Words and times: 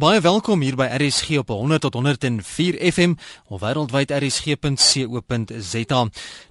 Baie 0.00 0.20
welkom 0.24 0.62
hier 0.64 0.78
by 0.80 0.86
RSG 0.96 1.42
op 1.42 1.50
100 1.52 1.82
tot 1.84 1.96
104 1.98 2.78
FM 2.88 3.18
of 3.52 3.60
wêreldwyd 3.60 4.08
rsg.co.za. 4.16 5.98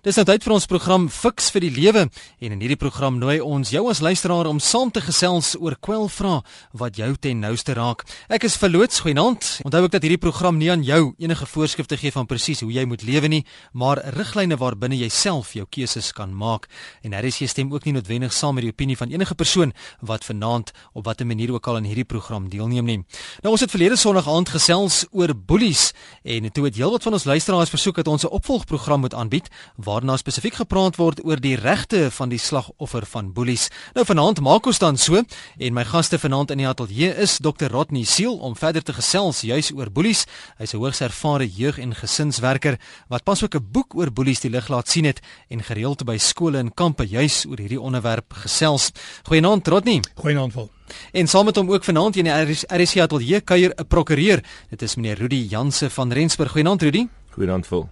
Dis 0.05 0.17
nou 0.19 0.25
tyd 0.27 0.43
vir 0.45 0.53
ons 0.53 0.67
program 0.69 1.07
Fix 1.09 1.47
vir 1.55 1.63
die 1.65 1.71
Lewe 1.73 2.03
en 2.05 2.53
in 2.53 2.61
hierdie 2.61 2.77
program 2.77 3.17
nooi 3.17 3.39
ons 3.41 3.71
jou 3.73 3.81
as 3.89 4.03
luisteraar 4.05 4.45
om 4.51 4.59
saam 4.61 4.91
te 4.93 5.01
gesels 5.01 5.55
oor 5.57 5.73
kwelvrae 5.81 6.43
wat 6.77 6.99
jou 7.01 7.09
ten 7.17 7.41
nouste 7.41 7.73
raak. 7.73 8.03
Ek 8.29 8.45
is 8.45 8.57
verloots 8.61 9.01
goeienaand. 9.07 9.49
Onthou 9.65 9.81
ook 9.87 9.95
dat 9.97 10.05
hierdie 10.05 10.21
program 10.21 10.61
nie 10.61 10.69
aan 10.69 10.85
jou 10.85 11.15
enige 11.17 11.49
voorskrifte 11.49 11.97
gee 11.97 12.13
van 12.13 12.29
presies 12.29 12.61
hoe 12.61 12.69
jy 12.69 12.85
moet 12.85 13.01
lewe 13.07 13.33
nie, 13.33 13.41
maar 13.73 14.03
riglyne 14.13 14.59
waarbinne 14.61 15.01
jy 15.01 15.09
self 15.09 15.55
jou 15.57 15.65
keuses 15.65 16.11
kan 16.13 16.29
maak. 16.29 16.69
En 17.01 17.17
RSG 17.17 17.49
stem 17.49 17.73
ook 17.73 17.89
nie 17.89 17.97
noodwendig 17.97 18.29
saam 18.29 18.59
met 18.59 18.67
die 18.67 18.75
opinie 18.75 18.99
van 18.99 19.09
enige 19.09 19.33
persoon 19.33 19.73
wat 20.05 20.29
vanaand 20.29 20.69
op 20.93 21.09
watter 21.09 21.25
manier 21.25 21.49
ook 21.57 21.65
al 21.65 21.81
aan 21.81 21.89
hierdie 21.89 22.05
program 22.05 22.45
deelneem 22.53 22.85
nie. 22.85 23.01
Nou 23.39 23.53
ons 23.55 23.61
het 23.63 23.71
verlede 23.71 23.95
Sondag 23.95 24.25
aand 24.27 24.49
gesels 24.51 25.05
oor 25.15 25.31
boelies 25.31 25.93
en 26.27 26.49
toe 26.51 26.65
het 26.65 26.75
heelwat 26.75 27.05
van 27.07 27.15
ons 27.15 27.23
luisteraars 27.23 27.69
versoek 27.71 28.01
dat 28.01 28.07
ons 28.11 28.25
'n 28.25 28.35
opvolgprogram 28.35 28.99
moet 28.99 29.13
aanbied 29.13 29.47
waarna 29.77 30.17
spesifiek 30.17 30.53
gepraat 30.59 30.95
word 30.95 31.23
oor 31.23 31.39
die 31.39 31.55
regte 31.55 32.11
van 32.11 32.29
die 32.29 32.37
slagoffer 32.37 33.05
van 33.05 33.31
boelies. 33.33 33.69
Nou 33.93 34.05
vanaand 34.05 34.41
maak 34.41 34.65
ons 34.65 34.79
dan 34.79 34.97
so 34.97 35.23
en 35.57 35.73
my 35.73 35.85
gaste 35.85 36.19
vanaand 36.19 36.51
in 36.51 36.57
die 36.57 36.67
ateljee 36.67 37.15
is 37.15 37.37
Dr. 37.37 37.71
Rodney 37.71 38.03
Seal 38.03 38.37
om 38.37 38.55
verder 38.55 38.83
te 38.83 38.93
gesels 38.93 39.41
juis 39.41 39.71
oor 39.71 39.89
boelies. 39.91 40.25
Hy's 40.57 40.73
'n 40.73 40.77
hoogs 40.77 41.01
ervare 41.01 41.47
jeug- 41.47 41.79
en 41.79 41.95
gesinswerker 41.95 42.77
wat 43.07 43.23
pas 43.23 43.43
ook 43.43 43.55
'n 43.55 43.67
boek 43.71 43.95
oor 43.95 44.11
boelies 44.11 44.39
die 44.39 44.51
lig 44.51 44.67
laat 44.67 44.89
sien 44.89 45.05
het 45.05 45.21
en 45.47 45.63
gereeld 45.63 46.03
by 46.03 46.17
skole 46.17 46.57
en 46.57 46.73
kampe 46.73 47.07
juis 47.07 47.45
oor 47.45 47.57
hierdie 47.57 47.81
onderwerp 47.81 48.33
gesels. 48.33 48.91
Goeienaand 49.23 49.67
Rodney. 49.67 50.01
Goeienaand 50.15 50.53
Val. 50.53 50.78
En 51.11 51.27
saam 51.27 51.45
met 51.45 51.55
hom 51.55 51.71
ook 51.71 51.83
vanaand 51.83 52.15
in 52.15 52.23
die 52.23 52.33
RC 52.67 52.99
Atelier 52.99 53.41
kuier 53.41 53.73
'n 53.75 53.87
prokureur. 53.87 54.43
Dit 54.69 54.81
is 54.81 54.95
meneer 54.95 55.17
Rudy 55.17 55.47
Janse 55.49 55.89
van 55.89 56.13
Rensburg. 56.13 56.51
Goeienaand 56.51 56.81
Rudy. 56.81 57.07
Goeienaand 57.29 57.67
Phil. 57.67 57.89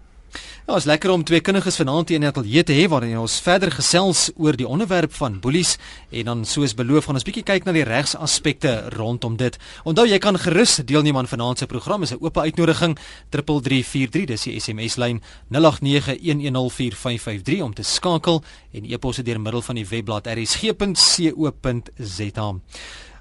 Ja, 0.68 0.76
is 0.76 0.84
lekker 0.84 1.14
om 1.14 1.22
twee 1.24 1.40
kundiges 1.40 1.78
vanaand 1.80 2.10
hier 2.10 2.18
in 2.20 2.26
die 2.26 2.30
ateljee 2.30 2.64
te 2.68 2.76
hê 2.76 2.90
waarin 2.92 3.22
ons 3.22 3.40
verder 3.40 3.72
gesels 3.72 4.26
oor 4.36 4.52
die 4.60 4.68
onderwerp 4.68 5.14
van 5.16 5.40
boelies 5.40 5.78
en 6.12 6.26
dan 6.28 6.44
soos 6.46 6.76
beloof 6.76 7.06
gaan 7.08 7.16
ons 7.20 7.28
bietjie 7.28 7.44
kyk 7.48 7.64
na 7.64 7.72
die 7.76 7.88
regsaspekte 7.88 8.92
rondom 8.98 9.38
dit. 9.40 9.56
Onthou 9.88 10.06
jy 10.08 10.20
kan 10.20 10.38
gerus 10.38 10.76
deelneem 10.84 11.18
aan 11.18 11.28
vanaand 11.32 11.60
se 11.60 11.66
program. 11.72 12.04
Is 12.04 12.12
'n 12.12 12.18
oop 12.20 12.38
uitnodiging 12.38 12.98
3343 13.30 14.26
dis 14.26 14.44
die 14.44 14.60
SMS 14.60 14.96
lyn 14.98 15.22
0891104553 15.52 17.62
om 17.64 17.74
te 17.74 17.84
skakel 17.84 18.44
en 18.74 18.86
e-posse 18.86 19.24
deur 19.24 19.40
middel 19.40 19.62
van 19.62 19.76
die 19.76 19.88
webblad 19.88 20.28
rsg.co.za. 20.28 20.88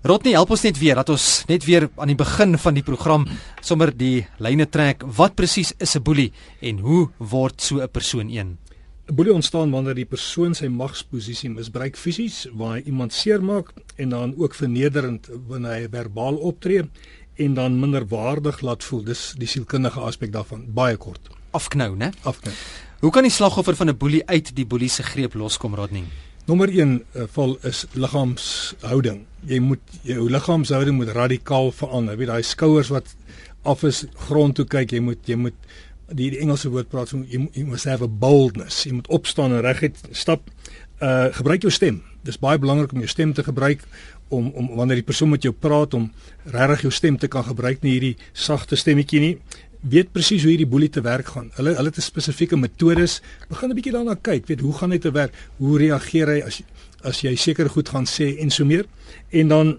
Rodney, 0.04 0.34
help 0.36 0.50
ons 0.52 0.62
net 0.66 0.76
weer 0.78 0.98
dat 0.98 1.08
ons 1.08 1.44
net 1.48 1.64
weer 1.64 1.88
aan 1.96 2.10
die 2.12 2.18
begin 2.18 2.58
van 2.60 2.76
die 2.76 2.84
program 2.84 3.24
sommer 3.64 3.92
die 3.96 4.26
lyne 4.42 4.66
trek. 4.68 5.02
Wat 5.16 5.34
presies 5.34 5.72
is 5.78 5.96
'n 5.96 6.02
boelie 6.02 6.32
en 6.60 6.78
hoe 6.78 7.08
word 7.18 7.60
so 7.60 7.80
'n 7.80 7.88
persoon 7.88 8.28
een? 8.28 8.58
'n 9.08 9.14
Boelie 9.14 9.32
ontstaan 9.32 9.70
wanneer 9.70 9.94
die 9.94 10.04
persoon 10.04 10.54
sy 10.54 10.66
magsposisie 10.66 11.50
misbruik 11.50 11.96
fisies, 11.96 12.46
waar 12.52 12.76
hy 12.76 12.82
iemand 12.86 13.12
seermaak 13.12 13.72
en 13.96 14.08
dan 14.08 14.34
ook 14.36 14.54
vernederend 14.54 15.28
wanneer 15.48 15.72
hy 15.72 15.88
verbaal 15.88 16.36
optree 16.36 16.82
en 17.36 17.54
dan 17.54 17.80
minderwaardig 17.80 18.60
laat 18.60 18.84
voel. 18.84 19.04
Dis 19.04 19.34
die 19.38 19.48
sielkundige 19.48 20.00
aspek 20.00 20.32
daarvan, 20.32 20.64
baie 20.68 20.96
kort. 20.96 21.30
Afknou, 21.52 21.96
né? 21.96 22.10
Afknou. 22.22 22.54
Hoe 23.00 23.10
kan 23.10 23.22
die 23.22 23.32
slagoffer 23.32 23.76
van 23.76 23.88
'n 23.88 23.96
boelie 23.96 24.26
uit 24.26 24.54
die 24.56 24.66
boelie 24.66 24.88
se 24.88 25.02
greep 25.02 25.34
loskom, 25.34 25.74
Rodney? 25.74 26.04
Nommer 26.46 26.68
1 26.68 27.04
uh, 27.14 27.22
val 27.34 27.56
is 27.62 27.86
liggaamshouding. 27.92 29.24
Jy 29.46 29.60
moet 29.62 29.98
jou 30.06 30.28
liggaamshouding 30.30 30.96
moet 30.96 31.12
radikaal 31.14 31.70
verander. 31.72 32.14
Jy 32.14 32.18
weet 32.18 32.32
daai 32.32 32.46
skouers 32.46 32.90
wat 32.94 33.14
af 33.66 33.84
is 33.86 34.04
grond 34.28 34.56
toe 34.58 34.66
kyk, 34.66 34.92
jy 34.92 35.02
moet 35.02 35.28
jy 35.28 35.36
moet 35.36 35.54
die, 36.10 36.30
die 36.30 36.40
Engelse 36.42 36.70
woord 36.70 36.90
praat 36.90 37.10
so 37.10 37.22
jy, 37.26 37.46
jy 37.54 37.64
moet 37.66 37.86
have 37.86 38.04
a 38.04 38.10
boldness. 38.10 38.84
Jy 38.86 38.98
moet 39.00 39.08
opstaan 39.08 39.54
en 39.54 39.64
reguit 39.66 39.98
stap. 40.12 40.50
Uh 41.02 41.28
gebruik 41.36 41.66
jou 41.66 41.72
stem. 41.72 42.02
Dis 42.26 42.38
baie 42.42 42.58
belangrik 42.58 42.92
om 42.94 43.02
jou 43.04 43.10
stem 43.10 43.34
te 43.34 43.44
gebruik 43.46 43.84
om 44.28 44.50
om 44.58 44.72
wanneer 44.78 45.02
die 45.02 45.06
persoon 45.06 45.30
met 45.30 45.44
jou 45.46 45.54
praat 45.54 45.94
om 45.94 46.10
regtig 46.50 46.88
jou 46.88 46.92
stem 46.92 47.18
te 47.18 47.28
kan 47.30 47.44
gebruik 47.46 47.82
nie 47.82 47.92
hierdie 47.94 48.16
sagte 48.32 48.76
stemmetjie 48.76 49.20
nie 49.22 49.34
weet 49.90 50.12
presies 50.14 50.42
hoe 50.42 50.52
hierdie 50.52 50.68
boelie 50.68 50.90
te 50.90 51.02
werk 51.04 51.30
gaan. 51.34 51.50
Hulle 51.56 51.74
hulle 51.76 51.90
het 51.90 51.98
'n 51.98 52.02
spesifieke 52.02 52.56
metodes. 52.56 53.20
Begin 53.48 53.70
'n 53.70 53.74
bietjie 53.74 53.92
daarna 53.92 54.14
kyk, 54.14 54.46
weet 54.46 54.60
hoe 54.60 54.72
gaan 54.72 54.90
hy 54.90 54.98
te 54.98 55.10
werk? 55.10 55.32
Hoe 55.58 55.78
reageer 55.78 56.26
hy 56.26 56.40
as 56.40 56.62
as 57.04 57.20
jy 57.20 57.36
seker 57.36 57.68
goed 57.68 57.88
gaan 57.88 58.06
sê 58.06 58.38
en 58.40 58.50
so 58.50 58.64
meer? 58.64 58.86
En 59.30 59.48
dan 59.48 59.78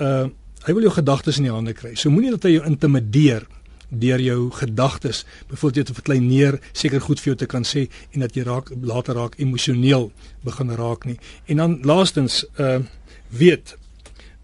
uh 0.00 0.28
hy 0.60 0.74
wil 0.76 0.84
jou 0.84 0.92
gedagtes 0.92 1.38
in 1.40 1.46
die 1.46 1.52
hande 1.52 1.72
kry. 1.72 1.94
So 1.96 2.12
moenie 2.12 2.34
dat 2.34 2.42
hy 2.44 2.50
jou 2.58 2.66
intimideer 2.68 3.46
deur 3.88 4.20
jou 4.20 4.50
gedagtes. 4.52 5.22
Byvoorbeeld 5.48 5.76
jy 5.80 5.84
te 5.88 5.94
verklein 5.96 6.26
neer, 6.28 6.58
seker 6.76 7.00
goed 7.00 7.20
vir 7.22 7.32
jou 7.32 7.36
te 7.40 7.48
kan 7.48 7.64
sê 7.64 7.86
en 8.12 8.20
dat 8.20 8.36
jy 8.36 8.44
raak 8.44 8.68
later 8.76 9.16
raak 9.16 9.38
emosioneel 9.40 10.10
begin 10.44 10.74
raak 10.76 11.06
nie. 11.08 11.16
En 11.48 11.64
dan 11.64 11.78
laastens 11.88 12.44
uh 12.60 12.82
weet 13.30 13.76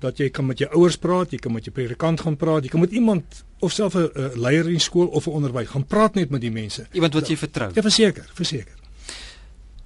dat 0.01 0.19
jy 0.21 0.29
kan 0.31 0.47
met 0.47 0.61
jou 0.63 0.69
ouers 0.79 0.97
praat, 0.97 1.33
jy 1.35 1.41
kan 1.43 1.53
met 1.53 1.65
jou 1.67 1.75
predikant 1.75 2.21
gaan 2.21 2.37
praat, 2.39 2.65
jy 2.65 2.71
kan 2.71 2.81
met 2.81 2.93
iemand 2.95 3.45
of 3.61 3.73
self 3.73 3.97
'n 3.97 4.33
leier 4.39 4.69
in 4.71 4.81
skool 4.81 5.07
of 5.07 5.27
'n 5.27 5.31
onderwyser 5.31 5.73
gaan 5.73 5.87
praat 5.87 6.15
net 6.15 6.31
met 6.31 6.41
die 6.41 6.51
mense. 6.51 6.87
Iemand 6.93 7.15
wat 7.15 7.29
jy 7.29 7.37
vertrou. 7.37 7.71
Ja, 7.75 7.83
verseker, 7.83 8.31
verseker. 8.35 8.86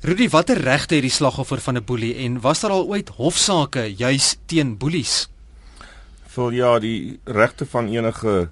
Rudy, 0.00 0.31
watter 0.33 0.56
regte 0.56 0.97
het 0.97 1.05
die 1.05 1.12
slagoffer 1.12 1.61
van 1.61 1.77
'n 1.77 1.84
boelie 1.84 2.15
en 2.25 2.41
was 2.41 2.61
daar 2.61 2.71
al 2.71 2.87
ooit 2.88 3.09
hofsaake 3.09 3.83
juis 3.97 4.38
teen 4.47 4.78
boelies? 4.78 5.28
Vol 6.27 6.50
ja, 6.50 6.78
die 6.78 7.21
regte 7.25 7.66
van 7.66 7.88
enige 7.88 8.49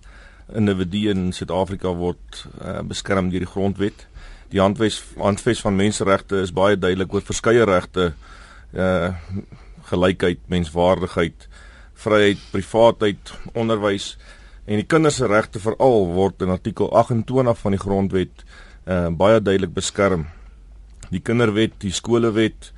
individu 0.53 1.09
in 1.09 1.33
Suid-Afrika 1.33 1.89
word 1.89 2.47
uh, 2.61 2.81
beskerm 2.81 3.31
deur 3.31 3.41
die 3.41 3.49
grondwet. 3.49 4.07
Die 4.51 4.61
handves 4.61 5.03
handves 5.17 5.61
van 5.61 5.77
menseregte 5.77 6.37
is 6.37 6.53
baie 6.53 6.77
duidelik 6.79 7.15
oor 7.15 7.23
verskeie 7.23 7.65
regte 7.65 8.13
uh 8.75 9.15
gelykheid, 9.89 10.39
menswaardigheid, 10.47 11.49
vryheid, 11.95 12.39
privaatheid, 12.51 13.33
onderwys 13.55 14.19
en 14.67 14.77
die 14.77 14.87
kinders 14.87 15.17
se 15.17 15.27
regte 15.27 15.59
veral 15.59 16.13
word 16.13 16.43
in 16.43 16.49
artikel 16.49 16.93
28 16.93 17.59
van 17.59 17.73
die 17.73 17.81
grondwet 17.81 18.45
uh 18.85 19.09
baie 19.09 19.41
duidelik 19.41 19.73
beskerm. 19.73 20.29
Die 21.11 21.21
kinderwet, 21.21 21.79
die 21.85 21.93
skolewet, 21.93 22.73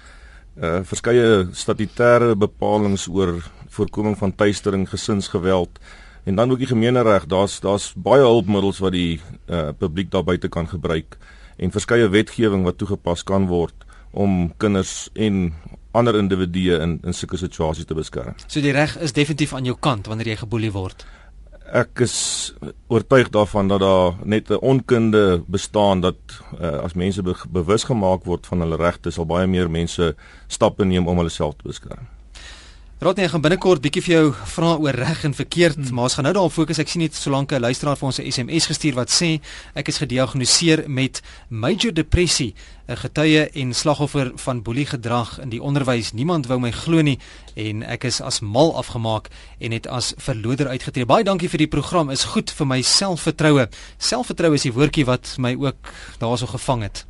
uh 0.61 0.81
verskeie 0.85 1.49
statutêre 1.57 2.35
bepalinge 2.37 3.01
oor 3.09 3.39
voorkoming 3.71 4.17
van 4.19 4.35
tuistering, 4.35 4.89
gesinsgeweld 4.91 5.79
en 6.25 6.35
dan 6.35 6.51
ook 6.51 6.59
die 6.59 6.71
gemeenereg. 6.71 7.27
Daar's 7.27 7.61
daar's 7.61 7.93
baie 7.97 8.23
hulpmiddels 8.23 8.79
wat 8.79 8.93
die 8.93 9.21
uh 9.49 9.71
publiek 9.79 10.11
daar 10.11 10.25
buite 10.25 10.49
kan 10.49 10.69
gebruik 10.69 11.19
en 11.57 11.71
verskeie 11.71 12.09
wetgewing 12.09 12.65
wat 12.65 12.79
toegepas 12.79 13.23
kan 13.23 13.47
word 13.47 13.87
om 14.11 14.53
kinders 14.57 15.09
en 15.15 15.53
ander 15.93 16.17
individue 16.19 16.79
in 16.79 16.99
in 17.05 17.15
sulke 17.15 17.39
situasies 17.39 17.87
te 17.87 17.95
beskerm. 17.95 18.35
So 18.47 18.61
die 18.61 18.75
reg 18.75 18.97
is 18.99 19.13
definitief 19.13 19.55
aan 19.55 19.65
jou 19.65 19.77
kant 19.79 20.07
wanneer 20.07 20.35
jy 20.35 20.37
geboelie 20.43 20.73
word. 20.73 21.07
Ek 21.71 22.01
is 22.03 22.15
oortuig 22.91 23.29
daarvan 23.31 23.69
dat 23.71 23.81
daar 23.81 24.15
net 24.25 24.51
'n 24.51 24.59
onkunde 24.59 25.43
bestaan 25.47 26.01
dat 26.01 26.19
uh, 26.61 26.83
as 26.83 26.95
mense 26.95 27.23
be 27.23 27.35
bewus 27.49 27.85
gemaak 27.85 28.25
word 28.25 28.47
van 28.47 28.61
hulle 28.61 28.77
regte, 28.77 29.11
sal 29.11 29.27
baie 29.27 29.47
meer 29.47 29.71
mense 29.71 30.15
stappe 30.47 30.85
neem 30.85 31.07
om 31.07 31.17
hulle 31.17 31.31
self 31.31 31.55
te 31.55 31.69
beskerm. 31.69 32.07
Rodney, 33.01 33.25
ek 33.25 33.33
gaan 33.33 33.41
binnekort 33.41 33.81
bietjie 33.81 34.03
vir 34.05 34.13
jou 34.13 34.25
vra 34.53 34.75
oor 34.77 34.93
reg 35.01 35.23
en 35.25 35.33
verkeerd, 35.33 35.79
hmm. 35.79 35.95
maar 35.97 36.11
ons 36.11 36.19
gaan 36.19 36.27
nou 36.29 36.35
daarop 36.37 36.53
fokus. 36.53 36.83
Ek 36.83 36.91
sien 36.93 37.01
net 37.01 37.15
solank 37.17 37.55
'n 37.57 37.63
luisteraar 37.65 37.97
vir 37.97 38.07
ons 38.07 38.19
'n 38.21 38.29
SMS 38.29 38.67
gestuur 38.69 38.93
wat 38.95 39.09
sê 39.09 39.41
ek 39.75 39.89
is 39.89 40.01
gediagnoseer 40.05 40.85
met 40.87 41.23
major 41.49 41.95
depressie, 41.95 42.53
'n 42.89 42.97
getuie 42.97 43.49
en 43.57 43.73
slagoffer 43.73 44.33
van 44.37 44.63
boelie 44.63 44.85
gedrag 44.85 45.41
in 45.41 45.49
die 45.49 45.63
onderwys. 45.63 46.13
Niemand 46.13 46.47
wou 46.47 46.61
my 46.61 46.73
glo 46.73 47.01
nie 47.01 47.19
en 47.57 47.83
ek 47.83 48.05
is 48.05 48.21
as 48.21 48.41
mal 48.41 48.77
afgemaak 48.77 49.31
en 49.61 49.73
het 49.73 49.87
as 49.87 50.13
verloder 50.19 50.69
uitgetree. 50.69 51.07
Baie 51.07 51.25
dankie 51.25 51.49
vir 51.49 51.59
die 51.59 51.69
program. 51.69 52.11
Is 52.11 52.25
goed 52.25 52.51
vir 52.51 52.67
my 52.67 52.83
selfvertroue. 52.83 53.69
Selfvertroue 53.99 54.55
is 54.55 54.63
die 54.63 54.73
woordjie 54.73 55.07
wat 55.07 55.37
my 55.39 55.57
ook 55.57 55.89
daarso 56.19 56.47
gevang 56.47 56.83
het. 56.83 57.07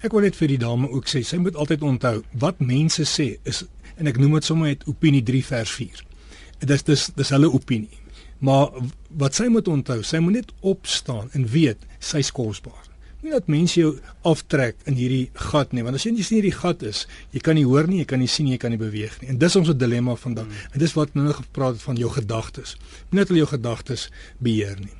Ek 0.00 0.12
wil 0.12 0.20
net 0.20 0.36
vir 0.36 0.48
die 0.48 0.58
dame 0.58 0.88
ook 0.88 1.06
sê, 1.08 1.22
sy 1.22 1.36
moet 1.36 1.56
altyd 1.56 1.82
onthou 1.82 2.22
wat 2.32 2.60
mense 2.60 3.04
sê 3.04 3.38
is 3.44 3.64
en 4.00 4.10
ek 4.10 4.18
noem 4.20 4.38
dit 4.38 4.48
sommer 4.48 4.72
net 4.72 4.86
opinie 4.90 5.22
3 5.26 5.42
vers 5.50 5.74
4. 5.78 6.06
Dit 6.62 6.72
is 6.74 6.86
dis 6.86 7.10
dis 7.16 7.34
hulle 7.34 7.50
opinie. 7.52 8.00
Maar 8.44 8.72
wat 9.20 9.36
sy 9.38 9.46
moet 9.52 9.68
onthou, 9.70 10.02
sy 10.04 10.20
moet 10.20 10.40
net 10.40 10.50
opstaan 10.60 11.30
en 11.32 11.46
weet 11.48 11.86
sy's 12.02 12.32
kosbaar. 12.34 12.82
Nie 13.24 13.32
dat 13.32 13.46
mense 13.48 13.78
jou 13.78 13.94
aftrek 14.28 14.82
in 14.90 14.98
hierdie 14.98 15.30
gat 15.46 15.70
nie, 15.72 15.84
want 15.84 15.96
as 15.96 16.04
jy 16.04 16.10
nie 16.12 16.24
sien 16.26 16.42
hierdie 16.42 16.58
gat 16.58 16.82
is, 16.84 17.06
jy 17.32 17.40
kan 17.40 17.56
nie 17.56 17.64
hoor 17.64 17.88
nie, 17.88 18.02
jy 18.02 18.08
kan 18.10 18.20
nie 18.20 18.28
sien 18.28 18.44
nie, 18.44 18.58
jy 18.58 18.60
kan 18.66 18.74
nie 18.74 18.80
beweeg 18.82 19.14
nie. 19.22 19.30
En 19.32 19.38
dis 19.40 19.56
ons 19.56 19.70
dilemma 19.80 20.12
vandag. 20.20 20.50
Mm. 20.50 20.74
En 20.76 20.82
dis 20.82 20.96
wat 20.98 21.16
nou 21.16 21.32
gepraat 21.32 21.78
het 21.78 21.86
van 21.86 21.96
jou 21.96 22.10
gedagtes. 22.12 22.76
Nie 23.08 23.22
net 23.22 23.32
al 23.32 23.40
jou 23.40 23.48
gedagtes 23.54 24.10
beheer 24.44 24.76
nie. 24.82 24.92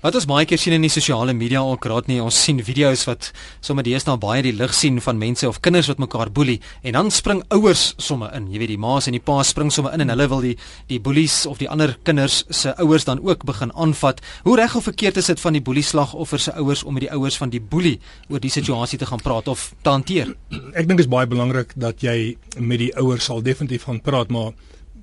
Wat 0.00 0.14
ons 0.16 0.26
baie 0.28 0.46
keer 0.48 0.58
sien 0.60 0.72
in 0.76 0.84
die 0.84 0.92
sosiale 0.92 1.34
media 1.36 1.60
ook 1.60 1.84
raad 1.90 2.06
nie 2.08 2.20
ons 2.22 2.36
sien 2.44 2.60
video's 2.64 3.04
wat 3.08 3.30
sommer 3.60 3.84
deesdae 3.84 4.16
baie 4.20 4.42
die 4.46 4.54
lig 4.56 4.72
sien 4.74 5.00
van 5.04 5.18
mense 5.20 5.48
of 5.48 5.60
kinders 5.60 5.90
wat 5.90 6.00
mekaar 6.00 6.30
boelie 6.32 6.58
en 6.82 6.96
dan 6.96 7.10
spring 7.10 7.42
ouers 7.52 7.94
sommer 7.98 8.32
in. 8.36 8.48
Jy 8.52 8.62
weet 8.62 8.72
die 8.74 8.80
ma's 8.80 9.08
en 9.10 9.16
die 9.16 9.22
pa's 9.24 9.52
spring 9.52 9.72
sommer 9.74 9.92
in 9.96 10.04
en 10.06 10.12
hulle 10.14 10.28
wil 10.32 10.40
die 10.44 10.56
die 10.88 11.00
boelies 11.02 11.44
of 11.50 11.60
die 11.60 11.68
ander 11.68 11.96
kinders 12.08 12.42
se 12.48 12.72
ouers 12.80 13.04
dan 13.04 13.20
ook 13.26 13.44
begin 13.48 13.74
aanvat. 13.74 14.22
Hoe 14.44 14.56
reg 14.56 14.76
of 14.76 14.88
verkeerd 14.88 15.20
is 15.20 15.30
dit 15.32 15.40
van 15.40 15.58
die 15.58 15.64
boelie 15.64 15.84
slagoffer 15.84 16.40
se 16.40 16.56
ouers 16.56 16.84
om 16.84 16.96
met 16.96 17.06
die 17.08 17.12
ouers 17.12 17.36
van 17.36 17.52
die 17.52 17.60
boelie 17.60 17.98
oor 18.28 18.40
die 18.40 18.52
situasie 18.52 18.98
te 18.98 19.06
gaan 19.06 19.22
praat 19.22 19.48
of 19.48 19.72
te 19.82 19.92
hanteer? 19.92 20.34
Ek 20.72 20.88
dink 20.88 20.98
dit 20.98 21.06
is 21.06 21.12
baie 21.12 21.28
belangrik 21.28 21.76
dat 21.76 22.02
jy 22.04 22.36
met 22.58 22.80
die 22.80 22.92
ouers 22.96 23.28
sal 23.28 23.44
definitief 23.44 23.84
gaan 23.88 24.00
praat 24.00 24.32
maar 24.32 24.52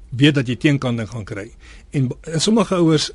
weet 0.10 0.38
dat 0.40 0.48
jy 0.48 0.56
teenkanting 0.56 1.10
gaan 1.10 1.25
kry. 1.28 1.50
En, 1.92 2.10
en 2.24 2.42
sommige 2.42 2.75
ouers 2.75 3.12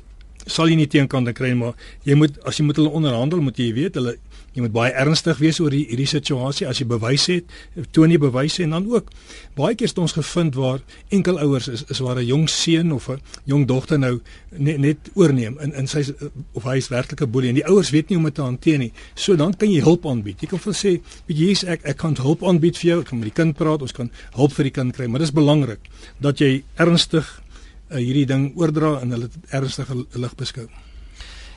sal 0.47 0.69
jy 0.69 0.75
nie 0.75 0.87
teenkante 0.87 1.33
kry 1.33 1.53
maar 1.53 1.73
jy 2.03 2.15
moet 2.15 2.39
as 2.45 2.59
jy 2.59 2.65
met 2.65 2.75
hulle 2.75 2.89
onderhandel 2.89 3.41
moet 3.41 3.57
jy 3.57 3.73
weet 3.73 3.95
hulle 3.95 4.17
jy 4.53 4.61
moet 4.61 4.73
baie 4.73 4.93
ernstig 4.93 5.39
wees 5.41 5.59
oor 5.59 5.73
die, 5.73 5.85
hierdie 5.89 6.09
situasie 6.09 6.67
as 6.69 6.79
jy 6.81 6.85
bewys 6.85 7.25
het 7.31 7.49
toon 7.91 8.11
jy 8.13 8.19
bewyse 8.21 8.63
en 8.63 8.75
dan 8.75 8.85
ook 8.91 9.09
baie 9.57 9.75
keer 9.75 9.89
het 9.89 10.01
ons 10.01 10.13
gevind 10.13 10.55
waar 10.55 10.83
enkel 11.09 11.39
ouers 11.41 11.67
is 11.67 11.85
is 11.89 11.99
waar 11.99 12.19
'n 12.19 12.25
jong 12.25 12.47
seun 12.49 12.91
of 12.91 13.09
'n 13.09 13.19
jong 13.45 13.65
dogter 13.67 13.99
nou 13.99 14.19
net 14.51 14.77
net 14.79 15.09
oorneem 15.15 15.57
in 15.59 15.73
in 15.73 15.87
sy 15.87 16.03
of 16.53 16.63
hy 16.63 16.77
is 16.77 16.89
werklik 16.89 17.21
'n 17.21 17.31
boelie 17.31 17.49
en 17.49 17.55
die 17.55 17.65
ouers 17.65 17.89
weet 17.89 18.09
nie 18.09 18.17
hoe 18.17 18.23
om 18.25 18.29
dit 18.29 18.35
te 18.35 18.41
hanteer 18.41 18.77
nie. 18.77 18.91
So 19.15 19.35
dan 19.35 19.53
kan 19.53 19.71
jy 19.71 19.81
hulp 19.81 20.05
aanbied. 20.05 20.41
Jy 20.41 20.47
kan 20.47 20.59
vir 20.59 20.73
sê 20.73 21.01
weet 21.27 21.37
jy 21.37 21.67
ek 21.67 21.81
ek 21.83 21.97
kan 21.97 22.15
hulp 22.15 22.43
aanbied 22.43 22.77
vir 22.77 22.89
jou 22.89 22.99
ek 23.01 23.07
kan 23.07 23.19
met 23.19 23.29
die 23.29 23.43
kind 23.43 23.57
praat 23.57 23.81
ons 23.81 23.91
kan 23.91 24.11
hulp 24.35 24.53
vir 24.53 24.63
die 24.63 24.71
kind 24.71 24.93
kry. 24.95 25.07
Maar 25.07 25.19
dit 25.19 25.27
is 25.27 25.33
belangrik 25.33 25.79
dat 26.19 26.39
jy 26.39 26.63
ernstig 26.77 27.41
uh, 27.93 28.01
hierdie 28.01 28.25
ding 28.25 28.51
oordra 28.57 28.99
en 29.01 29.11
hulle 29.15 29.29
ernstige 29.49 30.05
lig 30.13 30.35
beskou. 30.35 30.67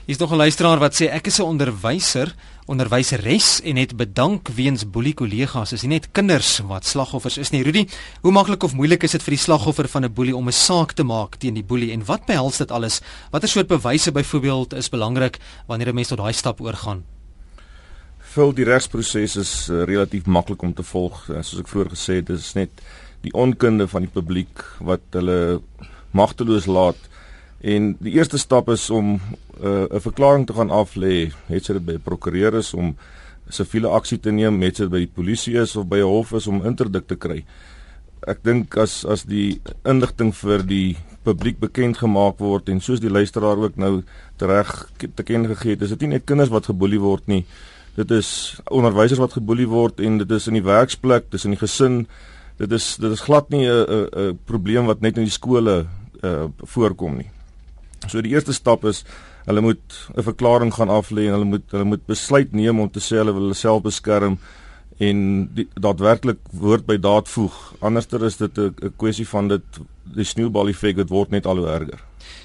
Hier's 0.06 0.20
nog 0.20 0.30
'n 0.30 0.36
luisteraar 0.36 0.78
wat 0.78 0.94
sê 0.94 1.10
ek 1.10 1.26
is 1.26 1.40
'n 1.40 1.42
onderwyser, 1.42 2.34
onderwyseres 2.66 3.60
en 3.62 3.76
het 3.76 3.96
bedank 3.96 4.48
weens 4.48 4.90
boelie 4.90 5.14
kollegas. 5.14 5.72
Is 5.72 5.82
nie 5.82 5.98
net 5.98 6.12
kinders 6.12 6.58
wat 6.58 6.86
slagoffers 6.86 7.38
is 7.38 7.50
nie. 7.50 7.62
Rudy, 7.62 7.88
hoe 8.22 8.32
maklik 8.32 8.62
of 8.62 8.74
moeilik 8.74 9.02
is 9.02 9.10
dit 9.10 9.22
vir 9.22 9.30
die 9.30 9.42
slagoffer 9.42 9.88
van 9.88 10.04
'n 10.04 10.12
boelie 10.12 10.36
om 10.36 10.46
'n 10.46 10.52
saak 10.52 10.92
te 10.92 11.02
maak 11.02 11.36
teen 11.36 11.54
die 11.54 11.64
boelie 11.64 11.92
en 11.92 12.04
wat 12.04 12.26
behels 12.26 12.56
dit 12.58 12.70
alles? 12.70 13.00
Watter 13.30 13.48
soort 13.48 13.66
bewyse 13.66 14.12
byvoorbeeld 14.12 14.74
is 14.74 14.88
belangrik 14.88 15.38
wanneer 15.66 15.88
'n 15.88 15.94
mens 15.94 16.08
tot 16.08 16.18
daai 16.18 16.32
stap 16.32 16.60
oorgaan? 16.60 17.04
Vul 18.18 18.52
die 18.52 18.64
regsproses 18.64 19.36
is 19.36 19.68
uh, 19.68 19.82
relatief 19.82 20.26
maklik 20.26 20.62
om 20.62 20.74
te 20.74 20.82
volg. 20.82 21.28
Uh, 21.28 21.42
soos 21.42 21.60
ek 21.60 21.68
vroeër 21.68 21.90
gesê 21.90 22.14
het, 22.14 22.26
dis 22.26 22.54
net 22.54 22.70
die 23.22 23.32
onkunde 23.32 23.88
van 23.88 24.02
die 24.02 24.12
publiek 24.12 24.64
wat 24.78 25.00
hulle 25.10 25.60
magteloos 26.16 26.66
laat. 26.66 26.98
En 27.60 27.94
die 28.04 28.16
eerste 28.16 28.38
stap 28.38 28.68
is 28.72 28.90
om 28.90 29.16
uh, 29.16 29.84
'n 29.90 30.00
verklaring 30.00 30.46
te 30.46 30.56
gaan 30.56 30.70
aflê, 30.70 31.32
het 31.48 31.64
sy 31.64 31.72
dit 31.72 31.84
by 31.84 31.96
'n 31.96 32.04
prokureur 32.04 32.54
is 32.54 32.74
om 32.74 32.96
siviele 33.48 33.88
aksie 33.88 34.18
te 34.20 34.30
neem, 34.30 34.60
het 34.62 34.76
sy 34.76 34.82
dit 34.82 34.92
by 34.92 35.02
die 35.04 35.14
polisie 35.14 35.56
is 35.56 35.76
of 35.76 35.88
by 35.88 35.98
'n 35.98 36.10
hof 36.10 36.32
is 36.32 36.46
om 36.46 36.64
interdik 36.64 37.06
te 37.06 37.16
kry. 37.16 37.44
Ek 38.26 38.42
dink 38.42 38.76
as 38.76 39.04
as 39.04 39.24
die 39.24 39.60
inligting 39.84 40.34
vir 40.34 40.62
die 40.62 40.96
publiek 41.24 41.58
bekend 41.58 41.98
gemaak 41.98 42.38
word 42.38 42.68
en 42.68 42.80
soos 42.80 43.00
die 43.00 43.10
luisteraar 43.10 43.58
ook 43.58 43.76
nou 43.76 44.02
reg 44.38 44.90
te 44.98 45.22
ken 45.22 45.46
gegee 45.46 45.74
het, 45.74 45.82
is 45.82 45.90
dit 45.90 46.00
nie 46.00 46.16
net 46.16 46.24
kinders 46.24 46.50
wat 46.50 46.66
geboelie 46.66 47.00
word 47.00 47.26
nie. 47.26 47.44
Dit 47.96 48.10
is 48.10 48.60
onderwysers 48.70 49.18
wat 49.18 49.32
geboelie 49.32 49.68
word 49.68 50.00
en 50.00 50.18
dit 50.18 50.30
is 50.30 50.48
in 50.48 50.58
die 50.58 50.64
werksplek, 50.64 51.30
dis 51.30 51.44
in 51.44 51.56
die 51.56 51.60
gesin. 51.60 52.06
Dit 52.60 52.72
is 52.72 52.96
dit 53.00 53.12
is 53.12 53.24
glad 53.24 53.50
nie 53.50 53.66
'n 53.66 54.08
'n 54.12 54.38
probleem 54.44 54.86
wat 54.86 55.00
net 55.00 55.16
in 55.16 55.24
die 55.24 55.38
skole 55.38 55.86
uh, 56.26 56.66
voorkom 56.74 57.16
nie. 57.16 57.30
So 58.08 58.20
die 58.22 58.34
eerste 58.34 58.52
stap 58.52 58.84
is 58.84 59.04
hulle 59.46 59.60
moet 59.60 60.10
'n 60.16 60.22
verklaring 60.22 60.74
gaan 60.74 60.88
aflê 60.88 61.26
en 61.26 61.32
hulle 61.38 61.44
moet 61.44 61.70
hulle 61.70 61.84
moet 61.84 62.06
besluit 62.06 62.52
neem 62.52 62.80
om 62.80 62.90
te 62.90 63.00
sê 63.00 63.16
hulle 63.22 63.32
wil 63.32 63.48
hulle 63.48 63.54
self 63.54 63.82
beskerm 63.82 64.38
en 64.98 65.50
daadwerklik 65.74 66.38
woord 66.50 66.86
by 66.86 66.96
daad 66.96 67.28
voeg. 67.28 67.74
Anderster 67.80 68.24
is 68.24 68.36
dit 68.36 68.58
'n 68.58 68.92
kwessie 68.96 69.28
van 69.28 69.48
dit 69.48 69.64
die 70.02 70.24
sneeubal 70.24 70.68
effek 70.68 70.96
wat 70.96 71.08
word 71.08 71.30
net 71.30 71.46
al 71.46 71.56
hoe 71.56 71.68
erger. 71.68 72.00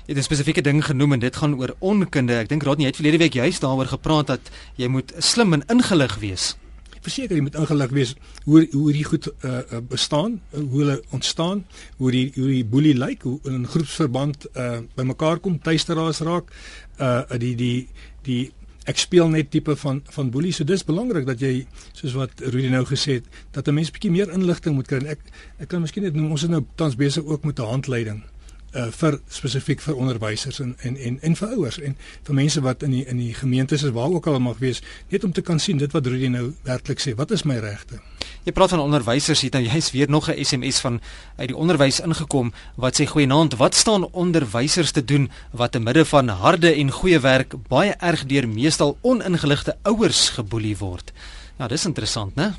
Jy 0.05 0.13
het 0.13 0.17
'n 0.17 0.23
spesifieke 0.23 0.61
ding 0.61 0.85
genoem 0.85 1.13
en 1.13 1.19
dit 1.19 1.35
gaan 1.35 1.55
oor 1.55 1.75
onkunde. 1.79 2.33
Ek 2.33 2.49
dink 2.49 2.63
raad 2.63 2.77
nie 2.77 2.85
jy 2.85 2.91
het 2.91 3.01
verlede 3.01 3.17
week 3.17 3.33
juist 3.33 3.61
daaroor 3.61 3.87
gepraat 3.87 4.27
dat 4.27 4.51
jy 4.75 4.87
moet 4.87 5.13
slim 5.17 5.53
en 5.53 5.63
ingelig 5.67 6.19
wees 6.19 6.55
verseker 7.01 7.35
jy 7.35 7.41
moet 7.41 7.57
ingelig 7.59 7.93
wees 7.97 8.13
hoe 8.45 8.63
hoe 8.71 8.93
die 8.93 9.03
goed 9.03 9.27
uh, 9.45 9.81
bestaan, 9.89 10.39
hoe 10.53 10.79
hulle 10.79 10.97
ontstaan, 11.11 11.65
hoe 11.97 12.11
die 12.11 12.31
hoe 12.35 12.47
die 12.47 12.65
boelie 12.65 12.95
lyk, 12.97 13.23
hoe 13.27 13.39
in 13.43 13.61
'n 13.61 13.67
groepsverband 13.67 14.47
uh, 14.55 14.79
bymekaar 14.95 15.39
kom, 15.39 15.59
tuisteraars 15.59 16.19
raak, 16.19 16.51
uh 16.99 17.23
die 17.37 17.55
die 17.55 17.87
die 18.23 18.51
ek 18.85 18.97
speel 18.97 19.29
net 19.29 19.51
tipe 19.51 19.75
van 19.75 20.01
van 20.09 20.29
boelie. 20.31 20.51
So 20.51 20.63
dis 20.63 20.83
belangrik 20.83 21.25
dat 21.25 21.39
jy 21.41 21.65
soos 21.93 22.13
wat 22.13 22.31
Rudy 22.41 22.69
nou 22.69 22.85
gesê 22.85 23.21
het, 23.21 23.25
dat 23.51 23.67
'n 23.67 23.73
mens 23.73 23.91
bietjie 23.91 24.11
meer 24.11 24.31
inligting 24.33 24.75
moet 24.75 24.87
kry. 24.87 25.05
Ek 25.05 25.19
ek 25.59 25.67
kan 25.67 25.81
miskien 25.81 26.03
net 26.03 26.13
noem 26.13 26.31
ons 26.31 26.43
is 26.43 26.49
nou 26.49 26.65
tans 26.75 26.95
besig 26.95 27.23
ook 27.25 27.43
met 27.43 27.59
'n 27.59 27.65
handleiding 27.65 28.23
uh 28.71 28.87
vir 28.95 29.17
spesifiek 29.27 29.81
vir 29.83 29.97
onderwysers 29.99 30.59
en 30.63 30.75
en 30.87 30.97
en 30.97 31.17
en 31.21 31.35
vir 31.35 31.55
ouers 31.57 31.79
en 31.79 31.95
vir 32.27 32.35
mense 32.35 32.61
wat 32.63 32.83
in 32.83 32.93
die 32.95 33.03
in 33.05 33.17
die 33.19 33.33
gemeentes 33.35 33.83
is 33.83 33.91
waar 33.91 34.13
ook 34.13 34.27
al 34.27 34.39
mag 34.39 34.61
wees 34.63 34.81
net 35.09 35.23
om 35.23 35.31
te 35.31 35.41
kan 35.41 35.59
sien 35.59 35.77
dit 35.77 35.91
wat 35.91 36.07
Rudy 36.07 36.29
nou 36.31 36.53
werklik 36.63 37.03
sê 37.03 37.15
wat 37.15 37.31
is 37.31 37.43
my 37.43 37.57
regte? 37.59 37.99
Jy 38.45 38.53
praat 38.55 38.71
van 38.73 38.79
onderwysers 38.79 39.41
hier 39.43 39.51
dan 39.51 39.63
jy's 39.67 39.91
weer 39.91 40.09
nog 40.09 40.29
'n 40.29 40.45
SMS 40.45 40.79
van 40.79 41.01
uit 41.35 41.47
die 41.47 41.57
onderwys 41.57 41.99
ingekom 41.99 42.53
wat 42.75 43.01
sê 43.01 43.05
goeienaand 43.05 43.57
wat 43.57 43.75
staan 43.75 44.07
onderwysers 44.11 44.91
te 44.91 45.05
doen 45.05 45.29
wat 45.51 45.71
te 45.71 45.79
midde 45.79 46.05
van 46.05 46.27
harde 46.27 46.73
en 46.73 46.91
goeie 46.91 47.19
werk 47.19 47.53
baie 47.67 47.93
erg 47.99 48.25
deur 48.25 48.47
meestal 48.47 48.97
oningeligte 49.01 49.77
ouers 49.83 50.29
geboelie 50.29 50.77
word? 50.77 51.11
Ja 51.59 51.67
dis 51.67 51.85
interessant 51.85 52.35
né? 52.35 52.53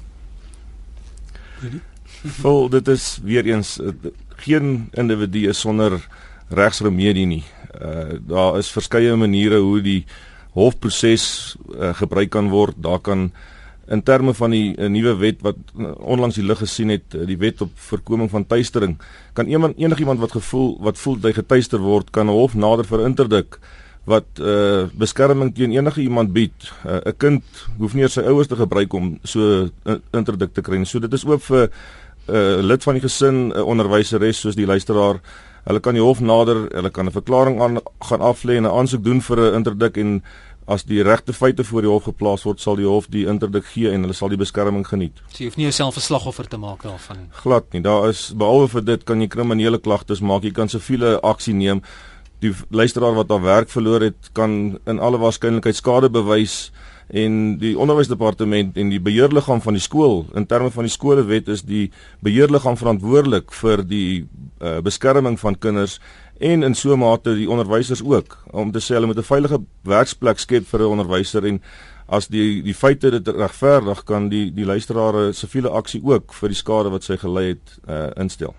Vol 2.22 2.68
dit 2.68 2.88
is 2.88 3.18
weer 3.22 3.46
eens 3.46 3.78
uh, 3.78 3.90
geen 4.44 4.90
individu 4.98 5.48
is 5.48 5.60
sonder 5.60 5.98
regsremedie 6.50 7.26
nie. 7.26 7.44
Uh 7.80 8.18
daar 8.28 8.58
is 8.58 8.70
verskeie 8.72 9.16
maniere 9.16 9.60
hoe 9.62 9.80
die 9.80 10.04
hofproses 10.52 11.56
uh, 11.72 11.94
gebruik 11.96 12.30
kan 12.30 12.50
word. 12.52 12.76
Daar 12.76 13.00
kan 13.00 13.30
in 13.92 14.02
terme 14.02 14.34
van 14.34 14.52
die 14.54 14.72
uh, 14.76 14.88
nuwe 14.88 15.14
wet 15.20 15.42
wat 15.44 15.58
uh, 15.76 15.92
onlangs 15.98 16.38
die 16.38 16.44
lig 16.46 16.60
gesien 16.62 16.92
het, 16.92 17.14
uh, 17.16 17.26
die 17.26 17.38
wet 17.40 17.62
op 17.64 17.72
voorkoming 17.88 18.30
van 18.30 18.46
tuistering, 18.46 18.98
kan 19.32 19.48
iemand 19.48 19.78
enigiemand 19.80 20.20
wat 20.22 20.36
gevoel 20.36 20.76
wat 20.84 21.00
voel 21.00 21.18
hy 21.22 21.32
getuister 21.36 21.80
word, 21.82 22.10
kan 22.10 22.26
'n 22.26 22.36
hof 22.36 22.54
nader 22.54 22.84
vir 22.84 23.06
interdik 23.06 23.58
wat 24.04 24.26
uh 24.42 24.90
beskerming 24.98 25.52
teen 25.54 25.72
enige 25.72 26.02
iemand 26.02 26.32
bied. 26.32 26.72
'n 26.84 27.00
uh, 27.06 27.12
kind 27.16 27.42
hoef 27.78 27.94
nie 27.94 28.02
eers 28.02 28.18
sy 28.18 28.24
ouers 28.26 28.48
te 28.48 28.56
gebruik 28.56 28.92
om 28.92 29.18
so 29.24 29.68
uh, 29.86 29.98
interdik 30.12 30.54
te 30.54 30.62
kry. 30.62 30.84
So 30.84 30.98
dit 30.98 31.12
is 31.12 31.24
oop 31.24 31.42
vir 31.42 31.70
uh, 32.28 32.58
eh, 32.58 32.62
lid 32.62 32.82
van 32.82 32.94
die 32.94 33.02
gesin, 33.02 33.48
'n 33.48 33.56
uh, 33.56 33.66
onderwyseres 33.66 34.40
soos 34.40 34.54
die 34.54 34.66
luisteraar, 34.66 35.20
hulle 35.64 35.80
kan 35.80 35.94
die 35.94 36.02
hof 36.02 36.20
nader, 36.20 36.68
hulle 36.74 36.90
kan 36.90 37.06
'n 37.06 37.12
verklaring 37.12 37.60
aan 37.60 37.80
gaan 38.00 38.20
aflê 38.20 38.56
en 38.56 38.64
'n 38.64 38.74
aansoek 38.78 39.04
doen 39.04 39.20
vir 39.20 39.38
'n 39.40 39.54
interdik 39.54 39.96
en 39.96 40.22
as 40.66 40.84
die 40.84 41.02
regte 41.02 41.32
feite 41.32 41.64
voor 41.64 41.82
die 41.82 41.90
hof 41.90 42.04
geplaas 42.04 42.44
word, 42.46 42.60
sal 42.60 42.76
die 42.76 42.86
hof 42.86 43.08
die 43.10 43.26
interdik 43.26 43.64
gee 43.64 43.90
en 43.90 44.06
hulle 44.06 44.14
sal 44.14 44.28
die 44.28 44.38
beskerming 44.38 44.86
geniet. 44.86 45.18
So 45.32 45.42
jy 45.42 45.50
hoef 45.50 45.56
nie 45.56 45.66
jouself 45.66 45.96
'n 45.96 46.00
slagoffer 46.00 46.48
te 46.48 46.56
maak 46.56 46.82
daarvan 46.82 47.16
nie. 47.16 47.28
Glad 47.42 47.72
nie. 47.72 47.82
Daar 47.82 48.08
is 48.08 48.32
behalwe 48.34 48.68
vir 48.68 48.84
dit 48.84 49.04
kan 49.04 49.20
jy 49.20 49.28
kriminele 49.28 49.78
klagtes 49.78 50.20
maak, 50.20 50.42
jy 50.42 50.52
kan 50.52 50.68
siviele 50.68 51.20
aksie 51.22 51.54
neem. 51.54 51.82
Die 52.42 52.50
luisteraar 52.74 53.14
wat 53.14 53.30
haar 53.30 53.42
werk 53.42 53.70
verloor 53.70 54.02
het, 54.02 54.32
kan 54.34 54.78
in 54.90 54.98
alle 54.98 55.20
waarskynlikheid 55.22 55.78
skade 55.78 56.10
bewys 56.10 56.72
en 57.12 57.58
die 57.60 57.74
onderwysdepartement 57.78 58.76
en 58.80 58.90
die 58.90 59.00
beheerliggaam 59.00 59.60
van 59.60 59.76
die 59.76 59.82
skool 59.82 60.24
in 60.38 60.46
terme 60.48 60.70
van 60.72 60.86
die 60.86 60.92
skolewet 60.92 61.48
is 61.52 61.62
die 61.68 61.90
beheerliggaam 62.24 62.78
verantwoordelik 62.80 63.52
vir 63.52 63.82
die 63.84 64.24
uh, 64.62 64.78
beskerming 64.84 65.36
van 65.40 65.58
kinders 65.58 65.98
en 66.40 66.62
in 66.62 66.74
so 66.74 66.92
'n 66.92 66.98
mate 66.98 67.34
die 67.36 67.50
onderwysers 67.50 68.02
ook 68.02 68.38
om 68.50 68.72
te 68.72 68.80
sê 68.80 68.94
hulle 68.94 69.06
moet 69.06 69.18
'n 69.18 69.32
veilige 69.32 69.58
werksplek 69.82 70.38
skep 70.38 70.66
vir 70.66 70.80
'n 70.80 70.92
onderwyser 70.96 71.46
en 71.46 71.60
as 72.08 72.28
die 72.28 72.62
die 72.62 72.74
feite 72.74 73.10
dit 73.10 73.28
regverdig 73.28 74.04
kan 74.04 74.28
die 74.28 74.50
die 74.50 74.64
luisteraars 74.64 75.38
siviele 75.38 75.68
aksie 75.68 76.00
ook 76.04 76.32
vir 76.32 76.48
die 76.48 76.58
skade 76.58 76.90
wat 76.90 77.04
sy 77.04 77.16
gelei 77.16 77.48
het 77.48 77.78
uh, 77.88 78.10
instel. 78.16 78.54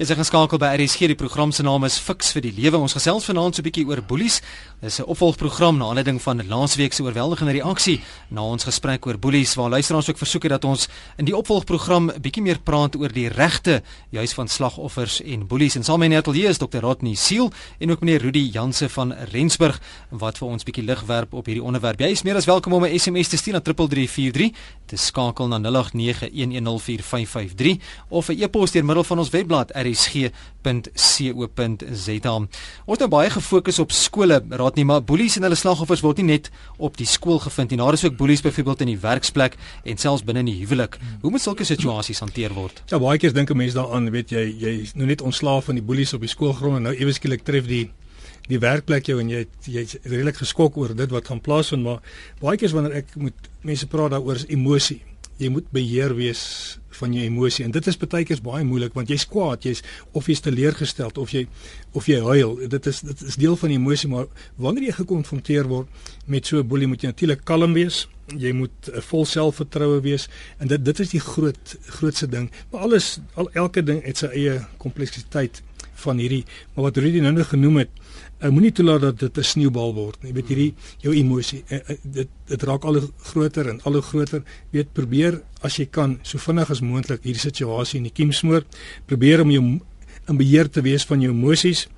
Is 0.00 0.08
geskakel 0.08 0.56
by 0.56 0.78
RSG. 0.80 1.10
Die 1.10 1.14
program 1.14 1.50
se 1.52 1.60
naam 1.60 1.84
is 1.84 1.98
Fix 2.00 2.30
vir 2.32 2.46
die 2.46 2.54
Lewe. 2.56 2.78
Ons 2.80 2.94
gesels 2.96 3.26
vanaand 3.28 3.54
so 3.54 3.60
'n 3.60 3.68
bietjie 3.68 3.84
oor 3.84 4.00
boelies. 4.00 4.40
Dis 4.80 4.98
'n 4.98 5.04
opvolgprogram 5.04 5.76
na 5.76 5.84
aanleiding 5.84 6.22
van 6.22 6.46
laasweek 6.48 6.92
se 6.92 7.02
oorweldigende 7.02 7.52
reaksie 7.52 8.00
na 8.30 8.40
ons 8.40 8.64
gesprek 8.64 9.06
oor 9.06 9.18
boelies 9.18 9.54
waar 9.54 9.68
luisteraars 9.68 10.08
ook 10.08 10.16
versoek 10.16 10.42
het 10.42 10.52
dat 10.52 10.64
ons 10.64 10.88
in 11.18 11.24
die 11.24 11.36
opvolgprogram 11.36 12.12
bietjie 12.18 12.42
meer 12.42 12.58
praat 12.58 12.96
oor 12.96 13.12
die 13.12 13.28
regte 13.28 13.82
juis 14.10 14.32
van 14.32 14.48
slagoffers 14.48 15.22
en 15.22 15.46
boelies. 15.46 15.76
En 15.76 15.84
saam 15.84 15.98
met 15.98 16.08
my 16.08 16.16
atelier 16.16 16.48
is 16.48 16.58
Dr. 16.58 16.80
Rodney 16.80 17.14
Siel 17.14 17.52
en 17.78 17.90
ook 17.90 18.00
meneer 18.00 18.22
Rudy 18.22 18.50
Janse 18.52 18.88
van 18.88 19.12
Rensburg 19.12 19.80
wat 20.08 20.38
vir 20.38 20.48
ons 20.48 20.64
bietjie 20.64 20.84
lig 20.84 21.02
werp 21.02 21.34
op 21.34 21.44
hierdie 21.44 21.64
onderwerp. 21.64 22.00
Jy 22.00 22.10
is 22.10 22.22
meer 22.22 22.36
as 22.36 22.46
welkom 22.46 22.72
om 22.72 22.84
'n 22.84 22.98
SMS 22.98 23.28
te 23.28 23.36
stuur 23.36 23.52
na 23.52 23.60
3343 23.60 24.50
te 24.86 24.96
skakel 24.96 25.48
na 25.48 25.58
0891104553 25.58 27.78
of 28.08 28.28
'n 28.28 28.42
e-pos 28.42 28.70
deur 28.70 28.84
middel 28.84 29.04
van 29.04 29.18
ons 29.18 29.30
webblad 29.30 29.70
rsg.co.za. 29.90 31.44
Ons 32.34 32.96
het 32.96 33.02
nou 33.04 33.08
baie 33.12 33.30
gefokus 33.32 33.78
op 33.82 33.92
skole, 33.94 34.40
raad 34.60 34.76
nie, 34.78 34.86
maar 34.88 35.02
boelies 35.04 35.36
en 35.38 35.46
hulle 35.46 35.58
slagoffers 35.58 36.02
word 36.04 36.20
nie 36.20 36.28
net 36.32 36.50
op 36.78 36.98
die 37.00 37.08
skool 37.08 37.40
gevind 37.42 37.70
nie. 37.72 37.80
Daar 37.80 37.96
is 37.98 38.04
ook 38.06 38.16
boelies 38.18 38.44
byvoorbeeld 38.44 38.80
in 38.86 38.92
die 38.94 39.02
werksplek 39.02 39.56
en 39.84 39.96
selfs 40.00 40.24
binne 40.26 40.40
in 40.44 40.50
die 40.52 40.58
huwelik. 40.62 40.98
Hoe 41.22 41.32
moet 41.32 41.44
sulke 41.44 41.64
situasies 41.68 42.22
hanteer 42.24 42.52
word? 42.56 42.82
Ja, 42.92 42.98
baie 43.02 43.18
keer 43.18 43.32
dink 43.34 43.50
'n 43.50 43.56
mens 43.56 43.74
daaraan, 43.74 44.10
weet 44.10 44.30
jy, 44.30 44.44
jy 44.58 44.72
is 44.82 44.94
nou 44.94 45.06
net 45.06 45.22
ontslaaf 45.22 45.64
van 45.64 45.74
die 45.74 45.84
boelies 45.84 46.14
op 46.14 46.20
die 46.20 46.28
skoolgrond 46.28 46.76
en 46.76 46.82
nou 46.82 46.94
ewe 46.94 47.12
skielik 47.12 47.42
tref 47.44 47.66
die 47.66 47.90
die 48.48 48.58
werkplek 48.58 49.06
jou 49.06 49.20
en 49.20 49.28
jy 49.30 49.46
jy's 49.66 49.96
redelik 50.02 50.36
geskok 50.36 50.76
oor 50.76 50.94
dit 50.94 51.10
wat 51.10 51.26
gaan 51.26 51.40
plaasvind, 51.40 51.82
maar 51.82 52.00
baie 52.40 52.56
keer 52.56 52.72
wanneer 52.74 52.92
ek 52.92 53.06
met 53.16 53.34
mense 53.62 53.86
praat 53.86 54.10
daaroor 54.10 54.34
is 54.34 54.46
emosie 54.48 55.02
jy 55.40 55.50
moet 55.52 55.66
beheer 55.74 56.14
wees 56.18 56.42
van 57.00 57.14
jou 57.16 57.24
emosie 57.24 57.64
en 57.64 57.72
dit 57.74 57.86
is 57.88 57.98
baie 58.00 58.26
keer 58.28 58.40
baie 58.44 58.64
moeilik 58.66 58.94
want 58.96 59.10
jy's 59.10 59.26
kwaad, 59.30 59.64
jy's 59.64 59.82
of 60.16 60.28
jy's 60.28 60.42
teleurgesteld 60.44 61.18
of 61.22 61.32
jy 61.34 61.46
of 61.96 62.06
jy 62.10 62.20
huil. 62.22 62.56
Dit 62.70 62.86
is 62.90 63.00
dit 63.06 63.22
is 63.26 63.38
deel 63.40 63.56
van 63.56 63.72
die 63.72 63.78
emosie, 63.80 64.10
maar 64.12 64.28
wanneer 64.60 64.90
jy 64.90 64.96
gekonfronteer 65.00 65.70
word 65.70 65.88
met 66.26 66.46
so 66.46 66.60
'n 66.60 66.68
boelie 66.68 66.86
moet 66.90 67.02
jy 67.02 67.12
natuurlik 67.12 67.44
kalm 67.44 67.72
wees. 67.74 68.06
Jy 68.30 68.52
moet 68.52 68.90
uh, 68.92 69.00
vol 69.00 69.24
selfvertroue 69.24 70.00
wees 70.02 70.28
en 70.58 70.68
dit 70.68 70.84
dit 70.84 71.00
is 71.00 71.10
die 71.10 71.20
groot 71.20 71.76
grootste 71.98 72.28
ding. 72.28 72.50
Maar 72.70 72.80
alles 72.80 73.18
al 73.34 73.50
elke 73.52 73.82
ding 73.82 74.04
het 74.04 74.18
sy 74.18 74.26
eie 74.26 74.60
kompleksiteit 74.78 75.62
van 76.04 76.18
hierdie 76.18 76.44
maar 76.74 76.88
wat 76.88 76.96
Rudy 76.96 77.20
nou 77.20 77.44
genoem 77.44 77.82
het 77.84 77.99
uh, 78.40 78.48
moenie 78.48 78.72
toelaat 78.72 79.00
dat 79.00 79.18
dit 79.18 79.38
'n 79.38 79.42
sneeubal 79.42 79.94
word 79.94 80.22
nie. 80.22 80.30
Jy 80.30 80.34
weet 80.34 80.48
hierdie 80.48 80.74
jou 80.98 81.14
emosie 81.14 81.62
uh, 81.68 81.78
uh, 81.78 81.96
dit 82.02 82.28
dit 82.46 82.62
raak 82.62 82.84
al 82.84 83.00
groter 83.32 83.68
en 83.68 83.80
al 83.84 84.00
groter. 84.00 84.42
Weet 84.70 84.92
probeer 84.92 85.42
as 85.62 85.76
jy 85.76 85.86
kan 85.90 86.18
so 86.22 86.38
vinnig 86.38 86.70
as 86.70 86.80
moontlik 86.80 87.22
hierdie 87.22 87.40
situasie 87.40 87.98
in 87.98 88.08
die 88.08 88.12
kiem 88.12 88.32
smoor. 88.32 88.64
Probeer 89.06 89.40
om 89.40 89.50
jou 89.50 89.80
in 90.28 90.36
beheer 90.36 90.70
te 90.70 90.80
wees 90.80 91.04
van 91.04 91.20
jou 91.20 91.32
emosies. 91.32 91.88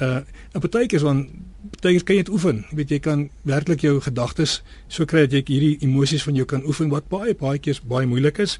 Uh 0.00 0.20
en 0.52 0.60
partykeers 0.60 1.02
dan 1.02 1.28
partykeer 1.72 2.04
kan 2.06 2.16
jy 2.16 2.22
dit 2.24 2.32
oefen. 2.32 2.62
Jy 2.70 2.76
weet 2.80 2.92
jy 2.94 2.98
kan 3.04 3.22
werklik 3.48 3.84
jou 3.84 4.00
gedagtes 4.02 4.60
so 4.88 5.06
kry 5.08 5.24
dat 5.26 5.36
jy 5.36 5.42
hierdie 5.48 5.86
emosies 5.86 6.24
van 6.26 6.36
jou 6.38 6.46
kan 6.48 6.64
oefen 6.66 6.90
wat 6.92 7.08
baie 7.12 7.34
baie 7.38 7.58
keer 7.62 7.80
baie 7.88 8.08
moeilik 8.08 8.40
is. 8.44 8.58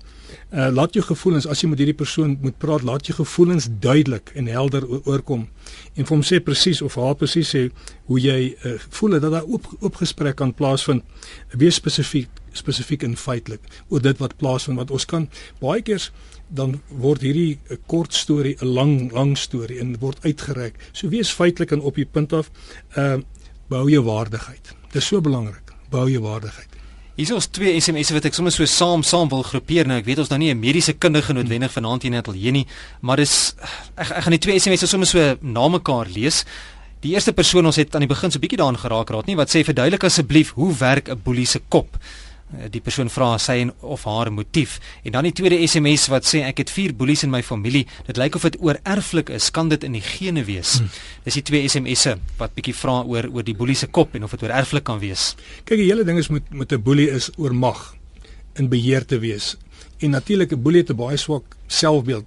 Uh 0.53 0.71
laat 0.75 0.95
jou 0.97 1.05
gevoelens 1.07 1.47
as 1.47 1.63
jy 1.63 1.71
met 1.73 1.83
hierdie 1.83 1.97
persoon 1.97 2.37
moet 2.43 2.59
praat, 2.59 2.85
laat 2.87 3.07
jou 3.07 3.17
gevoelens 3.19 3.69
duidelik 3.81 4.33
en 4.35 4.51
helder 4.51 4.87
oorkom 5.05 5.47
en 5.97 6.05
vir 6.05 6.15
hom 6.15 6.25
sê 6.27 6.41
presies 6.45 6.83
of 6.85 6.97
haar 7.01 7.17
presies 7.19 7.51
sê 7.55 7.67
hoe 8.07 8.19
jy 8.21 8.55
uh, 8.55 8.77
voel 8.99 9.19
dat 9.19 9.31
daar 9.33 9.47
oop 9.47 9.67
oop 9.81 9.97
gesprek 10.03 10.37
kan 10.39 10.55
plaasvind. 10.55 11.05
Wees 11.57 11.81
spesifiek 11.81 12.31
spesifiek 12.57 13.03
en 13.05 13.17
feitelik 13.21 13.61
oor 13.89 14.01
dit 14.01 14.19
wat 14.23 14.37
plaasvind 14.41 14.81
wat 14.81 14.93
ons 14.95 15.05
kan 15.09 15.29
baie 15.61 15.83
keer 15.85 16.11
dan 16.49 16.81
word 16.89 17.25
hierdie 17.27 17.59
kort 17.87 18.15
storie 18.15 18.57
'n 18.61 18.67
lang 18.67 19.13
lang 19.13 19.37
storie 19.39 19.81
en 19.81 19.97
word 19.99 20.19
uitgereik. 20.25 20.75
So 20.93 21.09
wees 21.09 21.31
feitelik 21.31 21.73
en 21.73 21.81
op 21.81 21.95
die 21.95 22.07
punt 22.07 22.33
af, 22.33 22.51
ehm 22.95 23.19
uh, 23.19 23.25
bou 23.69 23.91
jou 23.91 24.05
waardigheid. 24.05 24.75
Dit 24.93 25.03
is 25.03 25.07
so 25.07 25.21
belangrik. 25.21 25.75
Bou 25.91 26.11
jou 26.11 26.23
waardigheid. 26.23 26.69
Hier 27.17 27.25
is 27.25 27.33
ons 27.33 27.47
twee 27.49 27.81
SMS'e 27.81 28.13
wat 28.13 28.27
ek 28.29 28.35
sommer 28.37 28.53
so 28.53 28.67
saam 28.69 29.03
saam 29.03 29.31
wil 29.33 29.43
groepeer. 29.43 29.87
Nou 29.89 29.97
ek 29.99 30.05
weet 30.05 30.19
ons 30.19 30.29
nou 30.29 30.39
nie 30.39 30.51
'n 30.53 30.61
mediese 30.61 30.93
kundige 30.93 31.33
noodwendig 31.33 31.73
vanaand 31.73 32.03
hier 32.03 32.13
in 32.13 32.19
ateljee 32.19 32.53
nie, 32.53 32.67
maar 33.01 33.17
dis 33.17 33.55
ek 33.97 34.11
ek 34.11 34.23
gaan 34.23 34.37
die 34.37 34.39
twee 34.39 34.59
SMS'e 34.59 34.87
sommer 34.87 35.07
so 35.07 35.37
na 35.41 35.69
mekaar 35.69 36.07
lees. 36.07 36.45
Die 37.01 37.15
eerste 37.15 37.33
persoon 37.33 37.67
ons 37.67 37.77
het 37.77 37.95
aan 37.95 38.05
die 38.05 38.15
begin 38.15 38.31
so 38.31 38.39
bietjie 38.39 38.59
daarin 38.59 38.79
geraak 38.79 39.11
raad 39.11 39.27
nie 39.27 39.37
wat 39.37 39.49
sê 39.49 39.65
verduidelik 39.65 40.05
asseblief 40.05 40.53
hoe 40.55 40.75
werk 40.77 41.09
'n 41.09 41.21
boelie 41.25 41.47
se 41.47 41.61
kop? 41.69 41.99
Eh, 42.55 42.69
die 42.71 42.81
persoon 42.81 43.09
vra 43.11 43.33
sy 43.43 43.57
en 43.65 43.73
of 43.83 44.05
haar 44.07 44.31
motief. 44.31 44.79
En 45.03 45.17
dan 45.17 45.27
die 45.27 45.35
tweede 45.35 45.59
SMS 45.67 46.07
wat 46.13 46.29
sê 46.29 46.45
ek 46.47 46.63
het 46.63 46.71
vier 46.71 46.95
boelies 46.95 47.25
in 47.27 47.33
my 47.33 47.43
familie. 47.43 47.87
Dit 48.07 48.21
lyk 48.23 48.39
of 48.39 48.47
dit 48.47 48.59
oorerflik 48.63 49.33
is. 49.35 49.51
Kan 49.51 49.69
dit 49.73 49.83
in 49.85 49.97
die 49.99 50.05
gene 50.05 50.45
wees? 50.47 50.77
Hmm. 50.79 50.91
dis 51.27 51.41
die 51.41 51.43
twee 51.43 51.67
SMS'e 51.67 52.17
wat 52.39 52.55
bietjie 52.55 52.75
vra 52.77 53.01
oor 53.03 53.27
oor 53.35 53.43
die 53.43 53.57
boelie 53.57 53.75
se 53.75 53.89
kop 53.91 54.15
en 54.15 54.23
of 54.23 54.35
dit 54.37 54.45
oorerflik 54.47 54.85
kan 54.87 55.01
wees. 55.03 55.35
Kyk 55.67 55.81
die 55.83 55.89
hele 55.91 56.05
ding 56.07 56.21
is 56.23 56.31
met 56.31 56.47
met 56.55 56.73
'n 56.73 56.83
boelie 56.83 57.11
is 57.11 57.31
oor 57.37 57.55
mag 57.55 57.97
in 58.55 58.69
beheer 58.69 59.05
te 59.05 59.19
wees. 59.19 59.57
En 59.99 60.11
natuurlik 60.11 60.53
'n 60.53 60.63
boelie 60.63 60.81
het 60.81 60.91
'n 60.91 60.97
baie 60.97 61.17
swak 61.17 61.57
selfbeeld 61.67 62.25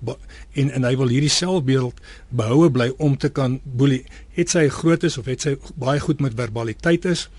en 0.54 0.72
en 0.72 0.84
hy 0.84 0.98
wil 0.98 1.08
hierdie 1.08 1.30
selfbeeld 1.30 1.96
behoue 2.30 2.70
bly 2.70 2.92
om 2.98 3.18
te 3.18 3.30
kan 3.30 3.62
boelie. 3.64 4.04
Het 4.36 4.50
sy 4.50 4.68
groot 4.68 5.04
is 5.04 5.18
of 5.18 5.26
het 5.26 5.42
sy 5.42 5.58
baie 5.76 6.00
goed 6.00 6.20
met 6.20 6.34
verbaliteit 6.36 7.06
is 7.06 7.30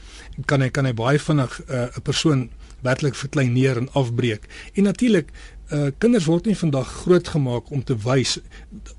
kan 0.46 0.62
hy 0.62 0.70
kan 0.70 0.86
hy 0.86 0.92
baie 0.96 1.18
vinnig 1.18 1.60
eh, 1.68 1.76
'n 1.76 1.88
uh, 1.96 2.02
persoon 2.02 2.50
werklik 2.86 3.16
verkleineer 3.18 3.76
en 3.76 3.88
afbreek. 3.98 4.46
En 4.74 4.88
natuurlik 4.88 5.32
uh 5.70 5.92
kinders 6.02 6.26
word 6.26 6.48
nie 6.50 6.56
vandag 6.58 6.88
grootgemaak 7.04 7.68
om 7.70 7.82
te 7.86 7.94
wys 8.02 8.38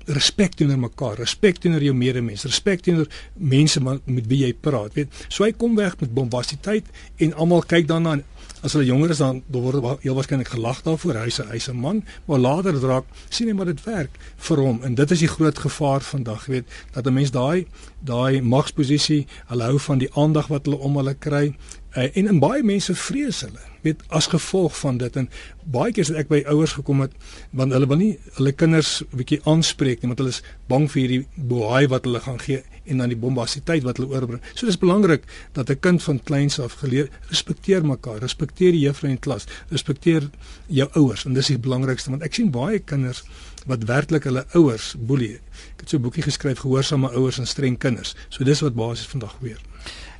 respek 0.08 0.54
teenoor 0.56 0.78
mekaar, 0.80 1.18
respek 1.20 1.58
teenoor 1.60 1.84
jou 1.84 1.92
medemens, 1.94 2.46
respek 2.48 2.80
teenoor 2.86 3.10
mense 3.36 3.80
met 3.84 4.28
wie 4.30 4.38
jy 4.46 4.54
praat, 4.56 4.94
weet. 4.96 5.12
So 5.28 5.44
hy 5.44 5.52
kom 5.52 5.76
weg 5.76 5.98
met 6.00 6.14
bombasiteit 6.16 6.88
en 7.20 7.34
almal 7.36 7.66
kyk 7.68 7.90
daarna 7.90 8.22
as 8.62 8.72
hulle 8.72 8.86
jonger 8.86 9.10
is 9.10 9.18
dan 9.18 9.42
word 9.50 10.02
heel 10.02 10.14
waarskynlik 10.14 10.48
gelag 10.54 10.82
daarvoor. 10.86 11.18
Hy's 11.24 11.40
'n 11.40 11.50
hy's 11.50 11.68
'n 11.68 11.76
man, 11.76 12.04
maar 12.26 12.38
later 12.38 12.80
draak 12.80 13.04
sien 13.28 13.48
hy 13.48 13.54
maar 13.54 13.66
dit 13.66 13.84
werk 13.84 14.18
vir 14.36 14.56
hom 14.56 14.82
en 14.82 14.94
dit 14.94 15.10
is 15.10 15.18
die 15.18 15.28
groot 15.28 15.58
gevaar 15.58 16.00
vandag, 16.00 16.46
weet, 16.46 16.66
dat 16.92 17.06
'n 17.06 17.14
mens 17.14 17.30
daai 17.30 17.66
daai 18.00 18.42
magsposisie, 18.42 19.26
hulle 19.46 19.64
hou 19.64 19.78
van 19.78 19.98
die 19.98 20.10
aandag 20.14 20.46
wat 20.46 20.64
hulle 20.64 20.78
om 20.78 20.96
hulle 20.96 21.14
kry 21.14 21.54
uh, 21.96 22.08
en 22.16 22.26
in 22.26 22.40
baie 22.42 22.62
mense 22.66 22.94
vrees 22.94 23.42
hulle 23.44 23.62
weet 23.82 24.02
as 24.14 24.28
gevolg 24.32 24.74
van 24.78 24.98
dit 25.00 25.16
en 25.18 25.28
baie 25.74 25.92
keer 25.92 26.08
het 26.10 26.24
ek 26.24 26.30
by 26.30 26.42
ouers 26.52 26.76
gekom 26.78 27.02
het 27.04 27.14
want 27.50 27.74
hulle 27.76 27.88
wil 27.90 28.00
nie 28.00 28.12
hulle 28.38 28.52
kinders 28.52 29.02
'n 29.02 29.18
bietjie 29.22 29.40
aanspreek 29.44 30.02
nie 30.02 30.12
want 30.12 30.22
hulle 30.22 30.34
is 30.36 30.42
bang 30.68 30.88
vir 30.90 31.00
hierdie 31.02 31.26
boei 31.36 31.86
wat 31.88 32.04
hulle 32.08 32.20
gaan 32.20 32.40
gee 32.40 32.62
en 32.84 32.98
dan 32.98 33.08
die 33.08 33.18
bombasiteit 33.18 33.82
wat 33.82 33.96
hulle 33.96 34.14
oorbring. 34.14 34.42
So 34.54 34.66
dis 34.66 34.78
belangrik 34.78 35.24
dat 35.52 35.70
'n 35.70 35.80
kind 35.80 36.02
van 36.02 36.22
kleins 36.22 36.58
af 36.60 36.72
geleer 36.72 37.08
respekteer 37.28 37.84
mekaar, 37.86 38.18
respekteer 38.18 38.72
die 38.72 38.86
juffrou 38.86 39.10
in 39.10 39.18
klas, 39.18 39.46
respekteer 39.68 40.30
jou 40.66 40.88
ouers 40.92 41.24
en 41.24 41.32
dis 41.32 41.46
die 41.46 41.58
belangrikste 41.58 42.10
want 42.10 42.22
ek 42.22 42.34
sien 42.34 42.50
baie 42.50 42.78
kinders 42.78 43.22
wat 43.66 43.84
werklik 43.84 44.24
hulle 44.24 44.46
ouers 44.52 44.94
boelie. 44.98 45.38
Ek 45.74 45.80
het 45.80 45.88
so 45.88 45.96
'n 45.96 46.02
boekie 46.02 46.22
geskryf 46.22 46.58
gehoorsame 46.58 47.10
ouers 47.10 47.38
en 47.38 47.46
streng 47.46 47.78
kinders. 47.78 48.14
So 48.28 48.44
dis 48.44 48.60
wat 48.60 48.74
basies 48.74 49.06
vandag 49.06 49.36
gebeur. 49.38 49.60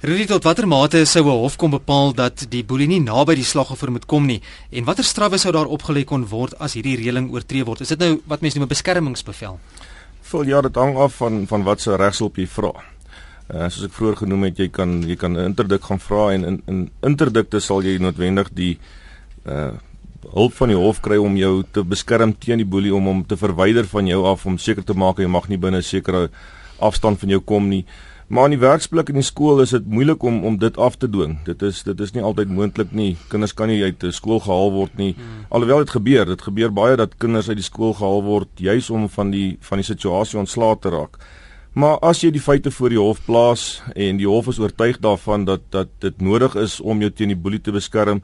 Rudy 0.02 0.24
tot 0.26 0.42
watter 0.42 0.66
mate 0.66 1.04
sou 1.04 1.22
'n 1.22 1.30
hof 1.30 1.56
kon 1.56 1.70
bepaal 1.70 2.12
dat 2.14 2.46
die 2.50 2.64
boelie 2.64 2.88
nie 2.88 3.00
naby 3.00 3.34
die 3.34 3.44
slagoffer 3.44 3.90
moet 3.90 4.06
kom 4.06 4.26
nie 4.26 4.42
en 4.70 4.84
watter 4.84 5.04
strawwe 5.04 5.38
sou 5.38 5.52
daar 5.52 5.66
opgelê 5.66 6.04
kon 6.04 6.26
word 6.26 6.58
as 6.58 6.74
hierdie 6.74 6.96
reëling 6.96 7.30
oortree 7.30 7.64
word? 7.64 7.80
Is 7.80 7.88
dit 7.88 7.98
nou 7.98 8.20
wat 8.26 8.40
mense 8.40 8.58
noem 8.58 8.66
'n 8.66 8.74
beskermingsbevel? 8.74 9.60
Vol 10.32 10.48
ja, 10.48 10.62
dit 10.64 10.76
hang 10.80 10.96
af 10.96 11.18
van 11.20 11.42
van 11.46 11.64
wat 11.66 11.82
se 11.84 11.96
regshulp 12.00 12.38
jy 12.40 12.46
vra. 12.48 12.72
Uh, 13.52 13.66
soos 13.68 13.84
ek 13.84 13.92
vroeër 13.92 14.22
genoem 14.22 14.46
het, 14.48 14.60
jy 14.62 14.70
kan 14.72 15.02
jy 15.04 15.16
kan 15.20 15.36
'n 15.36 15.50
interdik 15.50 15.84
gaan 15.84 16.00
vra 16.00 16.32
en 16.32 16.44
in 16.44 16.62
in 16.66 16.78
interdikte 17.02 17.60
sal 17.60 17.82
jy 17.84 17.98
noodwendig 17.98 18.48
die 18.52 18.78
uh 19.44 19.72
hulp 20.32 20.52
van 20.54 20.68
die 20.68 20.76
hof 20.78 21.00
kry 21.02 21.16
om 21.18 21.36
jou 21.36 21.64
te 21.72 21.82
beskerm 21.82 22.32
teen 22.38 22.58
die 22.62 22.64
boelie 22.64 22.94
om 22.94 23.04
hom 23.04 23.24
te 23.26 23.36
verwyder 23.36 23.84
van 23.84 24.06
jou 24.06 24.24
af 24.24 24.46
om 24.46 24.56
seker 24.58 24.84
te 24.84 24.94
maak 24.94 25.18
jy 25.18 25.26
mag 25.26 25.48
nie 25.48 25.58
binne 25.58 25.78
'n 25.78 25.82
sekere 25.82 26.30
afstand 26.78 27.18
van 27.20 27.28
jou 27.28 27.40
kom 27.40 27.68
nie. 27.68 27.84
Maar 28.32 28.44
in 28.48 28.54
die 28.54 28.62
werksplek 28.62 29.10
en 29.12 29.18
die 29.20 29.26
skool 29.28 29.58
is 29.60 29.74
dit 29.74 29.88
moeilik 29.92 30.22
om 30.24 30.38
om 30.48 30.54
dit 30.56 30.76
af 30.80 30.94
te 30.96 31.08
dwing. 31.10 31.34
Dit 31.44 31.60
is 31.68 31.82
dit 31.84 31.98
is 32.00 32.14
nie 32.14 32.22
altyd 32.24 32.48
moontlik 32.48 32.94
nie. 32.96 33.10
Kinders 33.28 33.52
kan 33.52 33.68
nie 33.68 33.82
uit 33.84 34.06
skool 34.16 34.38
gehaal 34.40 34.70
word 34.72 34.94
nie. 34.96 35.10
Hmm. 35.18 35.42
Alhoewel 35.52 35.82
dit 35.84 35.90
gebeur, 35.92 36.24
dit 36.30 36.44
gebeur 36.46 36.72
baie 36.72 36.96
dat 36.96 37.18
kinders 37.20 37.50
uit 37.50 37.58
die 37.60 37.66
skool 37.66 37.92
gehaal 37.98 38.22
word 38.24 38.48
juis 38.56 38.88
om 38.90 39.04
van 39.12 39.34
die 39.34 39.58
van 39.68 39.82
die 39.82 39.84
situasie 39.84 40.38
ontslae 40.40 40.78
te 40.80 40.94
raak. 40.94 41.18
Maar 41.76 41.98
as 42.00 42.22
jy 42.24 42.30
die 42.32 42.40
feite 42.40 42.72
voor 42.72 42.94
die 42.94 43.00
hof 43.02 43.20
plaas 43.26 43.82
en 43.92 44.16
die 44.16 44.28
hof 44.28 44.48
is 44.48 44.60
oortuig 44.60 45.02
daarvan 45.04 45.44
dat 45.44 45.68
dat 45.68 45.92
dit 46.00 46.20
nodig 46.20 46.56
is 46.56 46.78
om 46.80 47.04
jou 47.04 47.10
teen 47.10 47.34
die 47.34 47.36
boelie 47.36 47.60
te 47.60 47.72
beskerm, 47.72 48.22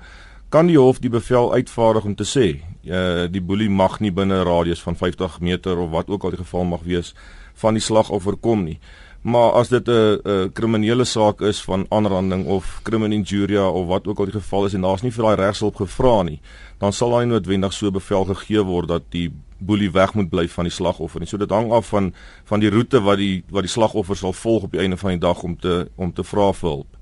kan 0.48 0.72
die 0.72 0.78
hof 0.80 1.02
die 1.04 1.12
bevel 1.12 1.52
uitvaardig 1.52 2.08
om 2.08 2.14
te 2.16 2.24
sê, 2.24 2.46
uh, 2.88 3.26
die 3.28 3.44
boelie 3.44 3.68
mag 3.68 4.00
nie 4.00 4.12
binne 4.12 4.40
'n 4.40 4.48
radius 4.48 4.80
van 4.80 4.96
50 4.96 5.40
meter 5.40 5.76
of 5.76 5.90
wat 5.90 6.08
ook 6.08 6.24
al 6.24 6.30
die 6.30 6.44
geval 6.44 6.64
mag 6.64 6.80
wees 6.84 7.14
van 7.54 7.74
die 7.74 7.82
slagoffer 7.82 8.36
kom 8.36 8.64
nie. 8.64 8.78
Maar 9.22 9.50
as 9.50 9.68
dit 9.68 9.88
'n 9.88 10.20
'n 10.24 10.52
kriminele 10.52 11.04
saak 11.04 11.40
is 11.40 11.62
van 11.62 11.86
aanranding 11.88 12.46
of 12.46 12.80
criminal 12.82 13.18
injuria 13.18 13.68
of 13.68 13.86
wat 13.86 14.06
ook 14.06 14.18
al 14.18 14.24
die 14.24 14.40
geval 14.40 14.64
is 14.64 14.74
en 14.74 14.80
daar's 14.80 15.02
nie 15.02 15.12
vir 15.12 15.24
daai 15.24 15.36
regshulp 15.36 15.76
gevra 15.76 16.22
nie, 16.22 16.40
dan 16.78 16.92
sal 16.92 17.10
daai 17.10 17.26
noodwendig 17.26 17.72
so 17.72 17.90
bevel 17.90 18.24
gegee 18.24 18.62
word 18.62 18.88
dat 18.88 19.02
die 19.08 19.32
boelie 19.58 19.90
weg 19.90 20.14
moet 20.14 20.30
bly 20.30 20.48
van 20.48 20.64
die 20.64 20.72
slagoffer. 20.72 21.20
En 21.20 21.26
so 21.26 21.36
dit 21.36 21.50
hang 21.50 21.72
af 21.72 21.88
van 21.88 22.14
van 22.44 22.60
die 22.60 22.70
roete 22.70 23.00
wat 23.00 23.18
die 23.18 23.44
wat 23.50 23.62
die 23.62 23.70
slagoffer 23.70 24.16
sal 24.16 24.32
volg 24.32 24.62
op 24.62 24.72
die 24.72 24.80
einde 24.80 24.96
van 24.96 25.10
die 25.10 25.18
dag 25.18 25.42
om 25.42 25.56
te 25.58 25.88
om 25.96 26.12
te 26.12 26.24
vra 26.24 26.52
vir 26.52 26.70
hulp. 26.70 26.96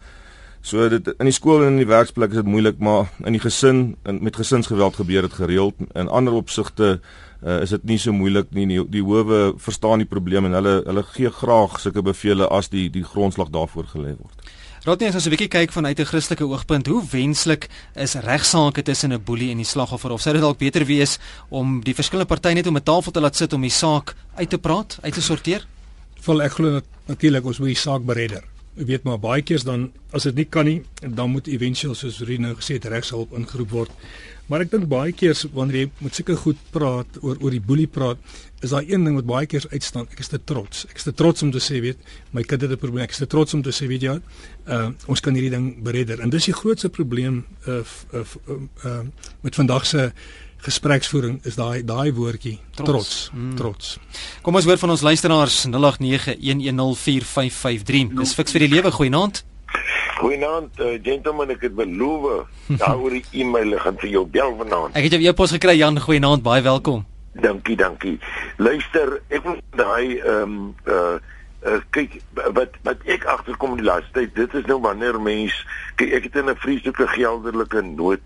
So 0.67 0.89
dit 0.89 1.07
in 1.07 1.29
die 1.29 1.35
skool 1.35 1.63
en 1.63 1.77
in 1.77 1.85
die 1.85 1.87
werksplek 1.87 2.31
is 2.31 2.41
dit 2.41 2.47
moeilik, 2.47 2.79
maar 2.79 3.13
in 3.25 3.37
die 3.37 3.41
gesin 3.41 3.97
en 4.03 4.23
met 4.23 4.37
gesinsgeweld 4.37 4.97
gebeur 4.97 5.23
dit 5.23 5.33
gereeld. 5.33 5.75
In 5.95 6.09
ander 6.09 6.35
opsigte 6.35 7.01
uh, 7.43 7.63
is 7.63 7.71
dit 7.71 7.85
nie 7.85 7.99
so 7.99 8.13
moeilik 8.13 8.51
nie. 8.51 8.67
Die, 8.67 8.83
die 8.89 9.03
howe 9.03 9.55
verstaan 9.59 9.99
die 9.99 10.09
probleem 10.09 10.45
en 10.45 10.53
hulle 10.53 10.83
hulle 10.87 11.03
gee 11.15 11.31
graag 11.31 11.81
sulke 11.81 12.03
bevele 12.03 12.49
as 12.49 12.69
die 12.69 12.89
die 12.91 13.05
grondslag 13.05 13.51
daarvoor 13.55 13.91
gelê 13.95 14.17
word. 14.17 14.55
Rodney, 14.87 15.09
as 15.09 15.17
ons 15.19 15.27
'n 15.27 15.35
bietjie 15.35 15.51
kyk 15.51 15.73
vanuit 15.73 15.99
'n 15.99 16.07
Christelike 16.07 16.47
oogpunt, 16.47 16.87
hoe 16.87 17.03
wenslik 17.11 17.69
is 17.97 18.15
regsaake 18.15 18.83
tussen 18.83 19.13
'n 19.13 19.25
boelie 19.25 19.51
en 19.51 19.57
die 19.57 19.67
slagoffer 19.67 20.11
of 20.11 20.21
sou 20.21 20.33
dit 20.33 20.43
dalk 20.43 20.59
beter 20.59 20.85
wees 20.85 21.19
om 21.49 21.81
die 21.83 21.95
verskillende 21.95 22.29
partye 22.29 22.55
net 22.55 22.67
om 22.67 22.77
'n 22.77 22.83
tafel 22.83 23.13
te 23.13 23.21
laat 23.21 23.37
sit 23.37 23.53
om 23.53 23.61
die 23.61 23.71
saak 23.71 24.15
uit 24.37 24.51
te 24.51 24.59
praat, 24.59 24.99
uit 25.03 25.15
te 25.15 25.21
sorteer? 25.21 25.67
Vol 26.21 26.43
ek 26.43 26.53
glo 26.53 26.81
natuurlik 27.09 27.45
ons 27.45 27.59
moet 27.59 27.69
die 27.69 27.75
saak 27.75 28.05
beredder. 28.05 28.45
Ek 28.79 28.87
weet 28.87 29.05
maar 29.05 29.19
baie 29.19 29.43
keers 29.43 29.65
dan 29.65 29.91
as 30.13 30.23
dit 30.23 30.35
nie 30.35 30.45
kan 30.45 30.65
nie, 30.65 30.83
dan 31.01 31.31
moet 31.31 31.49
eventueel 31.49 31.95
soos 31.95 32.21
Rino 32.21 32.55
gesê 32.55 32.77
het 32.77 32.85
regshulp 32.85 33.33
ingeroep 33.33 33.71
word. 33.71 33.91
Maar 34.47 34.63
ek 34.63 34.71
dink 34.71 34.87
baie 34.91 35.13
keer 35.17 35.35
wanneer 35.55 35.81
jy 35.81 35.87
met 36.05 36.15
sulke 36.15 36.37
goed 36.39 36.59
praat 36.75 37.19
oor 37.23 37.37
oor 37.43 37.51
die 37.51 37.63
boelie 37.63 37.89
praat, 37.91 38.19
is 38.63 38.71
daar 38.71 38.87
een 38.87 39.05
ding 39.05 39.17
wat 39.19 39.27
baie 39.27 39.47
keer 39.51 39.67
uitstaan. 39.73 40.07
Ek 40.15 40.21
is 40.23 40.31
te 40.33 40.39
trots. 40.39 40.87
Ek 40.91 40.97
is 41.01 41.07
te 41.09 41.15
trots 41.15 41.43
om 41.43 41.51
te 41.55 41.63
sê, 41.63 41.81
weet, 41.83 41.99
my 42.33 42.43
kind 42.47 42.63
het 42.63 42.71
'n 42.71 42.79
probleem. 42.79 43.05
Ek 43.05 43.11
is 43.11 43.19
te 43.19 43.27
trots 43.27 43.55
om 43.55 43.63
te 43.63 43.75
sê, 43.75 43.87
weet 43.87 44.03
jy, 44.03 44.21
uh 44.69 44.91
ons 45.07 45.21
kan 45.21 45.35
hierdie 45.35 45.51
ding 45.51 45.83
beredder. 45.83 46.21
En 46.21 46.31
dis 46.31 46.45
die 46.45 46.55
grootste 46.55 46.89
probleem 46.89 47.45
uh 47.67 47.83
uh, 48.13 48.21
uh, 48.49 48.61
uh 48.85 49.03
met 49.43 49.55
vandag 49.55 49.87
se 49.87 50.13
gespreksvoering 50.67 51.45
is 51.45 51.55
daai 51.59 51.85
daai 51.85 52.13
woordjie 52.13 52.59
trots 52.75 52.91
trots, 52.91 53.31
mm. 53.33 53.57
trots. 53.57 53.99
Kom 54.43 54.55
ons 54.55 54.65
hoor 54.65 54.79
van 54.79 54.91
ons 54.91 55.01
luisteraars 55.01 55.67
0891104553 55.67 55.75
dis 58.17 58.35
fiks 58.39 58.53
vir 58.57 58.61
die 58.67 58.75
lewe 58.77 58.91
goeienaand 58.91 59.45
Goeienaand, 60.17 60.81
uh, 60.81 60.97
gentlemen, 61.03 61.51
ek 61.51 61.67
het 61.69 61.75
beloof 61.77 62.49
daaroor 62.81 63.11
die 63.11 63.25
e-mail 63.43 63.77
gaan 63.79 63.99
vir 64.01 64.09
jou 64.09 64.25
bel 64.27 64.57
vanaand. 64.57 64.97
Ek 64.97 65.09
het 65.09 65.19
jou 65.19 65.23
e-pos 65.23 65.53
gekry, 65.53 65.77
Jan, 65.77 66.01
goeienaand, 66.01 66.43
baie 66.43 66.65
welkom. 66.65 67.05
Dankie, 67.37 67.77
dankie. 67.77 68.19
Luister, 68.57 69.19
ek 69.29 69.45
moet 69.45 69.65
daai 69.77 70.19
ehm 70.19 70.43
um, 70.43 70.61
uh 70.89 71.17
Uh, 71.67 71.81
kyk 71.91 72.13
wat 72.55 72.77
wat 72.87 73.01
ek 73.11 73.25
agterkom 73.27 73.73
die 73.79 73.87
laaste 73.87 74.13
tyd 74.15 74.35
dit 74.37 74.53
is 74.55 74.67
nou 74.69 74.77
wanneer 74.85 75.17
mens 75.19 75.55
kyk 75.99 76.13
ek 76.15 76.27
het 76.29 76.37
in 76.39 76.51
'n 76.53 76.61
vreeslike 76.63 77.07
geldelike 77.11 77.81
nood 77.83 78.23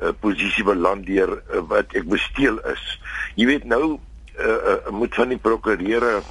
uh, 0.00 0.14
posisie 0.22 0.64
beland 0.64 1.04
deur 1.04 1.34
uh, 1.34 1.60
wat 1.68 1.92
ek 1.92 2.06
besteel 2.08 2.56
is 2.72 2.84
jy 3.34 3.50
weet 3.50 3.66
nou 3.68 3.98
uh, 4.38 4.46
uh, 4.46 4.92
moet 4.96 5.12
van 5.14 5.34
die 5.34 5.38
prokureur 5.38 6.22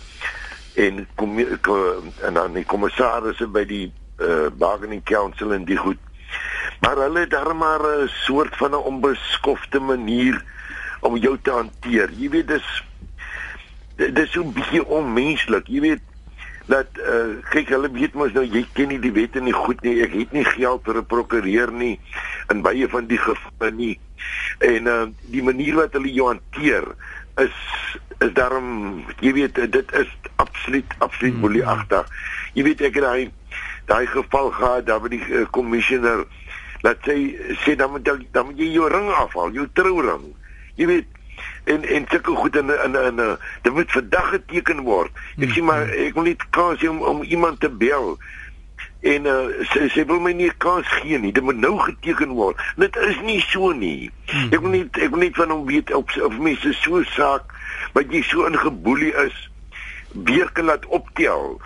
en 0.73 1.05
kom 1.19 1.37
en 1.37 2.33
dan 2.33 2.57
die 2.57 2.65
kommissarisse 2.65 3.45
by 3.47 3.65
die 3.69 3.91
uh, 4.19 4.49
bargaining 4.57 5.03
council 5.03 5.53
en 5.53 5.65
die 5.65 5.77
goed. 5.77 5.97
Maar 6.81 6.97
hulle 6.97 7.19
het 7.19 7.29
daar 7.29 7.55
maar 7.55 7.81
'n 7.81 8.07
soort 8.07 8.57
van 8.57 8.71
'n 8.71 8.87
onbeskofte 8.91 9.79
manier 9.79 10.43
om 10.99 11.17
jou 11.17 11.37
te 11.41 11.51
hanteer. 11.51 12.11
Jy 12.11 12.29
weet 12.29 12.47
dis 12.47 12.83
dis 13.95 14.31
so 14.31 14.43
'n 14.43 14.53
bietjie 14.53 14.85
onmenslik. 14.85 15.67
Jy 15.67 15.79
weet 15.79 16.01
dat 16.65 16.87
uh, 16.95 17.43
kyk 17.51 17.69
hulle 17.75 17.91
weet 17.91 18.13
mos 18.13 18.31
nou 18.31 18.45
jy 18.45 18.63
ken 18.73 18.87
nie 18.87 18.99
die 18.99 19.11
wette 19.11 19.41
nie 19.43 19.55
goed 19.55 19.81
nie. 19.83 20.01
Ek 20.03 20.13
het 20.15 20.31
nie 20.31 20.45
geld 20.47 20.83
vir 20.87 20.97
'n 21.01 21.05
prokureur 21.05 21.71
nie 21.71 21.99
in 22.49 22.61
baie 22.61 22.87
van 22.87 23.07
die 23.07 23.19
gevalle 23.19 23.71
nie. 23.71 23.99
En 24.59 24.87
uh, 24.87 25.05
die 25.27 25.43
manier 25.43 25.75
wat 25.75 25.93
hulle 25.93 26.13
jou 26.13 26.27
hanteer 26.27 26.87
is 27.35 27.55
is 28.19 28.33
daarom 28.33 29.03
jy 29.19 29.33
weet 29.33 29.55
dit 29.71 29.93
is 29.99 30.09
absoluut 30.35 30.95
absoluut 30.97 31.39
bolieagtig. 31.41 32.07
Jy 32.53 32.63
weet 32.63 32.81
ek 32.81 32.99
het 32.99 33.03
daai 33.03 33.31
daai 33.85 34.05
geval 34.07 34.51
gehad 34.51 34.85
daar 34.87 35.01
by 35.03 35.11
die 35.13 35.23
uh, 35.29 35.45
commissioner 35.51 36.25
laat 36.83 36.99
sê 37.07 37.15
sê 37.63 37.75
dan 37.79 37.91
moet 37.91 38.07
jy 38.07 38.27
dan 38.35 38.49
moet 38.49 38.59
jy 38.59 38.69
jou 38.75 38.87
ring 38.91 39.09
afhaal, 39.15 39.53
jou 39.55 39.67
trouring. 39.73 40.31
Jy 40.75 40.87
weet 40.89 41.19
en 41.71 41.85
en 41.87 42.07
sulke 42.11 42.35
goed 42.35 42.55
in 42.59 42.71
in 42.85 42.95
in 42.99 43.21
dit 43.63 43.73
moet 43.73 43.91
vandag 43.91 44.29
geteken 44.35 44.83
word. 44.87 45.11
Ek 45.39 45.53
sê 45.55 45.63
maar 45.63 45.87
ek 45.87 46.17
wil 46.17 46.27
net 46.27 46.43
kans 46.55 46.83
hê 46.83 46.91
om 46.91 46.99
om 47.01 47.23
iemand 47.23 47.61
te 47.63 47.71
bel. 47.71 48.17
En 49.03 49.27
uh, 49.27 49.63
sy 49.71 49.87
sy 49.91 50.03
wil 50.07 50.19
my 50.23 50.33
nie 50.35 50.51
kans 50.63 50.87
gee 50.99 51.19
nie. 51.19 51.31
Dit 51.35 51.43
moet 51.43 51.59
nou 51.59 51.77
geteken 51.79 52.35
word. 52.35 52.59
Dit 52.79 52.99
is 53.07 53.19
nie 53.23 53.39
so 53.47 53.71
nie. 53.75 54.11
Ek 54.49 54.59
wil 54.59 54.75
nie 54.75 54.83
ek 54.91 55.11
wil 55.15 55.23
nie 55.23 55.33
van 55.39 55.55
hom 55.55 55.65
weet 55.71 55.91
op 55.95 56.11
of 56.19 56.37
mense 56.39 56.75
so 56.83 57.03
saak 57.15 57.55
wat 57.95 58.11
jy 58.11 58.23
so 58.27 58.47
ingeboelie 58.47 59.13
is 59.23 59.35
weer 60.13 60.51
kan 60.53 60.67
laat 60.69 60.85
optel 60.85 61.57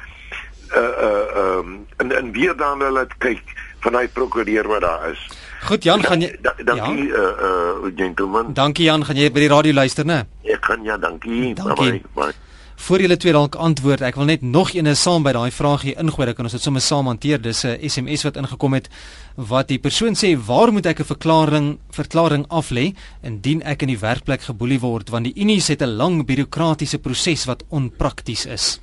uh 0.75 0.93
uh 1.07 1.57
um 1.57 1.85
en 1.97 2.11
en 2.11 2.31
weer 2.31 2.55
dan 2.57 2.83
laat 2.91 3.13
kyk 3.17 3.43
van 3.79 3.93
daai 3.93 4.07
prokureur 4.07 4.67
wat 4.67 4.81
daar 4.81 5.11
is. 5.11 5.27
Goed 5.67 5.83
Jan, 5.83 6.03
gaan 6.03 6.21
jy 6.21 6.35
da, 6.41 6.53
da, 6.57 6.75
Dankie 6.75 7.07
ja? 7.07 7.17
uh 7.17 7.85
uh 7.85 7.91
gentleman. 7.95 8.53
Dankie 8.53 8.85
Jan, 8.85 9.05
gaan 9.05 9.15
jy 9.15 9.31
by 9.31 9.39
die 9.39 9.53
radio 9.53 9.73
luister, 9.73 10.05
né? 10.05 10.25
Ek 10.43 10.61
kan 10.61 10.83
ja, 10.83 10.97
dankie. 10.97 11.53
dankie. 11.53 11.91
Bye 11.91 12.13
bye. 12.13 12.33
Voor 12.77 13.01
julle 13.01 13.17
twee 13.17 13.33
dalk 13.33 13.55
antwoord, 13.57 14.03
ek 14.05 14.15
wil 14.19 14.27
net 14.29 14.43
nog 14.45 14.69
eene 14.77 14.93
saam 14.95 15.23
by 15.25 15.31
daai 15.33 15.49
vraagie 15.51 15.95
ingooi, 15.97 16.27
kan 16.37 16.45
ons 16.45 16.53
dit 16.53 16.61
sommer 16.61 16.83
saam 16.85 17.09
hanteer. 17.09 17.41
Dis 17.41 17.65
'n 17.65 17.81
SMS 17.81 18.23
wat 18.23 18.37
ingekom 18.37 18.73
het 18.73 18.87
wat 19.35 19.67
die 19.67 19.79
persoon 19.79 20.13
sê, 20.13 20.37
"Waar 20.37 20.71
moet 20.71 20.85
ek 20.85 20.99
'n 20.99 21.11
verklaring 21.13 21.79
verklaring 21.89 22.45
aflê 22.49 22.93
indien 23.23 23.63
ek 23.63 23.81
in 23.81 23.87
die 23.87 23.99
werkplek 23.99 24.41
geboelie 24.41 24.79
word 24.79 25.09
want 25.09 25.25
die 25.25 25.41
Unie 25.41 25.61
het 25.61 25.81
'n 25.81 25.97
lang 25.97 26.25
bureaukratiese 26.25 26.99
proses 26.99 27.45
wat 27.45 27.63
onprakties 27.69 28.45
is?" 28.45 28.79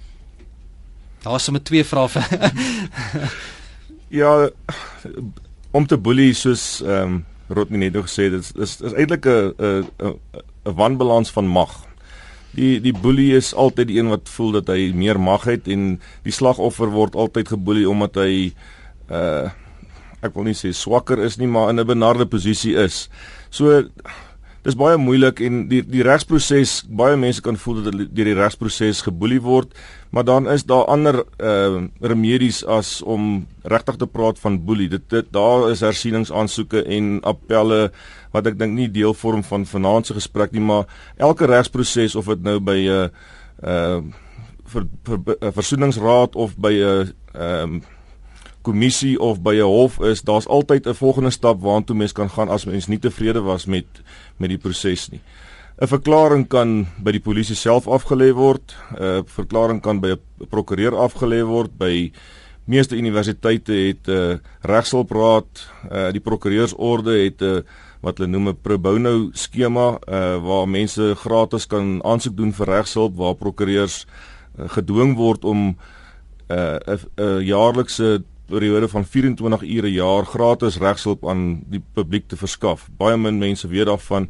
Daar's 1.24 1.44
sommer 1.44 1.62
twee 1.64 1.84
vrae 1.84 2.08
vir. 2.12 2.50
ja, 4.20 4.32
om 5.72 5.86
te 5.88 5.96
boelie 5.96 6.34
soos 6.36 6.82
ehm 6.84 7.14
um, 7.14 7.22
Rodney 7.54 7.78
net 7.78 7.92
nog 7.92 8.06
gesê 8.08 8.30
dit 8.32 8.52
is 8.56 8.78
is 8.80 8.94
eintlik 8.96 9.26
'n 9.26 9.52
'n 9.60 10.14
'n 10.64 10.74
wanbalans 10.76 11.30
van 11.30 11.46
mag. 11.46 11.72
Die 12.56 12.80
die 12.80 12.92
boelie 12.92 13.36
is 13.36 13.54
altyd 13.54 13.88
die 13.88 13.98
een 13.98 14.08
wat 14.08 14.28
voel 14.28 14.52
dat 14.52 14.68
hy 14.72 14.92
meer 14.94 15.20
mag 15.20 15.44
het 15.44 15.68
en 15.68 16.00
die 16.22 16.32
slagoffer 16.32 16.88
word 16.88 17.14
altyd 17.14 17.48
geboelie 17.48 17.88
omdat 17.88 18.14
hy 18.14 18.54
uh 19.10 19.50
ek 20.24 20.32
wil 20.34 20.46
nie 20.48 20.56
sê 20.56 20.72
swakker 20.72 21.20
is 21.20 21.36
nie, 21.36 21.46
maar 21.46 21.68
in 21.68 21.80
'n 21.80 21.86
benarde 21.86 22.26
posisie 22.26 22.76
is. 22.76 23.08
So 23.50 23.84
dis 24.64 24.76
baie 24.80 24.96
moeilik 24.96 25.42
en 25.44 25.64
die 25.68 25.82
die 25.84 26.04
regsproses 26.06 26.78
baie 26.88 27.18
mense 27.20 27.42
kan 27.44 27.58
voel 27.60 27.82
dat 27.82 27.92
hulle 27.92 28.06
deur 28.08 28.30
die 28.30 28.38
regsproses 28.38 29.02
geboelie 29.04 29.42
word 29.44 29.74
maar 30.14 30.24
dan 30.24 30.48
is 30.48 30.64
daar 30.64 30.86
ander 30.88 31.20
uh 31.38 31.82
remedies 32.00 32.62
as 32.64 33.02
om 33.02 33.46
regtig 33.62 33.96
te 33.96 34.06
praat 34.06 34.38
van 34.38 34.60
boelie. 34.64 34.88
Dit, 34.88 35.08
dit 35.10 35.26
daar 35.32 35.70
is 35.70 35.80
hersieningsaansoeke 35.80 36.84
en 36.84 37.18
appelle 37.26 37.90
wat 38.32 38.46
ek 38.46 38.58
dink 38.58 38.76
nie 38.76 38.88
deel 38.88 39.14
vorm 39.14 39.42
van 39.42 39.66
vanaand 39.66 40.06
se 40.06 40.14
gesprek 40.14 40.54
nie 40.54 40.62
maar 40.62 40.86
elke 41.16 41.48
regsproses 41.50 42.14
of 42.14 42.30
dit 42.30 42.46
nou 42.46 42.60
by 42.60 42.78
'n 42.78 42.88
uh, 42.88 43.08
uh 43.64 44.00
vir, 44.64 44.86
vir, 45.04 45.18
vir 45.26 45.52
versoeningsraad 45.52 46.36
of 46.36 46.56
by 46.56 46.72
'n 46.72 47.12
ehm 47.34 47.74
uh, 47.74 47.93
kommissie 48.64 49.14
of 49.20 49.42
by 49.44 49.54
'n 49.60 49.68
hof 49.68 50.00
is, 50.00 50.22
daar's 50.22 50.48
altyd 50.48 50.86
'n 50.86 50.94
volgende 50.94 51.30
stap 51.30 51.60
waartoe 51.60 51.96
mens 51.96 52.12
kan 52.12 52.30
gaan 52.30 52.48
as 52.48 52.64
mens 52.64 52.86
nie 52.86 52.98
tevrede 52.98 53.40
was 53.40 53.66
met 53.66 53.86
met 54.36 54.48
die 54.48 54.58
proses 54.58 55.08
nie. 55.10 55.20
'n 55.80 55.86
Verklaring 55.86 56.48
kan 56.48 56.86
by 57.02 57.10
die 57.12 57.20
polisie 57.20 57.56
self 57.56 57.86
afgelê 57.86 58.32
word. 58.32 58.74
'n 58.98 59.24
Verklaring 59.26 59.80
kan 59.82 60.00
by 60.00 60.08
'n 60.08 60.46
prokureur 60.48 60.92
afgelê 60.92 61.44
word. 61.44 61.78
By 61.78 62.12
meeste 62.64 62.96
universiteite 62.96 63.72
het 63.72 64.08
'n 64.08 64.10
uh, 64.10 64.36
regshulpraad, 64.62 65.68
uh, 65.92 66.12
die 66.12 66.20
prokureursorde 66.20 67.24
het 67.24 67.40
'n 67.42 67.44
uh, 67.44 67.60
wat 68.04 68.18
hulle 68.18 68.30
noem 68.30 68.48
'n 68.48 68.60
pro 68.62 68.78
bono 68.78 69.30
skema 69.32 69.98
uh, 70.08 70.36
waar 70.44 70.68
mense 70.68 71.14
gratis 71.16 71.66
kan 71.66 72.02
aansoek 72.04 72.36
doen 72.36 72.52
vir 72.52 72.66
regshulp 72.66 73.16
waar 73.16 73.34
prokureurs 73.34 74.04
uh, 74.04 74.68
gedwing 74.76 75.16
word 75.16 75.44
om 75.44 75.60
'n 75.66 75.76
uh, 76.52 76.78
'n 76.86 77.00
uh, 77.16 77.40
jaarlikse 77.40 78.22
periode 78.50 78.88
van 78.88 79.04
24 79.04 79.62
ure 79.62 79.82
per 79.84 79.92
jaar 79.92 80.24
gratis 80.24 80.78
regshulp 80.80 81.24
aan 81.28 81.62
die 81.70 81.82
publiek 81.94 82.28
te 82.28 82.36
verskaf. 82.36 82.88
Baie 82.98 83.16
min 83.16 83.38
mense 83.38 83.68
weet 83.68 83.86
daarvan 83.86 84.28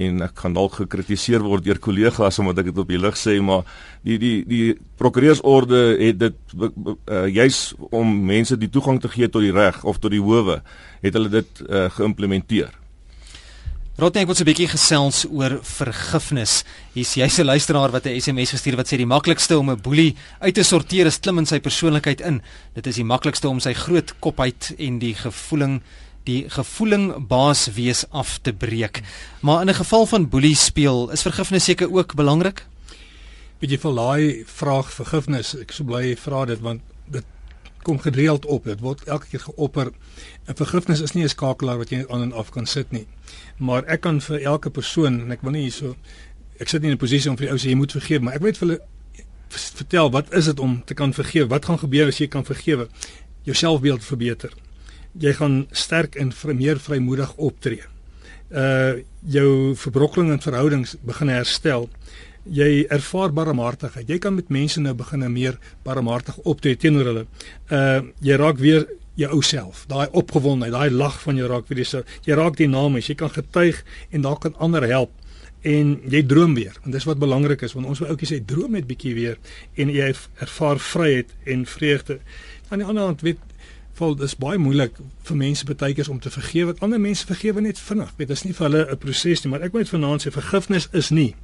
en 0.00 0.22
ek 0.24 0.34
kan 0.38 0.54
dalk 0.54 0.78
gekritiseer 0.78 1.42
word 1.44 1.64
deur 1.64 1.78
kollegas 1.82 2.38
omdat 2.40 2.62
ek 2.62 2.70
dit 2.70 2.78
op 2.78 2.88
die 2.88 3.00
lig 3.00 3.16
sê 3.18 3.36
maar 3.44 3.66
die 4.06 4.18
die 4.22 4.44
die 4.48 4.76
prokureursorde 5.00 5.80
het 5.98 6.20
dit 6.20 6.54
uh, 6.56 7.26
juis 7.28 7.74
om 7.90 8.12
mense 8.30 8.56
die 8.56 8.70
toegang 8.70 9.00
te 9.00 9.10
gee 9.12 9.28
tot 9.28 9.44
die 9.44 9.52
reg 9.52 9.82
of 9.84 9.98
tot 9.98 10.14
die 10.14 10.22
howe 10.22 10.60
het 11.02 11.16
hulle 11.16 11.32
dit 11.32 11.64
uh, 11.68 11.88
geïmplementeer. 11.96 12.79
Rotnie, 14.00 14.22
ek 14.22 14.30
wil 14.30 14.38
'n 14.40 14.48
bietjie 14.48 14.68
gesels 14.72 15.26
oor 15.28 15.58
vergifnis. 15.60 16.64
Hier's 16.94 17.12
jy's 17.20 17.38
'n 17.38 17.44
luisteraar 17.44 17.92
wat 17.92 18.06
'n 18.06 18.16
SMS 18.18 18.52
gestuur 18.56 18.76
wat 18.76 18.88
sê 18.88 18.96
die 18.96 19.04
maklikste 19.04 19.58
om 19.58 19.68
'n 19.68 19.76
boelie 19.76 20.16
uit 20.40 20.54
te 20.54 20.62
sorteer 20.62 21.04
is 21.04 21.20
klim 21.20 21.36
in 21.36 21.44
sy 21.44 21.60
persoonlikheid 21.60 22.20
in. 22.22 22.40
Dit 22.74 22.86
is 22.86 22.94
die 22.94 23.04
maklikste 23.04 23.48
om 23.48 23.60
sy 23.60 23.74
groot 23.74 24.14
kopheid 24.18 24.72
en 24.78 24.98
die 24.98 25.14
gevoeling 25.14 25.82
die 26.24 26.48
gevoeling 26.48 27.26
baas 27.28 27.68
wees 27.74 28.04
af 28.10 28.38
te 28.38 28.52
breek. 28.52 29.02
Maar 29.42 29.60
in 29.60 29.68
'n 29.68 29.74
geval 29.74 30.06
van 30.06 30.28
boelie 30.28 30.56
speel, 30.56 31.10
is 31.10 31.22
vergifnis 31.22 31.64
seker 31.64 31.92
ook 31.92 32.14
belangrik? 32.14 32.64
Weet 33.60 33.70
jy 33.70 33.78
vir 33.78 33.94
daai 33.94 34.44
vraag 34.46 34.90
vergifnis, 34.90 35.54
ek 35.54 35.72
sou 35.72 35.84
bly 35.84 36.16
vra 36.16 36.46
dit 36.46 36.60
want 36.60 36.80
dit 37.06 37.24
kom 37.82 37.98
gereeld 37.98 38.46
op. 38.46 38.64
Dit 38.64 38.80
word 38.80 39.04
elke 39.04 39.26
keer 39.26 39.40
geopper. 39.40 39.92
En 40.50 40.56
vergifnis 40.58 41.00
is 41.00 41.12
nie 41.14 41.22
'n 41.22 41.28
skakelaar 41.28 41.78
wat 41.78 41.90
jy 41.90 42.04
aan 42.08 42.22
en 42.22 42.32
af 42.32 42.50
kan 42.50 42.66
sit 42.66 42.90
nie. 42.90 43.06
Maar 43.58 43.84
ek 43.86 44.00
kan 44.00 44.20
vir 44.20 44.40
elke 44.40 44.70
persoon 44.70 45.20
en 45.20 45.30
ek 45.30 45.42
wil 45.42 45.52
nie 45.52 45.62
hierso 45.62 45.96
ek 46.58 46.68
sit 46.68 46.82
nie 46.82 46.90
in 46.90 46.96
'n 46.96 46.98
posisie 46.98 47.30
om 47.30 47.36
vir 47.36 47.46
die 47.46 47.52
ou 47.52 47.58
sê 47.58 47.68
jy 47.68 47.74
moet 47.74 47.92
vergewe, 47.92 48.20
maar 48.20 48.34
ek 48.34 48.42
weet 48.42 48.58
vir 48.58 48.68
hulle 48.68 48.80
vertel 49.48 50.10
wat 50.10 50.34
is 50.34 50.44
dit 50.44 50.60
om 50.60 50.82
te 50.84 50.94
kan 50.94 51.14
vergewe? 51.14 51.48
Wat 51.48 51.64
gaan 51.64 51.78
gebeur 51.78 52.06
as 52.06 52.18
jy 52.18 52.26
kan 52.26 52.44
vergewe? 52.44 52.88
Jou 53.42 53.54
selfbeeld 53.54 54.04
verbeter. 54.04 54.52
Jy 55.18 55.32
gaan 55.32 55.66
sterk 55.70 56.14
en 56.14 56.32
meer 56.54 56.78
vrymoedig 56.78 57.34
optree. 57.36 57.82
Uh 58.50 59.02
jou 59.22 59.74
verbrokkeling 59.76 60.32
in 60.32 60.40
verhoudings 60.40 60.96
begin 61.02 61.28
herstel. 61.28 61.88
Jy 62.44 62.86
ervaar 62.88 63.32
barmhartigheid. 63.32 64.08
Jy 64.08 64.18
kan 64.18 64.34
met 64.34 64.48
mense 64.48 64.80
nou 64.80 64.94
begin 64.94 65.32
meer 65.32 65.58
barmhartig 65.82 66.36
optree 66.38 66.76
teenoor 66.76 67.04
hulle. 67.04 67.26
Uh 67.70 68.02
jy 68.20 68.36
raak 68.36 68.58
weer 68.58 68.86
jou 69.20 69.30
ou 69.36 69.42
self. 69.44 69.84
Daai 69.90 70.08
opgewondenheid, 70.16 70.72
daai 70.72 70.90
lag 70.90 71.16
van 71.22 71.38
jou 71.38 71.48
raak 71.50 71.68
weer 71.68 71.86
so. 71.86 72.04
Jy 72.26 72.38
raak 72.38 72.56
dinamies. 72.60 73.10
Jy 73.10 73.18
kan 73.20 73.32
getuig 73.34 73.82
en 74.10 74.24
daar 74.26 74.38
kan 74.40 74.56
ander 74.58 74.86
help 74.88 75.12
en 75.66 75.98
jy 76.08 76.22
droom 76.24 76.54
weer. 76.56 76.76
En 76.84 76.94
dis 76.94 77.04
wat 77.04 77.20
belangrik 77.20 77.62
is 77.66 77.76
want 77.76 77.86
ons 77.90 78.00
wil 78.00 78.14
ouetjie 78.14 78.30
sê 78.30 78.40
droom 78.44 78.72
net 78.78 78.88
bietjie 78.88 79.12
weer 79.16 79.36
en 79.76 79.92
jy 79.92 80.08
ervaar 80.40 80.80
vryheid 80.80 81.34
en 81.44 81.66
vreugde. 81.68 82.20
Aan 82.70 82.80
die 82.80 82.88
ander 82.88 83.10
kant 83.10 83.26
weet 83.26 83.46
vol 84.00 84.16
dis 84.16 84.36
baie 84.40 84.56
moeilik 84.56 84.96
vir 85.28 85.36
mense 85.36 85.66
baie 85.68 85.92
keer 85.94 86.08
om 86.08 86.20
te 86.20 86.32
vergewe. 86.32 86.74
Ander 86.80 87.00
mense 87.00 87.28
vergewe 87.28 87.60
net 87.60 87.78
vinnig. 87.78 88.14
Weet 88.16 88.32
dis 88.32 88.46
nie 88.46 88.56
vir 88.56 88.68
hulle 88.70 88.86
'n 88.90 88.98
proses 88.98 89.44
nie, 89.44 89.50
maar 89.50 89.62
ek 89.62 89.72
moet 89.72 89.88
vanaand 89.88 90.24
sê 90.24 90.32
vergifnis 90.32 90.88
is 90.92 91.10
nie 91.10 91.34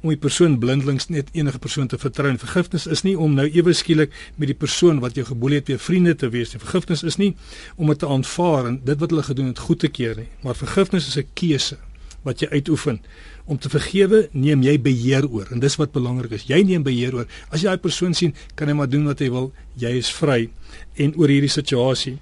om 0.00 0.08
die 0.08 0.18
persoon 0.20 0.58
blindelings 0.58 1.08
net 1.08 1.28
enige 1.32 1.58
persoon 1.58 1.88
te 1.88 1.98
vertrou. 1.98 2.32
Vergifnis 2.40 2.86
is 2.86 3.04
nie 3.06 3.16
om 3.18 3.34
nou 3.34 3.46
ewe 3.48 3.74
skielik 3.76 4.14
met 4.36 4.50
die 4.52 4.56
persoon 4.56 5.00
wat 5.04 5.18
jou 5.18 5.26
geboelie 5.28 5.60
het 5.60 5.68
weer 5.68 5.82
vriende 5.82 6.14
te 6.14 6.30
wees 6.32 6.54
nie. 6.54 6.62
Vergifnis 6.62 7.02
is 7.02 7.18
nie 7.20 7.34
om 7.76 7.92
dit 7.92 7.98
te 7.98 8.08
aanvaar 8.08 8.70
en 8.72 8.80
dit 8.84 8.98
wat 9.00 9.10
hulle 9.10 9.26
gedoen 9.26 9.52
het 9.52 9.62
goed 9.68 9.80
te 9.80 9.88
keer 9.88 10.16
nie, 10.16 10.28
maar 10.42 10.58
vergifnis 10.58 11.08
is 11.08 11.16
'n 11.16 11.28
keuse 11.34 11.78
wat 12.22 12.40
jy 12.40 12.48
uitoefen. 12.48 13.00
Om 13.44 13.58
te 13.58 13.68
vergewe, 13.68 14.28
neem 14.32 14.62
jy 14.62 14.76
beheer 14.80 15.26
oor 15.28 15.48
en 15.50 15.60
dis 15.60 15.76
wat 15.76 15.92
belangrik 15.92 16.30
is. 16.30 16.44
Jy 16.46 16.62
neem 16.62 16.82
beheer 16.82 17.14
oor. 17.14 17.26
As 17.50 17.62
jy 17.62 17.66
daai 17.66 17.82
persoon 17.82 18.14
sien, 18.14 18.34
kan 18.54 18.68
hy 18.68 18.74
maar 18.74 18.88
doen 18.88 19.04
wat 19.04 19.18
hy 19.18 19.30
wil. 19.30 19.52
Jy 19.74 19.96
is 19.98 20.10
vry 20.10 20.50
en 20.96 21.14
oor 21.16 21.28
hierdie 21.28 21.50
situasie 21.50 22.18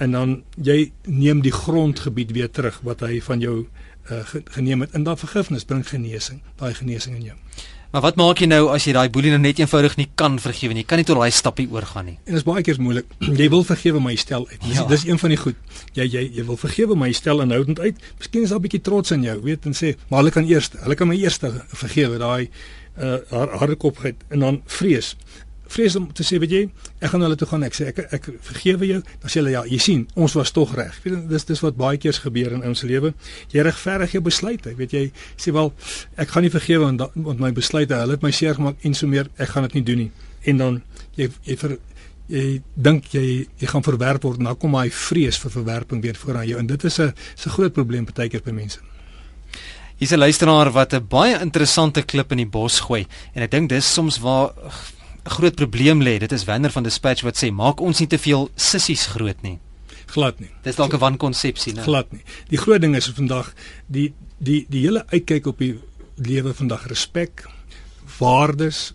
en 0.00 0.16
dan 0.16 0.42
jy 0.56 0.92
neem 1.04 1.42
die 1.44 1.52
grondgebied 1.52 2.32
weer 2.32 2.48
terug 2.48 2.80
wat 2.86 3.00
hy 3.04 3.20
van 3.20 3.42
jou 3.44 3.66
uh, 4.12 4.22
geneem 4.56 4.80
het. 4.80 4.90
En 4.92 5.02
dan 5.02 5.18
vergifnis 5.18 5.64
bring 5.64 5.88
genesing, 5.88 6.40
daai 6.56 6.74
genesing 6.74 7.16
in 7.16 7.22
jou. 7.22 7.36
Maar 7.90 8.04
wat 8.04 8.18
maak 8.20 8.38
jy 8.38 8.46
nou 8.46 8.68
as 8.70 8.84
jy 8.86 8.92
daai 8.94 9.10
boelie 9.10 9.32
nou 9.32 9.40
net 9.42 9.58
eenvoudig 9.58 9.96
nie 9.98 10.06
kan 10.14 10.36
vergewe 10.38 10.76
nie? 10.76 10.84
Jy 10.84 10.88
kan 10.92 11.00
nie 11.02 11.06
tot 11.08 11.18
daai 11.18 11.32
stappie 11.34 11.66
oorgaan 11.74 12.06
nie. 12.06 12.18
En 12.22 12.36
dit 12.36 12.38
is 12.38 12.46
baie 12.46 12.62
keer 12.62 12.78
moeilik. 12.78 13.08
Jy 13.40 13.48
wil 13.50 13.64
vergewe 13.66 14.02
maar 14.02 14.14
jy 14.14 14.20
stel 14.22 14.46
uit. 14.46 14.66
Ja. 14.70 14.84
Dis 14.86 15.02
een 15.08 15.18
van 15.18 15.34
die 15.34 15.38
goed. 15.40 15.58
Jy 15.98 16.06
jy 16.06 16.22
jy 16.36 16.44
wil 16.46 16.60
vergewe 16.60 16.94
maar 16.94 17.10
jy 17.10 17.16
stel 17.18 17.42
aanhoudend 17.42 17.82
uit. 17.82 17.98
Miskien 18.20 18.46
is 18.46 18.54
daar 18.54 18.62
'n 18.62 18.66
bietjie 18.68 18.82
trots 18.86 19.10
in 19.10 19.26
jou, 19.26 19.36
weet 19.42 19.66
en 19.66 19.74
sê, 19.74 19.96
maar 20.08 20.22
hulle 20.22 20.30
kan 20.30 20.46
eers, 20.46 20.70
hulle 20.84 20.94
kan 20.94 21.08
my 21.10 21.18
eers 21.18 21.40
vergewe 21.82 22.18
daai 22.18 22.48
uh 23.00 23.18
haar 23.30 23.58
harde 23.58 23.74
kopheid 23.74 24.22
en 24.28 24.38
dan 24.38 24.62
vrees 24.66 25.16
vrees 25.70 25.96
om 25.98 26.08
te 26.16 26.24
sê 26.26 26.38
weet 26.42 26.54
jy 26.54 26.62
ek 27.00 27.12
gaan 27.12 27.24
hulle 27.24 27.36
toe 27.38 27.48
gaan 27.50 27.64
ek 27.66 27.76
sê 27.76 27.88
ek 27.92 28.00
ek 28.16 28.28
vergewe 28.50 28.88
jou. 28.88 29.00
Dan 29.22 29.32
sê 29.32 29.40
hulle 29.40 29.54
ja 29.54 29.64
jy 29.68 29.78
sien 29.82 30.06
ons 30.14 30.34
was 30.38 30.52
tog 30.56 30.74
reg. 30.78 30.96
Weet 31.04 31.28
dis 31.30 31.46
dis 31.48 31.62
wat 31.64 31.78
baie 31.80 32.00
keer 32.00 32.16
gebeur 32.24 32.56
in 32.58 32.64
ons 32.70 32.82
lewe. 32.86 33.12
Jy 33.54 33.66
regverdig 33.66 34.16
jou 34.16 34.24
besluite 34.26 34.74
weet 34.78 34.96
jy 34.96 35.04
sê 35.36 35.54
wel 35.54 35.72
ek 36.16 36.34
gaan 36.34 36.46
nie 36.46 36.52
vergewe 36.52 36.88
want, 36.88 37.14
want 37.14 37.42
my 37.42 37.52
besluite 37.56 37.94
hulle 37.94 38.18
het 38.18 38.26
my 38.26 38.32
seer 38.34 38.58
gemaak 38.58 38.82
en 38.82 38.98
so 38.98 39.10
meer 39.10 39.30
ek 39.38 39.54
gaan 39.54 39.68
dit 39.68 39.80
nie 39.80 39.86
doen 39.92 40.04
nie. 40.06 40.10
En 40.50 40.64
dan 40.64 40.82
jy 41.16 41.30
jy 41.46 41.56
ver 41.60 41.78
jy 42.30 42.44
dink 42.74 43.10
jy 43.14 43.24
jy 43.58 43.70
gaan 43.70 43.84
verwerp 43.86 44.22
word 44.26 44.42
dan 44.42 44.58
kom 44.58 44.76
hy 44.78 44.88
vrees 44.94 45.38
vir 45.42 45.54
verwerping 45.58 46.02
weer 46.02 46.18
voor 46.18 46.42
aan 46.42 46.48
jou. 46.48 46.58
En 46.58 46.66
dit 46.66 46.84
is 46.84 47.00
'n 47.00 47.12
'n 47.12 47.50
groot 47.56 47.72
probleem 47.72 48.04
baie 48.04 48.28
keer 48.28 48.42
by 48.42 48.52
mense. 48.52 48.78
Hier's 49.98 50.12
'n 50.12 50.18
luisteraar 50.18 50.70
wat 50.72 50.94
'n 50.94 51.06
baie 51.08 51.40
interessante 51.40 52.02
klip 52.02 52.30
in 52.32 52.38
die 52.38 52.46
bos 52.46 52.80
gooi 52.80 53.06
en 53.34 53.42
ek 53.42 53.50
dink 53.50 53.68
dis 53.68 53.92
soms 53.92 54.18
waar 54.18 54.52
groot 55.24 55.54
probleem 55.54 56.02
lê. 56.02 56.18
Dit 56.18 56.32
is 56.32 56.44
Wenner 56.44 56.70
van 56.70 56.82
Dispatch 56.82 57.22
wat 57.22 57.36
sê 57.36 57.50
maak 57.52 57.80
ons 57.80 57.98
nie 57.98 58.08
te 58.08 58.18
veel 58.18 58.50
sissies 58.56 59.06
groot 59.06 59.42
nie. 59.42 59.58
Glad 60.10 60.40
nie. 60.40 60.50
Dis 60.62 60.76
dalk 60.76 60.94
'n 60.94 60.98
wankonsepsie, 60.98 61.74
né? 61.74 61.82
Glad 61.82 62.12
nie. 62.12 62.22
Die 62.48 62.58
groot 62.58 62.80
ding 62.80 62.96
is 62.96 63.06
vandag 63.06 63.52
die 63.86 64.12
die 64.38 64.66
die 64.68 64.80
hele 64.80 65.04
uitkyk 65.12 65.46
op 65.46 65.58
die 65.58 65.78
lewe 66.16 66.54
vandag 66.54 66.86
respek, 66.86 67.44
waardes. 68.18 68.94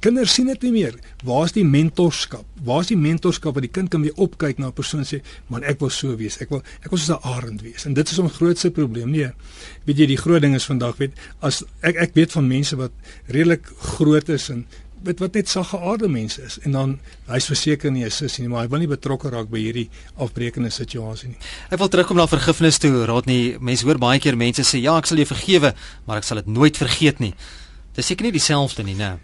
Kinders 0.00 0.32
sien 0.32 0.46
dit 0.46 0.62
nie 0.62 0.72
meer. 0.72 0.94
Waar's 1.24 1.52
die 1.52 1.64
mentorskap? 1.64 2.46
Waar's 2.64 2.88
die 2.88 2.96
mentorskap 2.96 3.54
wat 3.54 3.62
die 3.62 3.70
kind 3.70 3.90
kan 3.90 4.00
weer 4.00 4.16
opkyk 4.16 4.58
na 4.58 4.68
'n 4.68 4.72
persoon 4.72 5.04
sê, 5.04 5.20
"Man, 5.48 5.62
ek 5.62 5.80
wil 5.80 5.90
so 5.90 6.16
wees. 6.16 6.40
Ek 6.40 6.48
wil 6.48 6.62
ek 6.82 6.90
wil 6.90 6.98
soos 6.98 7.10
'n 7.10 7.22
arend 7.22 7.60
wees." 7.60 7.84
En 7.84 7.92
dit 7.92 8.10
is 8.10 8.18
ons 8.18 8.32
grootste 8.32 8.70
probleem. 8.70 9.10
Nee. 9.10 9.32
Weet 9.84 9.98
jy, 9.98 10.06
die 10.06 10.16
groot 10.16 10.40
ding 10.40 10.54
is 10.54 10.64
vandag, 10.64 10.96
weet, 10.96 11.12
as 11.40 11.64
ek 11.82 11.96
ek 11.96 12.14
weet 12.14 12.32
van 12.32 12.48
mense 12.48 12.76
wat 12.76 12.92
redelik 13.26 13.66
groot 13.78 14.28
is 14.28 14.48
en 14.48 14.66
weet 15.04 15.20
wat 15.20 15.34
net 15.34 15.48
sagge 15.48 15.78
aarde 15.78 16.08
mense 16.08 16.42
is 16.42 16.58
en 16.64 16.72
dan 16.76 16.98
hy's 17.28 17.46
verseker 17.46 17.90
nie 17.90 18.04
'n 18.04 18.10
sussie 18.10 18.42
nie 18.42 18.50
maar 18.50 18.62
hy 18.62 18.68
wil 18.68 18.78
nie 18.78 18.90
betrokke 18.90 19.30
raak 19.30 19.48
by 19.50 19.58
hierdie 19.58 19.88
afbreekende 20.16 20.70
situasie 20.70 21.28
nie. 21.28 21.38
Hy 21.70 21.76
wil 21.76 21.88
terugkom 21.88 22.16
na 22.16 22.26
vergifnis 22.26 22.78
toe. 22.78 23.04
Raad 23.06 23.26
nie 23.26 23.56
mense 23.60 23.84
hoor 23.84 23.98
baie 23.98 24.18
keer 24.18 24.36
mense 24.36 24.62
sê 24.62 24.80
ja, 24.82 24.96
ek 24.98 25.06
sal 25.06 25.16
jou 25.16 25.26
vergewe, 25.26 25.74
maar 26.06 26.18
ek 26.18 26.24
sal 26.24 26.36
dit 26.36 26.46
nooit 26.46 26.76
vergeet 26.76 27.20
nie. 27.20 27.34
Dis 27.94 28.06
seker 28.06 28.24
nie 28.24 28.32
dieselfde 28.32 28.82
nie, 28.82 28.94
né? 28.94 29.18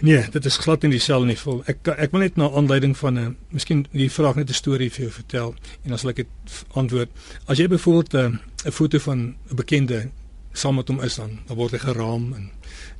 Nee, 0.00 0.22
dit 0.30 0.44
is 0.44 0.56
glad 0.56 0.82
nie 0.82 0.90
dieselfde 0.90 1.26
nie. 1.26 1.36
Vol. 1.36 1.62
Ek 1.66 1.88
ek 1.88 2.12
wil 2.12 2.22
net 2.22 2.36
na 2.38 2.46
aanleiding 2.50 2.94
van 2.96 3.18
'n 3.18 3.36
miskien 3.50 3.86
die 3.90 4.10
vraag 4.10 4.36
net 4.36 4.48
'n 4.48 4.54
storie 4.54 4.90
vir 4.90 5.02
jou 5.04 5.10
vertel 5.10 5.54
en 5.84 5.90
dan 5.90 5.98
sal 5.98 6.10
ek 6.10 6.16
dit 6.16 6.28
antwoord. 6.74 7.10
As 7.46 7.58
jy 7.58 7.66
byvoorbeeld 7.66 8.14
'n 8.14 8.40
uh, 8.66 8.70
foto 8.70 8.98
van 8.98 9.18
'n 9.50 9.56
bekende 9.56 10.10
saam 10.52 10.74
met 10.74 10.88
hom 10.88 11.00
is 11.00 11.16
dan, 11.16 11.38
dan 11.46 11.56
word 11.56 11.72
hy 11.72 11.78
geraam 11.78 12.32
en 12.32 12.50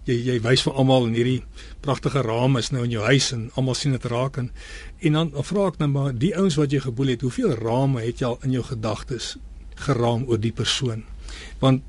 jy 0.08 0.16
jy 0.24 0.38
wys 0.44 0.64
vir 0.64 0.78
almal 0.80 1.06
en 1.08 1.16
hierdie 1.16 1.42
pragtige 1.84 2.22
raam 2.24 2.56
is 2.60 2.70
nou 2.72 2.84
in 2.86 2.94
jou 2.94 3.04
huis 3.04 3.28
en 3.36 3.48
almal 3.60 3.76
sien 3.76 3.94
dit 3.96 4.08
raak 4.10 4.38
en 4.40 4.50
en 4.98 5.18
dan, 5.18 5.30
dan 5.34 5.46
vra 5.50 5.68
ek 5.68 5.78
nou 5.82 5.90
maar 5.92 6.16
die 6.16 6.32
ouens 6.36 6.56
wat 6.58 6.72
jy 6.72 6.80
geboel 6.84 7.14
het, 7.14 7.26
hoeveel 7.26 7.54
rame 7.60 8.02
het 8.02 8.22
jy 8.22 8.32
al 8.32 8.38
in 8.48 8.56
jou 8.56 8.64
gedagtes 8.66 9.36
geraam 9.86 10.24
oor 10.26 10.40
die 10.42 10.54
persoon? 10.54 11.04
Want 11.62 11.84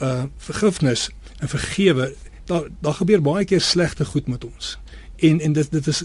uh 0.00 0.26
vergifnis 0.48 1.08
en 1.40 1.50
vergewe, 1.52 2.12
daar 2.48 2.68
daar 2.80 2.98
gebeur 3.00 3.22
baie 3.22 3.44
keer 3.44 3.60
slegte 3.60 4.04
goed 4.04 4.28
met 4.28 4.44
ons. 4.44 4.76
En 5.16 5.40
en 5.40 5.52
dit 5.52 5.70
dit 5.72 5.86
is 5.92 6.04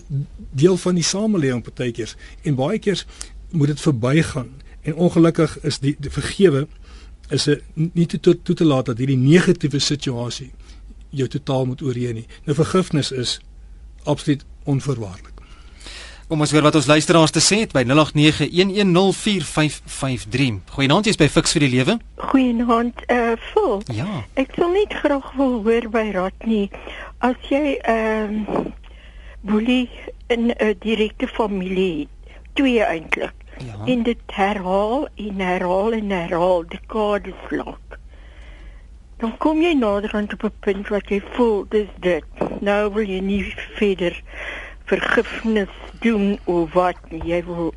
deel 0.63 0.78
van 0.78 0.95
die 0.95 1.08
samelewing 1.08 1.63
partykeers 1.63 2.15
en 2.41 2.56
baie 2.56 2.80
keer 2.80 3.06
moet 3.52 3.74
dit 3.76 3.82
verbygaan 3.82 4.50
en 4.82 4.95
ongelukkig 4.95 5.60
is 5.67 5.80
die, 5.80 5.95
die 6.00 6.12
vergewe 6.12 6.67
is 7.30 7.47
'n 7.47 7.91
nie 7.93 8.06
toe 8.06 8.41
toe 8.41 8.56
te 8.56 8.65
laat 8.65 8.86
dat 8.86 8.97
hierdie 8.97 9.17
negatiewe 9.17 9.80
situasie 9.80 10.52
jou 11.12 11.28
totaal 11.28 11.65
moet 11.65 11.82
oorheen 11.82 12.13
nie. 12.21 12.28
Nou 12.45 12.56
vergifnis 12.56 13.12
is 13.12 13.39
absoluut 14.04 14.45
onverwaarlik. 14.63 15.32
Kom 16.32 16.39
ons 16.39 16.52
hoor 16.56 16.63
wat 16.63 16.78
ons 16.80 16.88
luisteraars 16.88 17.34
te 17.36 17.41
sê 17.43 17.58
het 17.65 17.74
by 17.76 17.84
0891104553. 17.84 17.91
Goeienaand, 20.78 21.06
jy's 21.10 21.19
by 21.19 21.28
Fix 21.28 21.52
vir 21.58 21.63
die 21.65 21.74
Lewe. 21.74 22.00
Goeienaand, 22.30 22.97
eh 23.12 23.17
uh, 23.34 23.36
vol. 23.52 23.84
Ja. 23.91 24.08
Ek 24.39 24.56
sou 24.56 24.71
net 24.71 24.95
graag 25.02 25.28
wil 25.36 25.60
hoor 25.65 25.86
by 25.91 26.06
Ratnie 26.15 26.71
as 27.19 27.36
jy 27.52 27.76
ehm 27.84 28.47
uh, 28.47 28.63
boelie 29.43 29.89
in 30.32 30.47
'n 30.47 30.56
uh, 30.56 30.71
direkte 30.80 31.28
familie 31.28 32.08
twee 32.54 32.80
eintlik. 32.80 33.36
Ja. 33.60 33.76
In 33.86 34.04
dit 34.08 34.24
herhaal 34.32 35.08
en 35.15 35.39
herhaal 35.39 35.91
en 36.00 36.10
herhaal 36.10 36.63
dekades 36.67 37.43
lank 37.50 38.00
dan 39.21 39.38
kom 39.38 39.62
jy 39.62 39.73
nader 39.77 40.13
aan 40.17 40.27
op 40.34 40.43
'n 40.43 40.53
punt 40.60 40.88
wat 40.89 41.10
jy 41.10 41.21
voel 41.34 41.65
dis 41.69 41.88
dit. 41.99 42.23
Nou 42.60 42.93
wil 42.93 43.05
jy 43.05 43.19
nie 43.19 43.53
verder 43.77 44.21
vergifnis 44.86 45.69
doen 45.99 46.39
of 46.43 46.73
wat 46.73 46.97
nie. 47.10 47.21
Jy 47.25 47.43
wil 47.45 47.73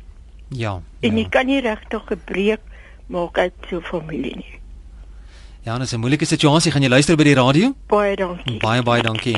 Ja. 0.49 0.81
En 0.99 1.15
ja. 1.15 1.21
jy 1.23 1.29
kan 1.29 1.45
nie 1.45 1.61
regtig 1.61 2.01
gebreek 2.05 2.59
maak 3.07 3.37
uit 3.37 3.53
so 3.69 3.81
familie 3.81 4.35
nie. 4.35 4.59
Ja, 5.61 5.77
dis 5.77 5.91
'n 5.93 5.99
moeilike 5.99 6.25
situasie. 6.25 6.71
Gaan 6.71 6.81
jy 6.81 6.89
luister 6.89 7.15
by 7.15 7.23
die 7.23 7.33
radio? 7.33 7.73
Baie 7.87 8.15
dankie. 8.15 8.59
Baie 8.59 8.83
baie 8.83 9.01
dankie. 9.01 9.37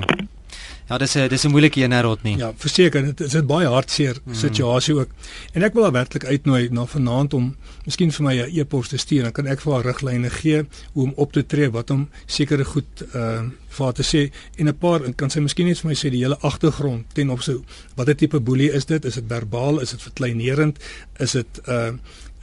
Ja, 0.88 0.97
dis 0.97 1.15
'n 1.15 1.28
dis 1.28 1.43
'n 1.43 1.50
moeilike 1.50 1.82
een 1.82 2.02
rot 2.02 2.23
nie. 2.23 2.38
Ja, 2.38 2.54
verseker, 2.56 3.04
dit 3.04 3.19
is 3.19 3.34
'n 3.34 3.45
baie 3.45 3.67
hartseer 3.67 4.17
mm. 4.23 4.34
situasie 4.34 4.95
ook. 4.95 5.10
En 5.52 5.63
ek 5.63 5.73
wil 5.73 5.84
haar 5.84 5.91
werklik 5.91 6.26
uitnooi 6.26 6.69
na 6.71 6.86
vanaand 6.86 7.34
om 7.34 7.56
miskien 7.86 8.12
vir 8.12 8.23
my 8.23 8.36
'n 8.36 8.60
e-pos 8.60 8.88
te 8.88 8.97
stuur, 8.97 9.23
dan 9.23 9.32
kan 9.32 9.47
ek 9.47 9.60
vir 9.60 9.73
haar 9.73 9.86
riglyne 9.86 10.30
gee 10.30 10.65
hoe 10.93 11.04
om 11.04 11.13
op 11.15 11.32
te 11.32 11.45
tree, 11.45 11.71
wat 11.71 11.89
om 11.89 12.10
sekere 12.26 12.65
goed 12.65 13.04
uh 13.15 13.41
vir 13.78 13.86
haar 13.86 13.93
te 13.93 14.04
sê 14.04 14.32
en 14.56 14.67
'n 14.67 14.78
paar 14.78 15.04
en 15.04 15.15
kan 15.15 15.30
sy 15.30 15.39
miskien 15.39 15.67
net 15.67 15.80
vir 15.80 15.89
my 15.89 15.95
sê 15.95 16.10
die 16.10 16.23
hele 16.23 16.39
agtergrond 16.39 17.06
ten 17.13 17.30
opsigte 17.30 17.63
watter 17.95 18.15
tipe 18.15 18.39
boelie 18.39 18.71
is 18.71 18.86
dit? 18.86 19.06
Is 19.06 19.13
dit 19.13 19.23
verbaal? 19.28 19.82
Is 19.82 19.89
dit 19.89 20.02
verkleinerend? 20.02 20.80
Is 21.19 21.32
dit 21.32 21.62
uh 21.67 21.91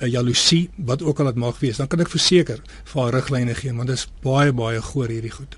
'n 0.01 0.11
jaloesie 0.11 0.71
wat 0.77 1.03
ook 1.03 1.19
al 1.19 1.27
dit 1.27 1.35
mag 1.35 1.59
wees, 1.61 1.77
dan 1.77 1.87
kan 1.87 2.01
ek 2.01 2.09
verseker 2.09 2.61
vir 2.85 3.03
haar 3.03 3.13
riglyne 3.13 3.55
gee, 3.55 3.73
want 3.73 3.89
dit 3.89 3.97
is 3.97 4.09
baie 4.23 4.53
baie 4.53 4.83
goor 4.83 5.09
hierdie 5.09 5.31
goed. 5.31 5.57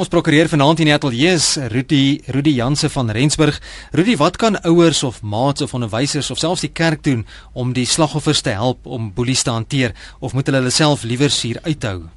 Ons 0.00 0.08
prokureur 0.08 0.48
vanaand 0.48 0.80
in 0.80 0.88
die 0.90 0.94
ateljee 0.94 1.32
is 1.36 1.56
Rudy 1.72 2.20
Rudy 2.32 2.54
Janse 2.56 2.88
van 2.88 3.10
Rensburg. 3.10 3.60
Rudy, 3.92 4.16
wat 4.16 4.38
kan 4.40 4.60
ouers 4.64 5.02
of 5.02 5.22
maats 5.22 5.62
of 5.62 5.74
onderwysers 5.74 6.30
of 6.30 6.38
selfs 6.38 6.64
die 6.64 6.72
kerk 6.72 7.02
doen 7.04 7.26
om 7.52 7.74
die 7.76 7.86
slagoffers 7.86 8.40
te 8.40 8.54
help 8.56 8.86
om 8.86 9.12
boelies 9.14 9.42
te 9.42 9.50
hanteer 9.50 9.94
of 10.20 10.32
moet 10.32 10.46
hulle 10.48 10.62
hulle 10.62 10.74
self 10.74 11.04
liewer 11.04 11.30
suur 11.30 11.60
uithou? 11.66 12.08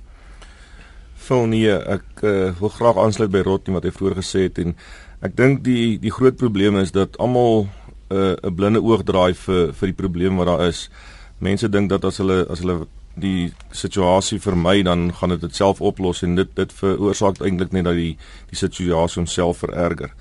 Phil 1.23 1.45
nee, 1.47 1.71
ek 1.71 2.23
uh, 2.27 2.51
wil 2.59 2.71
graag 2.73 2.99
aansluit 2.99 3.31
by 3.31 3.43
Rodney 3.47 3.77
wat 3.77 3.87
hy 3.87 3.93
vroeër 3.95 4.19
gesê 4.19 4.47
het 4.49 4.59
en 4.63 4.75
ek 5.23 5.37
dink 5.39 5.61
die 5.63 5.95
die 6.03 6.11
groot 6.11 6.35
probleem 6.39 6.75
is 6.81 6.91
dat 6.91 7.15
almal 7.23 7.69
eh, 8.11 8.35
'n 8.35 8.37
uh, 8.43 8.51
blinde 8.51 8.83
oog 8.83 9.05
draai 9.07 9.33
vir 9.33 9.71
vir 9.71 9.87
die 9.87 9.99
probleem 10.01 10.35
wat 10.37 10.51
daar 10.51 10.67
is. 10.67 10.89
Mense 11.39 11.69
dink 11.69 11.89
dat 11.89 12.03
as 12.05 12.19
hulle 12.19 12.43
as 12.51 12.59
hulle 12.59 12.83
die 13.15 13.53
situasie 13.71 14.39
vermy 14.41 14.81
dan 14.83 15.11
gaan 15.13 15.29
dit 15.35 15.41
dit 15.41 15.55
self 15.55 15.81
oplos 15.81 16.23
en 16.23 16.35
dit 16.35 16.55
dit 16.55 16.73
veroorsaak 16.73 17.41
eintlik 17.41 17.71
net 17.71 17.85
dat 17.85 17.97
die 17.97 18.17
die 18.49 18.57
situasie 18.57 19.21
homself 19.21 19.61
vererger. 19.61 20.13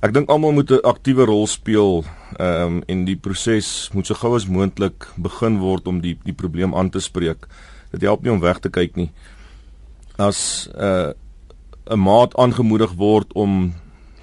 Ek 0.00 0.14
dink 0.16 0.30
almal 0.32 0.52
moet 0.56 0.70
'n 0.70 0.80
aktiewe 0.84 1.26
rol 1.28 1.46
speel 1.46 2.04
ehm 2.38 2.66
um, 2.66 2.82
en 2.88 3.04
die 3.04 3.16
proses 3.16 3.90
moet 3.92 4.06
so 4.06 4.14
gou 4.14 4.34
as 4.34 4.46
moontlik 4.46 5.08
begin 5.16 5.58
word 5.58 5.86
om 5.86 6.00
die 6.00 6.16
die 6.24 6.32
probleem 6.32 6.74
aan 6.74 6.90
te 6.90 7.00
spreek. 7.00 7.46
Dit 7.92 8.02
help 8.02 8.22
nie 8.22 8.32
om 8.32 8.40
weg 8.40 8.60
te 8.60 8.70
kyk 8.70 8.96
nie. 8.96 9.10
As 10.16 10.68
'n 10.72 10.80
uh, 10.80 11.12
'n 11.90 12.00
maat 12.00 12.36
aangemoedig 12.36 12.92
word 12.96 13.32
om 13.32 13.74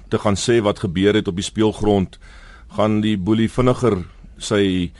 te 0.08 0.18
gaan 0.18 0.36
sê 0.36 0.62
wat 0.62 0.78
gebeur 0.78 1.14
het 1.14 1.28
op 1.28 1.36
die 1.36 1.44
speelgrond, 1.44 2.18
gaan 2.76 3.00
die 3.00 3.16
boelie 3.16 3.50
vinniger 3.50 4.04
sy 4.38 4.90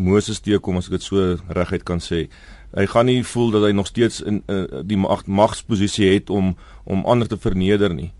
Moses 0.00 0.40
teekom 0.40 0.80
as 0.80 0.88
ek 0.88 0.96
dit 0.96 1.04
so 1.04 1.36
reguit 1.52 1.84
kan 1.84 2.00
sê. 2.00 2.24
Hy 2.72 2.86
gaan 2.88 3.10
nie 3.10 3.20
voel 3.26 3.52
dat 3.54 3.66
hy 3.66 3.74
nog 3.76 3.90
steeds 3.90 4.22
in 4.24 4.40
uh, 4.48 4.80
die 4.86 4.98
mag, 5.00 5.26
magsposisie 5.26 6.14
het 6.14 6.30
om 6.30 6.54
om 6.88 7.04
ander 7.04 7.28
te 7.28 7.38
verneder 7.38 7.92
nie 7.94 8.12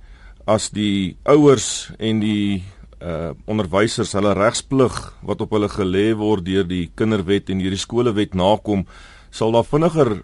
as 0.50 0.70
die 0.74 1.16
ouers 1.28 1.90
en 1.98 2.22
die 2.22 2.62
uh 3.00 3.32
onderwysers 3.48 4.12
hulle 4.12 4.34
regsplig 4.36 4.96
wat 5.24 5.40
op 5.40 5.54
hulle 5.56 5.70
gelê 5.72 6.10
word 6.16 6.44
deur 6.44 6.66
die 6.68 6.90
kinderwet 6.96 7.48
en 7.48 7.62
deur 7.62 7.72
die 7.72 7.80
skolewet 7.80 8.34
nakom, 8.36 8.84
sal 9.32 9.56
daar 9.56 9.64
vinniger 9.64 10.18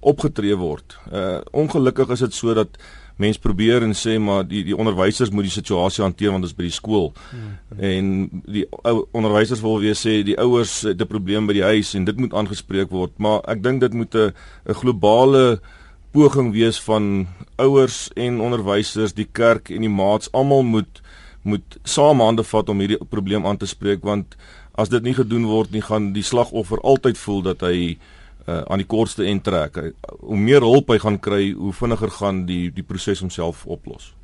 opgetree 0.00 0.54
word. 0.54 0.94
Uh 1.10 1.40
ongelukkig 1.50 2.14
is 2.14 2.22
dit 2.28 2.36
so 2.36 2.54
dat 2.54 2.78
mens 3.20 3.38
probeer 3.38 3.84
en 3.84 3.92
sê 3.96 4.16
maar 4.18 4.46
die 4.48 4.62
die 4.66 4.76
onderwysers 4.76 5.30
moet 5.30 5.46
die 5.48 5.54
situasie 5.54 6.02
hanteer 6.04 6.32
want 6.34 6.46
dit 6.46 6.52
is 6.52 6.56
by 6.56 6.66
die 6.66 6.76
skool. 6.76 7.10
Hmm. 7.30 7.50
En 7.90 8.06
die 8.46 8.64
ou 8.88 9.04
onderwysers 9.16 9.62
wil 9.64 9.80
weer 9.82 9.98
sê 9.98 10.20
die 10.26 10.38
ouers 10.40 10.80
het 10.88 11.00
'n 11.00 11.10
probleem 11.10 11.46
by 11.46 11.58
die 11.58 11.68
huis 11.72 11.94
en 11.94 12.04
dit 12.04 12.16
moet 12.16 12.34
aangespreek 12.34 12.90
word, 12.90 13.12
maar 13.18 13.40
ek 13.48 13.62
dink 13.62 13.80
dit 13.80 13.94
moet 13.94 14.14
'n 14.14 14.32
'n 14.68 14.78
globale 14.82 15.60
poging 16.12 16.52
wees 16.52 16.80
van 16.80 17.26
ouers 17.56 18.10
en 18.16 18.40
onderwysers, 18.40 19.12
die 19.14 19.28
kerk 19.32 19.70
en 19.70 19.80
die 19.80 19.96
maats 20.02 20.32
almal 20.32 20.62
moet 20.62 21.02
moet 21.42 21.78
saam 21.84 22.20
hande 22.20 22.44
vat 22.44 22.68
om 22.68 22.78
hierdie 22.78 23.04
probleem 23.08 23.46
aan 23.46 23.56
te 23.56 23.66
spreek 23.66 24.02
want 24.02 24.36
as 24.74 24.88
dit 24.88 25.02
nie 25.02 25.14
gedoen 25.14 25.44
word 25.44 25.70
nie 25.70 25.82
gaan 25.82 26.12
die 26.12 26.22
slagoffer 26.22 26.80
altyd 26.80 27.18
voel 27.18 27.42
dat 27.42 27.60
hy 27.60 27.96
uh, 27.96 27.98
aan 28.46 28.78
die 28.78 28.86
kortste 28.86 29.24
end 29.24 29.44
trek. 29.44 29.76
Hoe 30.20 30.36
meer 30.36 30.60
hulp 30.60 30.88
hy 30.88 30.98
gaan 30.98 31.18
kry, 31.20 31.52
hoe 31.52 31.72
vinniger 31.72 32.10
gaan 32.10 32.46
die 32.46 32.70
die 32.72 32.82
proses 32.82 33.20
homself 33.20 33.66
oplos. 33.66 34.14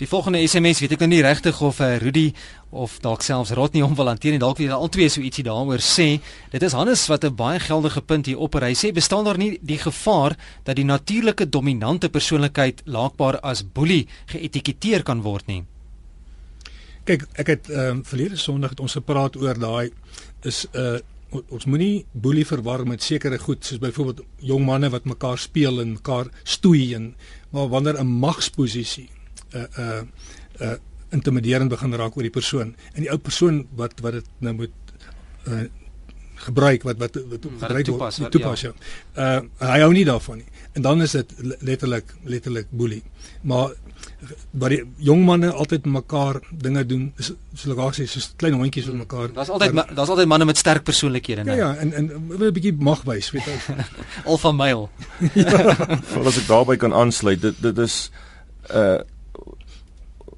Die 0.00 0.08
volgende 0.08 0.40
SMS 0.48 0.78
weet 0.80 0.94
ek 0.94 1.02
nou 1.04 1.10
nie 1.10 1.20
regtig 1.20 1.58
of 1.60 1.76
uh, 1.84 1.98
Rudy 2.00 2.30
of 2.72 2.94
dalk 3.04 3.20
selfs 3.20 3.50
Rodney 3.52 3.82
hom 3.84 3.92
wil 3.98 4.08
hanteer 4.08 4.32
en 4.32 4.40
dalk 4.40 4.56
wil 4.62 4.72
al 4.72 4.88
twee 4.88 5.10
so 5.12 5.20
ietsie 5.20 5.44
daaroor 5.44 5.82
sê. 5.84 6.22
Dit 6.54 6.64
is 6.64 6.72
Hannes 6.72 7.02
wat 7.12 7.26
'n 7.28 7.36
baie 7.36 7.60
geldige 7.60 8.00
punt 8.00 8.24
hier 8.24 8.40
op 8.40 8.54
hy 8.54 8.72
sê 8.72 8.94
bestaan 8.96 9.24
daar 9.24 9.36
nie 9.36 9.58
die 9.60 9.76
gevaar 9.76 10.38
dat 10.64 10.76
die 10.76 10.88
natuurlike 10.88 11.48
dominante 11.48 12.08
persoonlikheid 12.08 12.80
laakbaar 12.86 13.40
as 13.40 13.60
boelie 13.62 14.08
geetiketeer 14.32 15.02
kan 15.02 15.20
word 15.20 15.46
nie. 15.46 15.64
Kyk, 17.04 17.28
ek 17.36 17.46
het 17.46 17.68
ehm 17.68 18.00
um, 18.00 18.04
verlede 18.04 18.36
Sondag 18.36 18.70
het 18.70 18.80
ons 18.80 18.96
gepraat 18.96 19.36
oor 19.36 19.58
daai 19.58 19.90
is 20.42 20.64
'n 20.72 20.78
uh, 20.78 20.94
eh, 20.94 21.00
ons 21.30 21.66
moenie 21.66 22.04
boelie 22.12 22.46
verwar 22.46 22.84
met 22.86 23.02
sekere 23.02 23.38
goed 23.38 23.64
soos 23.64 23.78
byvoorbeeld 23.82 24.22
jong 24.50 24.64
manne 24.66 24.90
wat 24.90 25.04
mekaar 25.04 25.38
speel 25.38 25.80
en 25.80 25.92
mekaar 25.92 26.30
stoei 26.42 26.94
en 26.94 27.14
maar 27.50 27.68
wanneer 27.68 28.00
'n 28.00 28.06
magsposisie 28.06 29.08
'n 29.52 29.56
uh, 29.56 29.62
'n 29.62 30.08
uh, 30.60 30.70
uh, 30.70 30.76
intimiderend 31.10 31.70
begin 31.70 31.94
raak 31.94 32.16
oor 32.16 32.22
die 32.22 32.38
persoon 32.38 32.74
en 32.94 33.02
die 33.02 33.10
ou 33.10 33.18
persoon 33.18 33.66
wat 33.74 34.00
wat 34.00 34.12
dit 34.12 34.26
nou 34.38 34.54
moet 34.54 34.76
uh, 35.46 35.66
gebruik 36.40 36.82
wat 36.88 36.98
wat 36.98 37.14
wat 37.28 37.44
gebruik 37.44 37.84
toepas, 37.84 38.18
word 38.18 38.32
toepas 38.32 38.60
ja. 38.60 38.72
ja. 39.14 39.40
Uh 39.60 39.68
hy 39.72 39.80
hou 39.84 39.92
nie 39.92 40.04
daarvan 40.08 40.40
nie. 40.40 40.48
En 40.72 40.82
dan 40.82 41.02
is 41.02 41.16
dit 41.18 41.34
letterlik 41.60 42.14
letterlik 42.24 42.70
boelie. 42.70 43.02
Maar 43.42 43.74
wat 44.50 44.72
die 44.72 44.80
jong 44.96 45.22
manne 45.24 45.50
altyd 45.52 45.86
mekaar 45.86 46.40
dinge 46.50 46.82
doen 46.86 47.12
is 47.18 47.32
so 47.54 47.70
lekker 47.70 47.94
sê 47.96 48.06
soos 48.10 48.32
klein 48.36 48.56
hondjies 48.58 48.88
met 48.90 49.04
mekaar. 49.04 49.32
Daar's 49.36 49.48
altyd 49.48 49.72
daar's 49.96 50.12
altyd 50.12 50.28
manne 50.28 50.44
met 50.44 50.60
sterk 50.60 50.84
persoonlikhede, 50.84 51.44
nee. 51.44 51.56
Ja 51.56 51.72
ja, 51.72 51.76
en 51.76 51.92
en 51.92 52.10
'n 52.38 52.52
bietjie 52.52 52.74
mag 52.78 53.02
wys, 53.04 53.30
weet 53.30 53.44
jy. 53.44 53.56
Alfa 54.30 54.52
male. 54.52 54.88
ja. 55.34 55.76
As 56.24 56.38
ek 56.38 56.46
daarby 56.48 56.76
kan 56.76 56.92
aansluit, 56.92 57.40
dit 57.40 57.62
dit 57.62 57.78
is 57.78 58.10
uh 58.74 59.00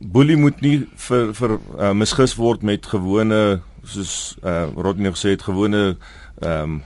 boelie 0.03 0.37
moet 0.37 0.61
nie 0.61 0.79
vir 1.09 1.29
vir 1.35 1.53
uh, 1.79 1.93
misgis 1.95 2.35
word 2.35 2.63
met 2.63 2.87
gewone 2.87 3.63
soos 3.87 4.37
uh, 4.43 4.67
Rodney 4.75 5.13
gesê 5.15 5.37
het 5.37 5.43
gewone 5.43 5.97
ehm 6.41 6.63
um, 6.63 6.83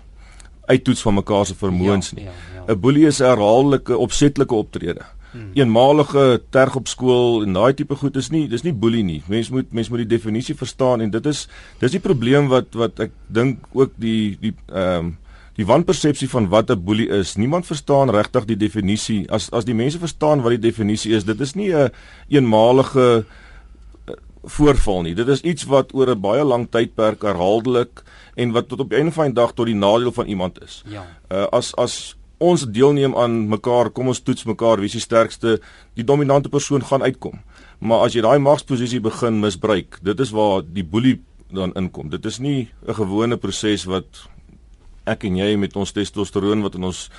uittoets 0.66 1.02
van 1.02 1.14
mekaar 1.14 1.46
se 1.46 1.54
vermoëns 1.54 2.12
nie. 2.12 2.24
'n 2.24 2.26
ja, 2.26 2.32
ja, 2.54 2.64
ja. 2.66 2.74
boelie 2.74 3.06
is 3.06 3.20
'n 3.20 3.24
herhaaldelike 3.24 3.96
opsetlike 3.96 4.54
optrede. 4.54 5.04
Hmm. 5.37 5.51
Eenmalige 5.55 6.40
terg 6.51 6.77
op 6.77 6.88
skool 6.88 7.42
en 7.44 7.53
daai 7.53 7.75
tipe 7.77 7.96
goed 8.01 8.16
is 8.16 8.31
nie 8.33 8.46
dis 8.49 8.64
nie 8.64 8.72
boelie 8.72 9.05
nie. 9.05 9.20
Mens 9.29 9.51
moet 9.53 9.72
mens 9.77 9.90
moet 9.92 10.05
die 10.07 10.14
definisie 10.16 10.57
verstaan 10.57 11.05
en 11.05 11.11
dit 11.12 11.27
is 11.27 11.44
dis 11.83 11.92
die 11.92 12.01
probleem 12.01 12.49
wat 12.49 12.72
wat 12.75 13.01
ek 13.09 13.12
dink 13.29 13.68
ook 13.77 13.92
die 14.01 14.37
die 14.40 14.55
ehm 14.72 15.12
um, 15.12 15.14
die 15.57 15.64
wanpersepsie 15.64 16.29
van 16.29 16.49
wat 16.53 16.70
'n 16.70 16.85
boelie 16.85 17.09
is. 17.09 17.37
Niemand 17.37 17.66
verstaan 17.66 18.11
regtig 18.11 18.44
die 18.44 18.57
definisie. 18.57 19.31
As 19.31 19.51
as 19.51 19.64
die 19.64 19.75
mense 19.75 19.99
verstaan 19.99 20.42
wat 20.42 20.51
die 20.51 20.68
definisie 20.68 21.14
is, 21.14 21.25
dit 21.25 21.40
is 21.40 21.55
nie 21.55 21.72
'n 21.72 21.77
een 21.77 21.90
eenmalige 22.29 23.25
eh, 24.07 24.14
voorval 24.44 25.03
nie. 25.03 25.14
Dit 25.14 25.29
is 25.29 25.40
iets 25.40 25.64
wat 25.64 25.94
oor 25.94 26.11
'n 26.11 26.20
baie 26.20 26.44
lang 26.44 26.68
tydperk 26.70 27.22
herhaaldelik 27.22 28.03
en 28.35 28.53
wat 28.53 28.68
tot 28.68 28.81
op 28.81 28.92
'n 28.92 29.11
van 29.11 29.25
die 29.25 29.35
dag 29.35 29.53
tot 29.53 29.66
die 29.66 29.75
nadeel 29.75 30.12
van 30.12 30.27
iemand 30.27 30.62
is. 30.62 30.83
Ja. 30.87 31.07
Uh 31.31 31.46
as 31.51 31.77
as 31.77 32.16
ons 32.38 32.66
deelneem 32.68 33.16
aan 33.16 33.46
mekaar, 33.49 33.90
kom 33.90 34.09
ons 34.12 34.20
toets 34.20 34.44
mekaar 34.44 34.81
wie 34.83 34.90
die 34.92 35.01
sterkste, 35.01 35.59
die 35.96 36.05
dominante 36.05 36.49
persoon 36.53 36.85
gaan 36.85 37.03
uitkom. 37.03 37.40
Maar 37.81 38.07
as 38.07 38.16
jy 38.16 38.25
daai 38.25 38.38
magsposisie 38.38 39.01
begin 39.01 39.40
misbruik, 39.40 39.99
dit 40.03 40.20
is 40.20 40.33
waar 40.37 40.62
die 40.62 40.85
boelie 40.85 41.18
dan 41.53 41.72
inkom. 41.79 42.11
Dit 42.11 42.27
is 42.27 42.38
nie 42.38 42.68
'n 42.87 42.94
gewone 42.94 43.37
proses 43.37 43.85
wat 43.85 44.29
ek 45.07 45.25
en 45.25 45.37
jy 45.37 45.57
met 45.57 45.77
ons 45.77 45.92
testosteroon 45.92 46.62
wat 46.62 46.75
in 46.75 46.85
ons 46.85 47.11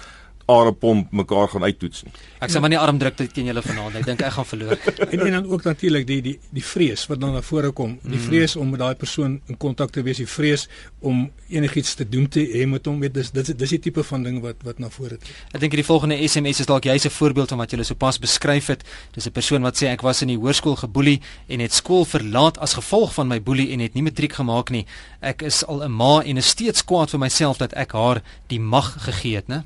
are 0.47 0.71
pomp 0.71 1.11
mekaar 1.11 1.49
gaan 1.51 1.63
uittoets 1.67 2.03
nie. 2.07 2.13
Ek 2.39 2.51
sê 2.53 2.61
maar 2.63 2.71
nie 2.71 2.79
arm 2.79 2.99
druk 3.01 3.17
dit 3.19 3.33
teen 3.35 3.49
julle 3.49 3.61
vanaand. 3.65 3.97
Ek 3.99 4.05
dink 4.07 4.21
ek 4.23 4.35
gaan 4.37 4.47
verloor. 4.47 4.77
en 5.11 5.23
en 5.25 5.33
dan 5.35 5.49
ook 5.51 5.65
natuurlik 5.67 6.07
die 6.07 6.19
die 6.23 6.35
die 6.55 6.63
vrees 6.63 7.03
wat 7.11 7.19
dan 7.19 7.33
na 7.35 7.41
vore 7.43 7.73
kom. 7.75 7.97
Die 8.03 8.15
mm. 8.15 8.27
vrees 8.29 8.55
om 8.55 8.69
met 8.71 8.79
daai 8.79 8.95
persoon 8.95 9.39
in 9.51 9.59
kontak 9.59 9.91
te 9.91 10.03
wees, 10.07 10.21
die 10.23 10.29
vrees 10.29 10.67
om 11.03 11.25
enigiets 11.51 11.97
te 11.99 12.07
doen 12.07 12.29
te 12.31 12.45
hê 12.53 12.63
met 12.69 12.87
hom. 12.87 13.01
Weet 13.03 13.17
dis 13.17 13.33
dis 13.35 13.51
dis 13.51 13.75
die 13.75 13.81
tipe 13.89 14.05
van 14.07 14.23
ding 14.23 14.39
wat 14.45 14.63
wat 14.67 14.79
na 14.79 14.91
vore 14.93 15.19
tree. 15.19 15.35
Ek 15.51 15.63
dink 15.65 15.75
die 15.75 15.87
volgende 15.87 16.19
SMS 16.23 16.63
is 16.63 16.71
dalk 16.71 16.87
jy's 16.87 17.05
'n 17.05 17.15
voorbeeld 17.17 17.49
van 17.51 17.63
wat 17.65 17.71
jy 17.71 17.83
sopas 17.83 18.19
beskryf 18.19 18.67
het. 18.71 18.87
Dis 19.13 19.27
'n 19.27 19.35
persoon 19.35 19.61
wat 19.61 19.75
sê 19.75 19.91
ek 19.91 20.01
was 20.01 20.21
in 20.21 20.31
die 20.31 20.39
hoërskool 20.39 20.79
geboelie 20.79 21.21
en 21.47 21.59
het 21.59 21.73
skool 21.73 22.05
verlaat 22.05 22.57
as 22.57 22.73
gevolg 22.79 23.13
van 23.13 23.27
my 23.27 23.41
boelie 23.41 23.71
en 23.73 23.79
het 23.79 23.93
nie 23.93 24.03
matriek 24.03 24.33
gemaak 24.33 24.69
nie. 24.69 24.85
Ek 25.19 25.41
is 25.41 25.65
al 25.65 25.83
'n 25.83 25.91
ma 25.91 26.21
en 26.23 26.37
is 26.37 26.47
steeds 26.47 26.85
kwaad 26.85 27.09
vir 27.09 27.19
myself 27.19 27.57
dat 27.57 27.73
ek 27.73 27.91
haar 27.91 28.21
die 28.47 28.59
mag 28.59 28.95
gegee 29.03 29.35
het, 29.35 29.47
né? 29.47 29.63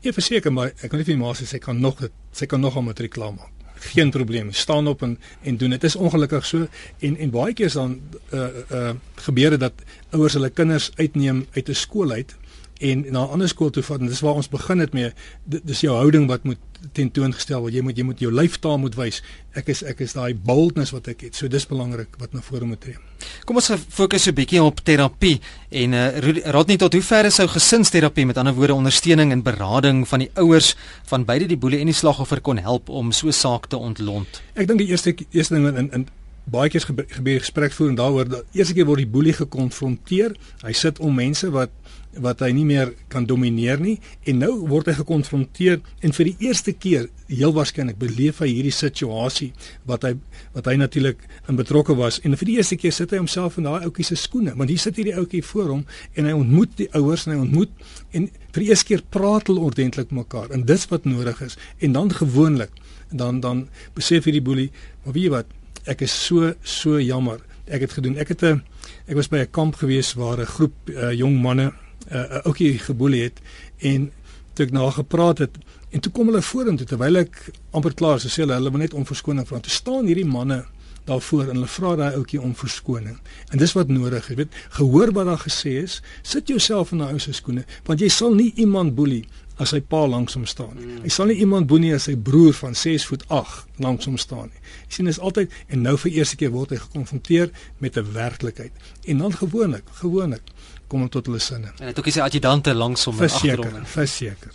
Ja, 0.00 0.12
verseker, 0.16 0.52
maar 0.52 0.70
ek 0.80 0.88
kan 0.88 0.96
nie 0.96 1.04
vir 1.04 1.18
my 1.18 1.26
ma 1.28 1.34
sê 1.36 1.44
sy 1.44 1.58
kan 1.60 1.80
nog 1.80 1.98
dit 2.00 2.12
sy 2.32 2.46
kan 2.48 2.60
nog 2.60 2.76
'n 2.76 2.84
matriek 2.84 3.12
klaar 3.12 3.34
maak. 3.34 3.52
Geen 3.92 4.10
probleem. 4.10 4.52
Staan 4.52 4.86
op 4.88 5.02
en 5.02 5.18
en 5.42 5.56
doen. 5.56 5.70
Dit 5.70 5.84
is 5.84 5.96
ongelukkig 5.96 6.46
so 6.46 6.68
en 7.00 7.16
en 7.16 7.30
baie 7.30 7.52
keer 7.54 7.66
is 7.66 7.72
dan 7.72 8.00
uh 8.32 8.48
uh 8.70 8.92
gebeure 9.14 9.56
dat 9.56 9.72
ouers 10.10 10.32
hulle 10.32 10.50
kinders 10.50 10.90
uitneem 10.96 11.46
uit 11.52 11.68
'n 11.68 11.74
skool 11.74 12.10
uit 12.10 12.34
en 12.80 13.00
na 13.10 13.24
'n 13.24 13.30
ander 13.30 13.48
skool 13.48 13.70
toe 13.70 13.82
vat 13.82 14.00
en 14.00 14.06
dis 14.06 14.20
waar 14.20 14.34
ons 14.34 14.48
begin 14.48 14.78
het 14.78 14.92
mee 14.92 15.12
dis 15.44 15.80
jou 15.80 15.96
houding 15.96 16.28
wat 16.28 16.44
moet 16.44 16.58
tentoongestel 16.92 17.60
word. 17.60 17.74
Jy 17.74 17.82
moet 17.84 17.98
jy 17.98 18.04
moet 18.04 18.22
jou 18.22 18.32
lyfstaal 18.32 18.78
moet 18.82 18.96
wys. 18.98 19.20
Ek 19.58 19.70
is 19.72 19.82
ek 19.86 20.02
is 20.04 20.14
daai 20.16 20.34
boldness 20.34 20.92
wat 20.94 21.08
ek 21.12 21.26
het. 21.26 21.38
So 21.38 21.48
dis 21.48 21.66
belangrik 21.68 22.16
wat 22.22 22.34
na 22.36 22.42
vore 22.44 22.68
moet 22.68 22.80
tree. 22.80 22.98
Kom 23.44 23.56
ons 23.60 23.70
fokus 23.88 24.28
'n 24.28 24.34
bietjie 24.34 24.62
op 24.62 24.80
terapie 24.84 25.40
en 25.70 25.92
uh, 25.92 26.18
raad 26.50 26.68
net 26.68 26.78
tot 26.78 26.92
hoe 26.92 27.02
ver 27.02 27.24
is 27.24 27.34
sou 27.34 27.48
gesinsterapie? 27.48 28.26
Met 28.26 28.38
ander 28.38 28.54
woorde 28.54 28.74
ondersteuning 28.74 29.32
en 29.32 29.42
berading 29.42 30.08
van 30.08 30.18
die 30.18 30.30
ouers 30.34 30.74
van 31.04 31.24
beide 31.24 31.46
die 31.46 31.58
boelie 31.58 31.80
en 31.80 31.86
die 31.86 31.94
slagoffer 31.94 32.40
kon 32.40 32.58
help 32.58 32.88
om 32.88 33.12
so 33.12 33.26
'n 33.26 33.32
saak 33.32 33.66
te 33.66 33.76
ontlont? 33.76 34.42
Ek 34.54 34.66
dink 34.66 34.78
die 34.78 34.88
eerste 34.88 35.14
eerste 35.30 35.54
ding 35.54 35.76
in 35.76 35.92
in 35.92 36.06
baie 36.50 36.70
keer 36.72 36.84
gebeur 36.86 37.42
gesprek 37.42 37.74
voer 37.76 37.92
en 37.92 37.98
daaroor 37.98 38.30
dat 38.30 38.56
eerste 38.56 38.74
keer 38.74 38.88
word 38.88 39.04
die 39.04 39.10
boelie 39.10 39.34
gekonfronteer. 39.36 40.34
Hy 40.64 40.72
sit 40.76 40.98
om 40.98 41.14
mense 41.14 41.50
wat 41.54 41.74
wat 42.18 42.40
hy 42.42 42.48
nie 42.50 42.64
meer 42.66 42.88
kan 43.06 43.22
domineer 43.22 43.78
nie. 43.78 44.00
En 44.26 44.40
nou 44.42 44.50
word 44.66 44.88
hy 44.90 44.96
gekonfronteer 44.98 45.76
en 46.02 46.14
vir 46.16 46.30
die 46.32 46.48
eerste 46.48 46.72
keer 46.74 47.06
heel 47.28 47.52
waarskynlik 47.54 48.00
beleef 48.00 48.40
hy 48.42 48.48
hierdie 48.50 48.74
situasie 48.74 49.52
wat 49.86 50.08
hy 50.08 50.16
wat 50.56 50.66
hy 50.66 50.74
natuurlik 50.80 51.22
in 51.46 51.60
betrokke 51.60 51.94
was. 51.98 52.18
En 52.26 52.34
vir 52.40 52.50
die 52.50 52.56
eerste 52.58 52.78
keer 52.80 52.94
sit 52.96 53.14
hy 53.14 53.20
homself 53.22 53.60
in 53.60 53.68
daai 53.68 53.86
ouetjie 53.86 54.08
se 54.10 54.18
skoene 54.18 54.56
want 54.58 54.72
hier 54.72 54.82
sit 54.82 54.98
hierdie 54.98 55.14
ouetjie 55.14 55.44
voor 55.52 55.70
hom 55.76 55.86
en 56.18 56.26
hy 56.26 56.34
ontmoet 56.34 56.74
die 56.82 56.90
ouers 56.98 57.28
en 57.28 57.36
hy 57.36 57.38
ontmoet 57.44 57.86
en 58.10 58.26
vir 58.50 58.64
die 58.64 58.72
eerste 58.72 58.90
keer 58.90 59.06
praat 59.14 59.46
hulle 59.52 59.62
ordentlik 59.70 60.10
mekaar 60.10 60.50
en 60.50 60.66
dis 60.66 60.88
wat 60.90 61.06
nodig 61.06 61.38
is. 61.46 61.58
En 61.78 61.94
dan 61.94 62.10
gewoonlik 62.10 62.74
dan 63.14 63.38
dan 63.42 63.68
besef 63.94 64.26
hierdie 64.26 64.42
boelie 64.42 64.70
maar 65.04 65.14
weet 65.14 65.28
jy 65.28 65.34
wat 65.38 65.56
ek 65.84 66.00
is 66.00 66.12
so 66.26 66.54
so 66.62 67.00
jammer. 67.00 67.40
Ek 67.70 67.80
het 67.80 67.92
gedoen. 67.92 68.16
Ek 68.18 68.28
het 68.28 68.42
'n 68.42 68.62
ek 69.06 69.14
was 69.16 69.28
by 69.28 69.38
'n 69.38 69.50
kamp 69.50 69.74
gewees 69.76 70.14
waar 70.14 70.38
'n 70.40 70.46
groep 70.46 70.74
uh, 70.88 71.12
jong 71.12 71.40
manne 71.40 71.72
'n 72.10 72.16
uh, 72.16 72.44
ouetjie 72.44 72.78
geboelie 72.78 73.22
het 73.22 73.40
en 73.78 74.12
toe 74.54 74.66
ek 74.66 74.72
na 74.72 74.90
gepraat 74.90 75.38
het 75.38 75.56
en 75.90 76.00
toe 76.00 76.12
kom 76.12 76.26
hulle 76.26 76.42
vorentoe 76.42 76.86
terwyl 76.86 77.16
ek 77.16 77.50
amper 77.70 77.94
klaar 77.94 78.16
is 78.16 78.26
sê 78.26 78.42
hulle 78.42 78.54
hulle 78.54 78.70
wil 78.70 78.80
net 78.80 78.94
om 78.94 79.06
verskoning 79.06 79.46
vra. 79.46 79.60
Te 79.60 79.70
staan 79.70 80.06
hierdie 80.06 80.26
manne 80.26 80.64
daarvoor 81.04 81.48
en 81.48 81.54
hulle 81.58 81.66
vra 81.66 81.96
daai 81.96 82.14
ouetjie 82.14 82.40
om 82.40 82.54
verskoning. 82.54 83.18
En 83.50 83.58
dis 83.58 83.72
wat 83.72 83.88
nodig 83.88 84.30
is 84.30 84.36
weet. 84.36 84.54
Gehoor 84.78 85.12
wat 85.12 85.26
daar 85.26 85.42
gesê 85.42 85.82
is 85.82 86.02
sit 86.22 86.48
jouself 86.48 86.92
in 86.92 86.98
daai 86.98 87.12
ou 87.12 87.18
se 87.18 87.32
skoene 87.32 87.64
want 87.86 88.00
jy 88.00 88.08
sal 88.08 88.34
nie 88.34 88.52
iemand 88.56 88.94
boelie 88.94 89.24
as 89.60 89.74
sy 89.74 89.80
pa 89.84 90.06
langs 90.08 90.34
hom 90.38 90.46
staan 90.48 90.72
nie. 90.78 90.98
Hy 91.04 91.12
sal 91.12 91.30
nie 91.30 91.40
iemand 91.44 91.68
boenie 91.70 91.92
as 91.94 92.08
sy 92.08 92.16
broer 92.16 92.56
van 92.56 92.74
6 92.78 93.06
voet 93.10 93.26
8 93.28 93.80
langs 93.84 94.08
hom 94.08 94.16
staan 94.20 94.48
nie. 94.48 94.62
Jy 94.88 94.98
sien 94.98 95.12
is 95.12 95.20
altyd 95.20 95.52
en 95.68 95.84
nou 95.84 95.96
vir 96.00 96.16
eerste 96.18 96.40
keer 96.40 96.52
word 96.54 96.72
hy 96.74 96.80
gekonfronteer 96.80 97.52
met 97.78 97.96
'n 97.96 98.12
werklikheid. 98.12 98.72
En 99.04 99.18
dan 99.18 99.32
gewoonlik, 99.32 99.84
gewoonlik 100.02 100.42
kom 100.90 101.08
tot 101.08 101.26
hulle 101.26 101.38
sinne. 101.38 101.70
En 101.78 101.86
dit 101.86 101.98
ook 101.98 102.08
is 102.10 102.18
die 102.18 102.22
adjudante 102.22 102.74
langs 102.74 103.04
hom 103.04 103.20
agter 103.22 103.62
hom. 103.62 103.86
Verseker. 103.86 104.50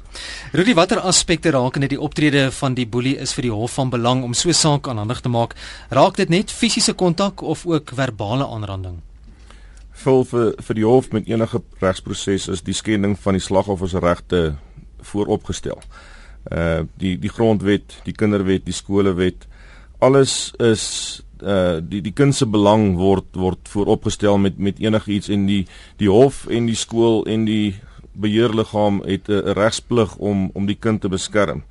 Rudy, 0.51 0.73
watter 0.73 0.99
aspekte 0.99 1.53
raak 1.55 1.79
in 1.79 1.87
die 1.87 2.01
optrede 2.01 2.51
van 2.51 2.75
die 2.77 2.87
boelie 2.87 3.15
is 3.23 3.33
vir 3.37 3.47
die 3.47 3.55
hof 3.55 3.77
van 3.79 3.89
belang 3.93 4.23
om 4.23 4.33
so 4.33 4.51
saak 4.51 4.89
aanhandig 4.91 5.21
te 5.21 5.31
maak? 5.31 5.55
Raak 5.89 6.19
dit 6.19 6.29
net 6.29 6.51
fisiese 6.51 6.93
kontak 6.93 7.41
of 7.41 7.65
ook 7.65 7.95
verbale 7.95 8.47
aanranding? 8.47 8.99
Vol 9.95 10.25
vir 10.27 10.53
vir 10.67 10.75
die 10.75 10.85
hof 10.85 11.11
met 11.15 11.27
enige 11.31 11.61
regsproses 11.79 12.49
is 12.51 12.63
die 12.67 12.75
skending 12.75 13.15
van 13.19 13.37
die 13.37 13.43
slagoffer 13.43 13.89
se 13.89 14.03
regte 14.03 14.41
vooropgestel. 15.05 15.81
Uh 16.51 16.83
die 17.01 17.15
die 17.19 17.29
grondwet, 17.29 18.01
die 18.05 18.13
kinderwet, 18.13 18.65
die 18.65 18.73
skolewet, 18.73 19.47
alles 19.99 20.53
is 20.59 21.23
uh 21.41 21.81
die 21.81 22.01
die 22.01 22.13
kind 22.13 22.35
se 22.35 22.45
belang 22.45 22.95
word 22.99 23.35
word 23.35 23.67
vooropgestel 23.67 24.37
met 24.37 24.57
met 24.57 24.79
enigiets 24.79 25.29
en 25.29 25.45
die 25.49 25.65
die 25.97 26.09
hof 26.09 26.45
en 26.47 26.69
die 26.69 26.77
skool 26.77 27.25
en 27.25 27.45
die 27.45 27.75
beheerliggaam 28.15 29.01
het 29.05 29.29
'n 29.29 29.53
regsplig 29.57 30.15
om 30.15 30.49
om 30.53 30.65
die 30.65 30.79
kind 30.79 31.01
te 31.01 31.09
beskerm. 31.09 31.63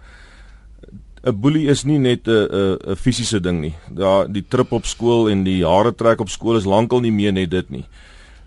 'n 1.25 1.41
Boelie 1.41 1.69
is 1.69 1.85
nie 1.85 1.99
net 1.99 2.29
'n 2.29 2.31
'n 2.31 2.79
'n 2.93 2.97
fisiese 2.97 3.41
ding 3.41 3.61
nie. 3.61 3.75
Daar 3.89 4.33
die 4.33 4.45
trip 4.49 4.73
op 4.73 4.85
skool 4.85 5.31
en 5.31 5.45
die 5.45 5.65
hare 5.65 5.95
trek 5.95 6.21
op 6.21 6.29
skool 6.29 6.57
is 6.57 6.65
lankal 6.65 7.01
nie 7.01 7.13
meer 7.13 7.33
net 7.33 7.51
dit 7.51 7.71
nie. 7.71 7.85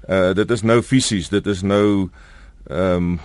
Uh 0.10 0.34
dit 0.34 0.52
is 0.52 0.62
nou 0.62 0.82
fisies, 0.82 1.30
dit 1.30 1.48
is 1.48 1.62
nou 1.62 2.10
ehm 2.70 2.96
um, 2.96 3.20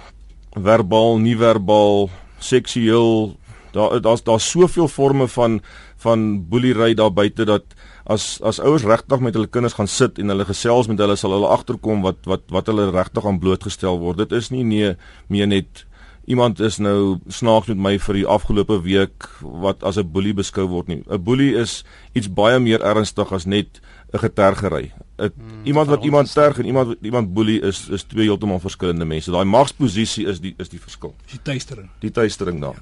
verbaal, 0.54 1.18
nie 1.18 1.36
verbaal, 1.36 2.10
seksueel. 2.38 3.36
Daar 3.72 4.00
daar's 4.00 4.22
daar's 4.22 4.50
soveel 4.50 4.88
forme 4.88 5.28
van 5.28 5.60
van 5.96 6.48
boelery 6.48 6.94
daar 6.94 7.12
buite 7.12 7.44
dat 7.44 7.64
as 8.04 8.40
as 8.42 8.60
ouers 8.60 8.82
regtig 8.82 9.20
met 9.20 9.34
hulle 9.34 9.46
kinders 9.46 9.78
gaan 9.78 9.88
sit 9.88 10.18
en 10.18 10.28
hulle 10.28 10.44
gesels 10.44 10.86
met 10.90 10.98
hulle 10.98 11.16
sal 11.16 11.32
hulle 11.36 11.48
agterkom 11.48 12.02
wat 12.02 12.26
wat 12.26 12.42
wat 12.50 12.66
hulle 12.66 12.90
regtig 12.90 13.26
aan 13.26 13.38
blootgestel 13.38 13.98
word. 14.02 14.18
Dit 14.18 14.32
is 14.32 14.50
nie 14.50 14.64
nee 14.64 14.94
meer 15.28 15.46
net 15.46 15.86
iemand 16.24 16.60
is 16.60 16.78
nou 16.78 17.18
snaaks 17.28 17.70
met 17.72 17.78
my 17.78 17.94
vir 17.98 18.20
die 18.20 18.26
afgelope 18.26 18.78
week 18.82 19.26
wat 19.40 19.82
as 19.82 19.98
'n 19.98 20.12
boelie 20.12 20.34
beskou 20.34 20.66
word 20.68 20.88
nie. 20.88 21.02
'n 21.08 21.22
Boelie 21.22 21.54
is 21.54 21.84
iets 22.14 22.28
baie 22.28 22.58
meer 22.58 22.80
ernstig 22.80 23.32
as 23.32 23.46
net 23.46 23.80
'n 24.12 24.18
getergery. 24.18 24.92
Hmm, 25.30 25.60
iemand 25.64 25.88
wat 25.88 26.04
iemand 26.04 26.32
terg 26.32 26.58
en 26.58 26.66
iemand 26.66 26.86
wat 26.86 26.96
iemand 27.02 27.32
boelie 27.34 27.60
is 27.60 27.88
is 27.88 28.02
twee 28.02 28.26
heeltemal 28.26 28.58
verskillende 28.58 29.04
mense. 29.04 29.30
Daai 29.30 29.44
magsposisie 29.44 30.26
is 30.26 30.40
die 30.40 30.54
is 30.58 30.68
die 30.68 30.80
verskil. 30.80 31.14
Die 31.30 31.40
tuistering. 31.42 31.90
Die 32.00 32.10
tuistering 32.10 32.60
daar. 32.60 32.80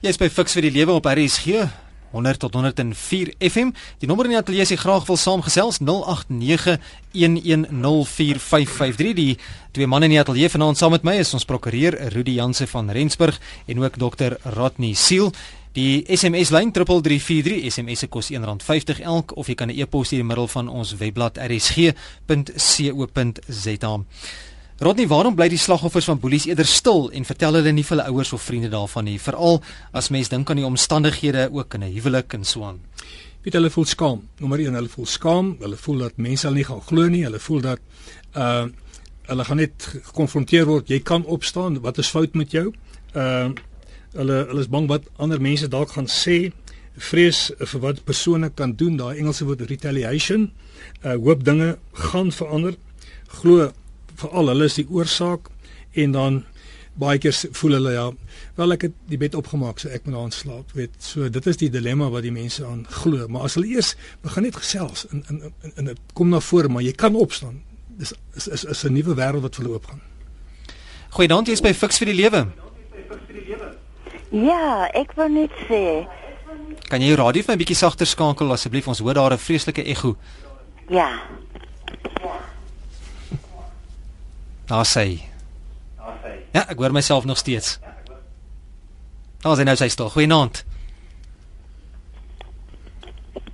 Jy's 0.00 0.16
by 0.20 0.28
Fix 0.28 0.56
vir 0.56 0.62
die 0.68 0.70
lewe 0.70 0.96
op 0.96 1.06
RSG 1.08 1.66
100 2.16 2.38
tot 2.46 2.54
104 2.56 3.34
FM. 3.38 3.72
Die 4.00 4.08
nommer 4.08 4.24
in 4.28 4.32
die 4.34 4.40
ateljee 4.40 4.64
is 4.64 4.80
graag 4.80 5.04
wil 5.08 5.18
saamgesels 5.20 5.78
0891104553. 5.84 5.88
Die 9.16 9.36
twee 9.76 9.86
manne 9.86 10.08
in 10.08 10.14
die 10.16 10.22
ateljee 10.22 10.50
vanaand 10.52 10.80
saam 10.80 10.92
met 10.96 11.04
my 11.04 11.16
is 11.20 11.34
ons 11.36 11.44
prokureur 11.48 11.92
Rudy 12.14 12.34
Janse 12.40 12.66
van 12.72 12.90
Rensburg 12.90 13.36
en 13.66 13.82
ook 13.84 13.98
dokter 14.00 14.38
Rodney 14.56 14.94
Siel. 14.96 15.32
Die 15.76 16.04
SMS 16.08 16.50
lyn 16.54 16.72
3343 16.72 17.68
SMS 17.68 17.98
se 18.06 18.08
kos 18.08 18.32
R1.50 18.32 19.02
elk 19.04 19.36
of 19.36 19.46
jy 19.50 19.54
kan 19.54 19.68
'n 19.68 19.76
e-pos 19.76 20.06
stuur 20.08 20.20
in 20.20 20.24
die 20.24 20.32
middel 20.32 20.48
van 20.48 20.68
ons 20.68 20.96
webblad 20.96 21.36
rsg.co.za. 21.36 22.34
Rodney, 24.76 25.06
waarom 25.08 25.32
bly 25.32 25.46
die 25.48 25.56
slagoffers 25.56 26.04
van 26.04 26.18
boelies 26.20 26.44
eerder 26.44 26.66
stil 26.68 27.06
en 27.16 27.24
vertel 27.24 27.56
hulle 27.56 27.70
nie 27.72 27.84
vir 27.86 27.94
hulle 27.94 28.10
ouers 28.12 28.34
of 28.36 28.42
vriende 28.44 28.68
daarvan 28.68 29.06
nie, 29.08 29.14
veral 29.16 29.62
as 29.96 30.10
mens 30.12 30.28
dink 30.28 30.50
aan 30.52 30.60
die 30.60 30.66
omstandighede 30.68 31.46
ook 31.48 31.74
in 31.78 31.84
'n 31.84 31.92
huwelik 31.94 32.34
en 32.36 32.44
so 32.44 32.64
aan? 32.64 32.80
Weet 33.42 33.54
hulle 33.54 33.70
voel 33.70 33.84
skaam. 33.84 34.28
Nommer 34.38 34.60
1, 34.60 34.74
hulle 34.74 34.88
voel 34.88 35.06
skaam. 35.06 35.56
Hulle 35.60 35.76
voel 35.76 35.98
dat 35.98 36.16
mense 36.16 36.46
hulle 36.46 36.56
nie 36.56 36.64
gaan 36.64 36.82
glo 36.82 37.08
nie. 37.08 37.24
Hulle 37.24 37.38
voel 37.38 37.60
dat 37.60 37.80
uh 38.34 38.66
hulle 39.26 39.44
gaan 39.44 39.56
net 39.56 39.88
gekonfronteer 40.02 40.66
word. 40.66 40.88
Jy 40.88 41.00
kan 41.00 41.24
opstaan. 41.24 41.80
Wat 41.80 41.98
is 41.98 42.08
fout 42.08 42.34
met 42.34 42.50
jou? 42.50 42.74
Uh 43.14 43.48
hulle 44.12 44.46
hulle 44.46 44.60
is 44.60 44.68
bang 44.68 44.88
wat 44.88 45.02
ander 45.16 45.40
mense 45.40 45.68
dalk 45.68 45.90
gaan 45.90 46.06
sê 46.06 46.52
vrees 46.96 47.52
vir 47.58 47.80
wat 47.80 48.04
persone 48.04 48.50
kan 48.50 48.72
doen 48.76 48.96
daai 48.96 49.18
Engelse 49.18 49.44
woord 49.44 49.60
retaliation 49.60 50.50
uh 51.04 51.14
hoop 51.14 51.44
dinge 51.44 51.78
gaan 51.92 52.32
verander 52.32 52.76
glo 53.40 53.72
veral 54.16 54.52
hulle 54.52 54.64
is 54.64 54.78
die 54.80 54.86
oorsaak 54.88 55.50
en 55.92 56.12
dan 56.12 56.44
baie 56.96 57.18
keer 57.20 57.36
voel 57.52 57.76
hulle 57.76 57.92
ja 57.92 58.06
wel 58.56 58.72
ek 58.72 58.88
het 58.88 58.98
die 59.10 59.20
bed 59.20 59.36
opgemaak 59.36 59.78
so 59.78 59.88
ek 59.92 60.06
moet 60.08 60.18
aan 60.20 60.34
slaap 60.34 60.72
weet 60.78 60.94
so 60.98 61.28
dit 61.28 61.46
is 61.46 61.60
die 61.60 61.70
dilemma 61.70 62.08
wat 62.12 62.24
die 62.24 62.32
mense 62.32 62.64
aan 62.64 62.86
glo 63.02 63.28
maar 63.28 63.48
as 63.48 63.58
hulle 63.58 63.68
eers 63.76 63.94
begin 64.24 64.48
net 64.48 64.56
gesels 64.56 65.06
in 65.12 65.24
in 65.30 65.72
in 65.76 65.92
dit 65.92 66.04
kom 66.14 66.32
na 66.32 66.40
vore 66.40 66.72
maar 66.72 66.82
jy 66.82 66.92
kan 66.92 67.14
opstaan 67.14 67.60
dis 68.00 68.12
is 68.36 68.48
is, 68.48 68.64
is 68.64 68.84
'n 68.84 68.92
nuwe 68.92 69.14
wêreld 69.14 69.44
wat 69.44 69.56
vir 69.56 69.64
hulle 69.64 69.76
oopgaan 69.76 70.00
Goeiedag 71.16 71.46
jy 71.46 71.52
is 71.52 71.64
by 71.64 71.72
Fix 71.72 71.98
vir 71.98 72.12
die 72.12 72.20
lewe 72.22 72.46
Ja, 74.30 74.88
ek 74.90 75.14
wil 75.14 75.30
net 75.30 75.52
sê. 75.68 76.04
Kan 76.90 77.02
jy 77.02 77.12
jou 77.12 77.18
radio 77.20 77.42
vir 77.42 77.54
'n 77.54 77.58
bietjie 77.58 77.76
sagter 77.76 78.06
skakel 78.06 78.50
asseblief? 78.52 78.88
Ons 78.88 78.98
hoor 78.98 79.14
daar 79.14 79.32
'n 79.32 79.38
vreeslike 79.38 79.84
ekko. 79.84 80.16
Ja. 80.88 81.22
Daar 84.66 84.86
sê. 84.86 85.20
Daar 85.96 86.16
sê. 86.22 86.32
Ja, 86.52 86.64
ek 86.68 86.78
hoor 86.78 86.92
myself 86.92 87.24
nog 87.24 87.38
steeds. 87.38 87.78
Daar 89.40 89.56
sien 89.56 89.68
nou 89.68 89.76
sy 89.76 89.88
stil. 89.88 90.10
Goeienaand. 90.10 90.64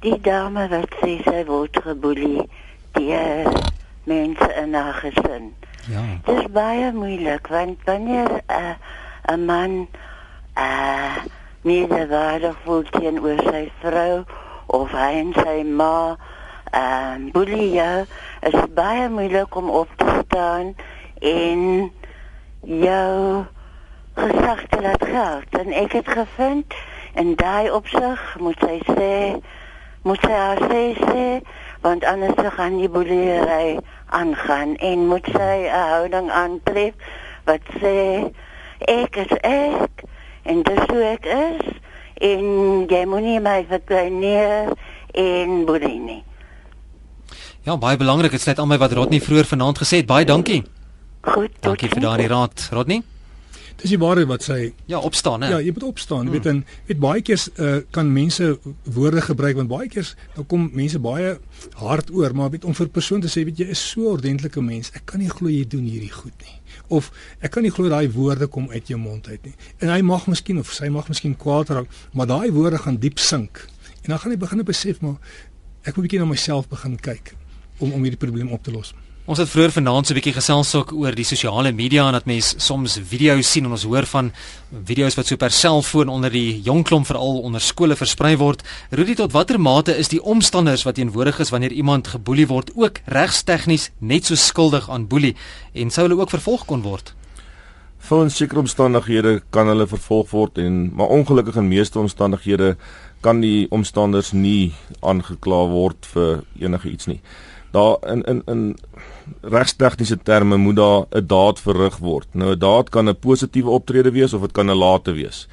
Die 0.03 0.16
dame 0.20 0.68
wat 0.72 0.94
sê 1.03 1.18
sy 1.27 1.44
word 1.46 1.77
geboelie, 1.85 2.46
die 2.96 3.12
uh, 3.14 3.53
mense 4.09 4.48
in 4.62 4.75
haar 4.75 4.96
gesin. 5.03 5.53
Ja. 5.90 6.03
Dit 6.25 6.40
is 6.40 6.48
baie 6.55 6.92
moeilik 6.92 7.46
want 7.53 7.85
wanneer 7.85 8.31
'n 8.31 8.40
uh, 8.48 8.75
'n 9.35 9.44
man 9.44 9.88
uh 10.59 11.16
medewaardig 11.62 12.57
voel 12.64 12.83
teenoor 12.90 13.38
sy 13.46 13.70
vrou 13.81 14.25
of 14.66 14.90
hy 14.90 15.11
en 15.20 15.31
sy 15.37 15.62
ma 15.62 16.16
ehm 16.72 17.27
uh, 17.27 17.33
boelie 17.33 17.70
jou 17.77 18.07
is 18.48 18.59
baie 18.75 19.09
moeilik 19.09 19.55
om 19.55 19.70
op 19.70 19.88
te 19.96 20.09
staan 20.25 20.75
en 21.22 21.92
jou 22.66 23.44
gesag 24.14 24.62
te 24.68 24.80
laat 24.82 25.04
geld 25.04 25.58
en 25.62 25.72
ek 25.72 25.92
het 25.92 26.08
gevind 26.08 26.74
en 27.14 27.35
daai 27.40 27.70
opsig 27.70 28.22
moet 28.40 28.58
sy 28.66 28.78
sê 28.90 29.14
moet 30.02 30.24
sy 30.26 30.32
haar 30.32 30.62
sê 30.70 30.82
sê 30.98 31.26
want 31.82 32.04
anders 32.04 32.54
gaan 32.56 32.78
die 32.78 32.90
boelery 32.90 33.78
aangaan 34.06 34.76
en 34.76 35.06
moet 35.06 35.26
sy 35.35 35.56
'n 35.68 35.87
houding 35.94 36.30
aantref 36.30 36.94
wat 37.44 37.64
sê 37.80 38.30
ek 38.78 39.16
is 39.16 39.32
ek 39.42 40.04
en 40.42 40.62
dis 40.62 40.85
hoe 40.90 41.04
ek 41.14 41.24
is 41.26 41.64
en 42.22 42.44
jy 42.90 43.04
moenie 43.06 43.40
my 43.40 43.64
verkleineer 43.68 44.70
en 45.14 45.64
boelie 45.66 45.98
nie. 46.00 46.22
Ja, 47.62 47.76
baie 47.78 47.96
belangrik, 47.96 48.30
dit 48.30 48.40
sluit 48.40 48.58
aan 48.58 48.68
by 48.68 48.78
wat 48.82 48.92
Rodney 48.92 49.20
vroeër 49.22 49.46
vanaand 49.46 49.78
gesê 49.78 50.02
het. 50.02 50.06
Baie 50.06 50.26
dankie. 50.26 50.62
Goed, 51.22 51.54
dankie 51.62 51.87
vir 51.87 52.02
daardie 52.02 52.26
raad, 52.26 52.68
Rodney. 52.74 53.02
dis 53.78 53.92
die 53.94 53.98
waarheid 53.98 54.28
wat 54.30 54.42
sy 54.44 54.72
Ja, 54.90 54.98
opstaan 54.98 55.42
hè. 55.42 55.48
Ja, 55.54 55.58
jy 55.62 55.72
moet 55.74 55.85
opstaan. 55.87 56.26
Jy 56.26 56.30
hmm. 56.30 56.35
weet 56.37 56.46
en 56.50 56.58
weet 56.87 56.98
baie 57.02 57.22
keer 57.22 57.42
uh, 57.56 57.76
kan 57.94 58.11
mense 58.12 58.48
woorde 58.82 59.22
gebruik 59.22 59.56
want 59.58 59.70
baie 59.70 59.88
keer 59.90 60.11
dan 60.37 60.46
kom 60.50 60.68
mense 60.74 60.98
baie 61.02 61.37
hard 61.80 62.11
oor, 62.14 62.35
maar 62.35 62.50
weet 62.50 62.66
om 62.68 62.74
vir 62.74 62.87
'n 62.87 62.90
persoon 62.90 63.22
te 63.22 63.30
sê 63.30 63.44
weet 63.46 63.62
jy 63.62 63.68
is 63.74 63.82
so 63.90 64.00
'n 64.00 64.18
ordentlike 64.18 64.61
mens. 64.61 64.90
Ek 64.94 65.06
kan 65.06 65.20
nie 65.20 65.30
glo 65.30 65.48
jy 65.48 65.64
doen 65.66 65.87
hierdie 65.87 66.12
goed 66.12 66.35
nie. 66.42 66.58
Of 66.88 67.12
ek 67.40 67.50
kan 67.50 67.62
nie 67.62 67.70
glo 67.70 67.88
daai 67.88 68.11
woorde 68.11 68.46
kom 68.46 68.70
uit 68.70 68.88
jou 68.88 68.98
mond 68.98 69.28
uit 69.28 69.44
nie. 69.44 69.54
En 69.78 69.88
hy 69.88 70.00
mag 70.02 70.26
miskien 70.26 70.58
of 70.58 70.72
sy 70.72 70.88
mag 70.88 71.08
miskien 71.08 71.37
kwaad 71.37 71.68
raak, 71.70 71.87
maar 72.12 72.26
daai 72.26 72.50
woorde 72.50 72.78
gaan 72.78 72.99
diep 72.99 73.18
sink. 73.18 73.66
En 74.03 74.11
dan 74.11 74.18
gaan 74.18 74.30
hy 74.30 74.36
begin 74.36 74.64
besef 74.64 75.01
maar 75.01 75.18
ek 75.82 75.97
moet 75.97 75.99
'n 75.99 76.03
bietjie 76.03 76.18
na 76.18 76.26
myself 76.26 76.68
begin 76.68 76.97
kyk 76.97 77.34
om 77.78 77.92
om 77.92 78.03
hierdie 78.03 78.18
probleem 78.18 78.51
op 78.53 78.62
te 78.62 78.70
los. 78.70 78.94
Ons 79.23 79.39
het 79.39 79.47
vroeër 79.47 79.70
vanaand 79.70 80.07
so 80.07 80.12
'n 80.12 80.18
bietjie 80.18 80.35
gesels 80.35 80.75
ook 80.75 80.93
oor 80.93 81.14
die 81.14 81.25
sosiale 81.25 81.73
media 81.73 82.07
en 82.07 82.12
dat 82.12 82.25
mens 82.27 82.55
soms 82.59 82.99
video's 82.99 83.51
sien 83.51 83.64
en 83.64 83.70
ons 83.70 83.85
hoor 83.85 84.05
van 84.07 84.33
video's 84.85 85.14
wat 85.14 85.27
so 85.27 85.37
per 85.37 85.51
selfoon 85.51 86.09
onder 86.09 86.31
die 86.31 86.61
jong 86.61 86.83
klomp 86.83 87.07
veral 87.07 87.39
onder 87.39 87.61
skole 87.61 87.95
versprei 87.97 88.37
word. 88.37 88.62
Rudy 88.91 89.14
tot 89.14 89.33
watter 89.33 89.61
mate 89.61 89.97
is 89.97 90.09
die 90.09 90.23
omstanders 90.23 90.83
wat 90.83 90.95
teenwoordig 90.95 91.39
is 91.39 91.51
wanneer 91.51 91.70
iemand 91.73 92.09
geboelie 92.09 92.47
word 92.47 92.70
ook 92.75 92.99
regstegnies 93.07 93.91
net 93.99 94.25
so 94.25 94.35
skuldig 94.35 94.91
aan 94.91 95.07
boelie 95.07 95.37
en 95.73 95.91
sou 95.91 96.09
hulle 96.09 96.20
ook 96.20 96.31
vervolg 96.31 96.64
kon 96.66 96.83
word? 96.83 97.14
Vir 97.99 98.31
sekere 98.31 98.59
omstandighede 98.59 99.43
kan 99.51 99.68
hulle 99.68 99.87
vervolg 99.87 100.31
word 100.31 100.59
en 100.59 100.91
maar 100.95 101.09
ongelukkig 101.09 101.57
in 101.57 101.68
meeste 101.68 101.99
omstandighede 101.99 102.77
kan 103.20 103.41
die 103.41 103.70
omstanders 103.70 104.33
nie 104.33 104.73
aangekla 105.01 105.68
word 105.68 106.07
vir 106.07 106.43
enige 106.59 106.91
iets 106.91 107.07
nie 107.07 107.20
daar 107.73 107.97
in 108.12 108.23
in 108.23 108.43
in 108.47 108.77
regstegniese 109.41 110.18
terme 110.23 110.57
moet 110.57 110.77
daar 110.77 111.05
'n 111.11 111.27
daad 111.27 111.61
verrig 111.61 111.97
word. 111.97 112.29
Nou 112.33 112.51
'n 112.53 112.59
daad 112.59 112.89
kan 112.89 113.09
'n 113.09 113.18
positiewe 113.18 113.70
optrede 113.70 114.11
wees 114.11 114.33
of 114.33 114.41
dit 114.41 114.53
kan 114.53 114.70
'n 114.70 114.77
late 114.77 115.12
wees. 115.12 115.49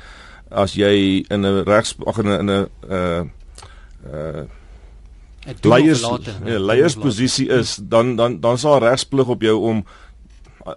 As 0.49 0.73
jy 0.73 1.25
in 1.29 1.45
'n 1.45 1.63
regs 1.63 1.95
ag 2.05 2.17
in 2.17 2.27
'n 2.27 2.49
'n 2.49 2.69
uh 2.89 3.23
uh 4.13 4.43
leiers 5.61 6.01
ja, 6.01 6.59
leiersposisie 6.59 7.49
is, 7.49 7.79
dan 7.81 8.15
dan 8.15 8.39
dan 8.39 8.57
sal 8.57 8.79
regsplig 8.79 9.27
op 9.27 9.41
jou 9.41 9.57
om 9.59 9.85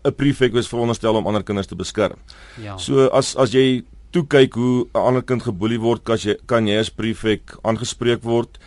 'n 0.04 0.14
prefek 0.14 0.52
wees 0.52 0.68
veronderstel 0.68 1.14
om 1.14 1.26
ander 1.26 1.42
kinders 1.42 1.66
te 1.66 1.76
beskerm. 1.76 2.16
Ja. 2.62 2.76
So 2.78 3.06
as 3.06 3.36
as 3.36 3.52
jy 3.52 3.84
toe 4.10 4.26
kyk 4.26 4.54
hoe 4.54 4.86
'n 4.94 4.98
ander 4.98 5.22
kind 5.22 5.42
geboelie 5.42 5.80
word, 5.80 6.04
kan 6.04 6.16
jy 6.16 6.36
kan 6.46 6.66
jy 6.66 6.78
as 6.78 6.90
prefek 6.90 7.58
aangespreek 7.62 8.22
word 8.22 8.58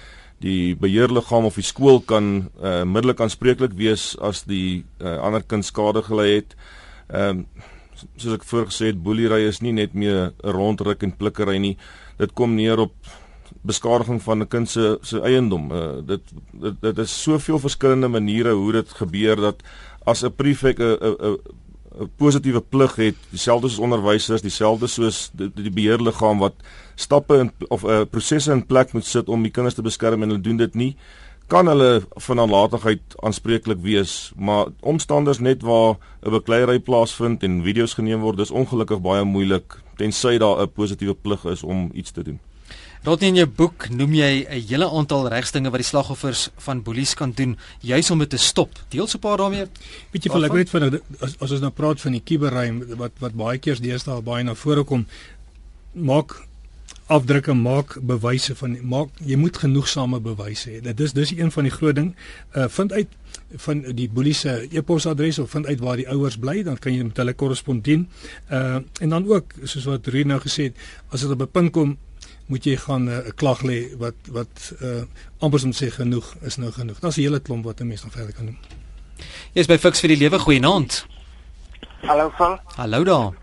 die 0.43 0.75
beheerliggaam 0.75 1.45
of 1.45 1.55
die 1.55 1.65
skool 1.65 2.01
kan 2.01 2.49
uh, 2.61 2.83
middelik 2.83 3.21
aanspreeklik 3.23 3.75
wees 3.79 4.13
as 4.19 4.43
die 4.43 4.83
uh, 4.99 5.17
ander 5.23 5.43
kind 5.43 5.65
skade 5.65 6.03
gely 6.03 6.29
het. 6.35 6.55
Ehm 7.09 7.45
um, 7.45 7.47
soos 8.19 8.33
ek 8.35 8.43
voorgesê 8.43 8.89
het, 8.89 8.97
boelery 8.99 9.45
is 9.47 9.61
nie 9.63 9.71
net 9.71 9.93
meer 9.95 10.33
'n 10.43 10.51
rondruk 10.51 11.03
en 11.03 11.15
plikkery 11.15 11.57
nie. 11.57 11.77
Dit 12.19 12.33
kom 12.35 12.55
neer 12.55 12.79
op 12.79 12.93
beskadiging 13.63 14.21
van 14.21 14.41
'n 14.41 14.47
kind 14.47 14.69
se 14.69 14.97
se 15.01 15.21
eiendom. 15.21 15.71
Uh, 15.71 16.03
dit, 16.05 16.21
dit 16.51 16.81
dit 16.81 16.97
is 16.97 17.21
soveel 17.23 17.59
verskillende 17.59 18.07
maniere 18.07 18.51
hoe 18.51 18.71
dit 18.71 18.89
gebeur 18.89 19.35
dat 19.35 19.63
as 20.05 20.23
'n 20.23 20.35
prefek 20.35 20.79
'n 20.79 20.97
'n 21.01 21.37
'n 21.99 22.11
positiewe 22.17 22.61
plig 22.61 22.95
het, 22.95 23.15
dieselfde 23.29 23.69
soos 23.69 23.79
onderwysers, 23.79 24.41
dieselfde 24.41 24.87
soos 24.87 25.29
die, 25.33 25.51
die 25.55 25.71
beheerliggaam 25.71 26.39
wat 26.39 26.55
stappe 26.95 27.37
in 27.37 27.51
of 27.67 27.83
'n 27.83 27.89
uh, 27.89 28.05
prosesse 28.09 28.51
in 28.51 28.65
plek 28.65 28.93
moet 28.93 29.05
sit 29.05 29.29
om 29.29 29.43
die 29.43 29.51
kinders 29.51 29.75
te 29.75 29.81
beskerm 29.81 30.23
en 30.23 30.29
hulle 30.29 30.41
doen 30.41 30.57
dit 30.57 30.75
nie, 30.75 30.95
kan 31.47 31.67
hulle 31.67 32.01
van 32.09 32.35
nalatigheid 32.35 33.01
aanspreeklik 33.21 33.81
wees, 33.81 34.31
maar 34.35 34.65
omstanders 34.79 35.39
net 35.39 35.61
waar 35.61 35.97
'n 36.25 36.31
bekleierery 36.31 36.79
plaasvind 36.79 37.43
en 37.43 37.63
video's 37.63 37.93
geneem 37.93 38.19
word, 38.21 38.37
dis 38.37 38.51
ongelukkig 38.51 39.01
baie 39.01 39.23
moeilik 39.23 39.77
tensy 39.97 40.37
daar 40.37 40.61
'n 40.61 40.71
positiewe 40.71 41.13
plig 41.13 41.45
is 41.45 41.63
om 41.63 41.89
iets 41.93 42.11
te 42.11 42.23
doen. 42.23 42.39
Rotnie 43.05 43.29
in 43.29 43.35
jou 43.35 43.47
boek 43.47 43.89
noem 43.89 44.13
jy 44.13 44.45
'n 44.49 44.61
hele 44.67 44.89
aantal 44.89 45.27
regstinge 45.29 45.69
wat 45.69 45.77
die 45.79 45.85
slagoffers 45.85 46.49
van 46.57 46.81
boelies 46.81 47.13
kan 47.13 47.31
doen 47.31 47.57
juis 47.79 48.11
om 48.11 48.19
dit 48.19 48.29
te 48.29 48.37
stop. 48.37 48.69
Deel 48.89 49.07
so 49.07 49.17
'n 49.17 49.21
paar 49.21 49.37
daarmee. 49.37 49.67
Weet 50.11 50.23
jy, 50.23 50.43
ek 50.43 50.51
weet 50.51 50.69
van 50.69 51.01
as, 51.19 51.35
as 51.39 51.51
ons 51.51 51.59
nou 51.59 51.71
praat 51.71 52.01
van 52.01 52.11
die 52.11 52.21
kuberruim 52.21 52.97
wat 52.97 53.11
wat 53.19 53.33
baie 53.33 53.57
keer 53.57 53.81
deesdae 53.81 54.21
baie 54.21 54.43
na 54.43 54.55
vore 54.55 54.83
kom, 54.83 55.05
maak 55.93 56.47
afdrukke 57.07 57.53
maak 57.53 57.97
bewyse 58.01 58.55
van 58.57 58.77
maak 58.81 59.09
jy 59.21 59.37
moet 59.37 59.57
genoegsame 59.61 60.19
bewyse 60.25 60.71
hê. 60.71 60.79
Dit 60.81 60.99
is 60.99 61.13
dis 61.13 61.35
een 61.37 61.51
van 61.53 61.67
die 61.67 61.73
groot 61.73 61.95
ding. 61.95 62.15
Uh 62.55 62.65
vind 62.67 62.93
uit 62.93 63.11
van 63.61 63.83
die 63.97 64.07
boelie 64.09 64.33
se 64.33 64.67
e-posadres 64.71 65.39
of 65.39 65.51
vind 65.51 65.67
uit 65.67 65.79
waar 65.79 65.99
die 66.01 66.07
ouers 66.09 66.37
bly, 66.37 66.63
dan 66.63 66.79
kan 66.81 66.93
jy 66.95 67.03
met 67.03 67.17
hulle 67.21 67.33
korrespondeer. 67.33 68.05
Uh 68.49 68.81
en 69.01 69.09
dan 69.09 69.27
ook 69.29 69.53
soos 69.63 69.85
wat 69.85 70.07
Ruud 70.07 70.25
nou 70.25 70.39
gesê 70.41 70.71
het, 70.71 70.81
as 71.11 71.21
dit 71.21 71.31
op 71.31 71.41
'n 71.41 71.51
punt 71.51 71.71
kom 71.71 71.97
moet 72.47 72.63
jy 72.65 72.75
gaan 72.77 73.05
'n 73.05 73.09
uh, 73.09 73.33
klag 73.35 73.61
lê 73.61 73.97
wat 73.97 74.15
wat 74.29 74.73
uh 74.81 75.03
amper 75.39 75.63
om 75.63 75.73
sê 75.73 75.89
genoeg 75.89 76.35
is 76.41 76.57
nou 76.57 76.71
genoeg. 76.71 76.99
Daar's 76.99 77.17
'n 77.17 77.21
hele 77.21 77.39
klomp 77.39 77.65
wat 77.65 77.79
'n 77.79 77.87
mens 77.87 78.03
nog 78.03 78.13
verder 78.13 78.33
kan 78.33 78.45
doen. 78.45 78.57
Jy's 79.53 79.67
by 79.67 79.77
Fix 79.77 79.99
vir 79.99 80.09
die 80.09 80.17
lewe 80.17 80.39
goeienaand. 80.39 81.05
Hallo 82.01 82.31
Val. 82.37 82.59
Hallo 82.75 83.03
daar. 83.03 83.33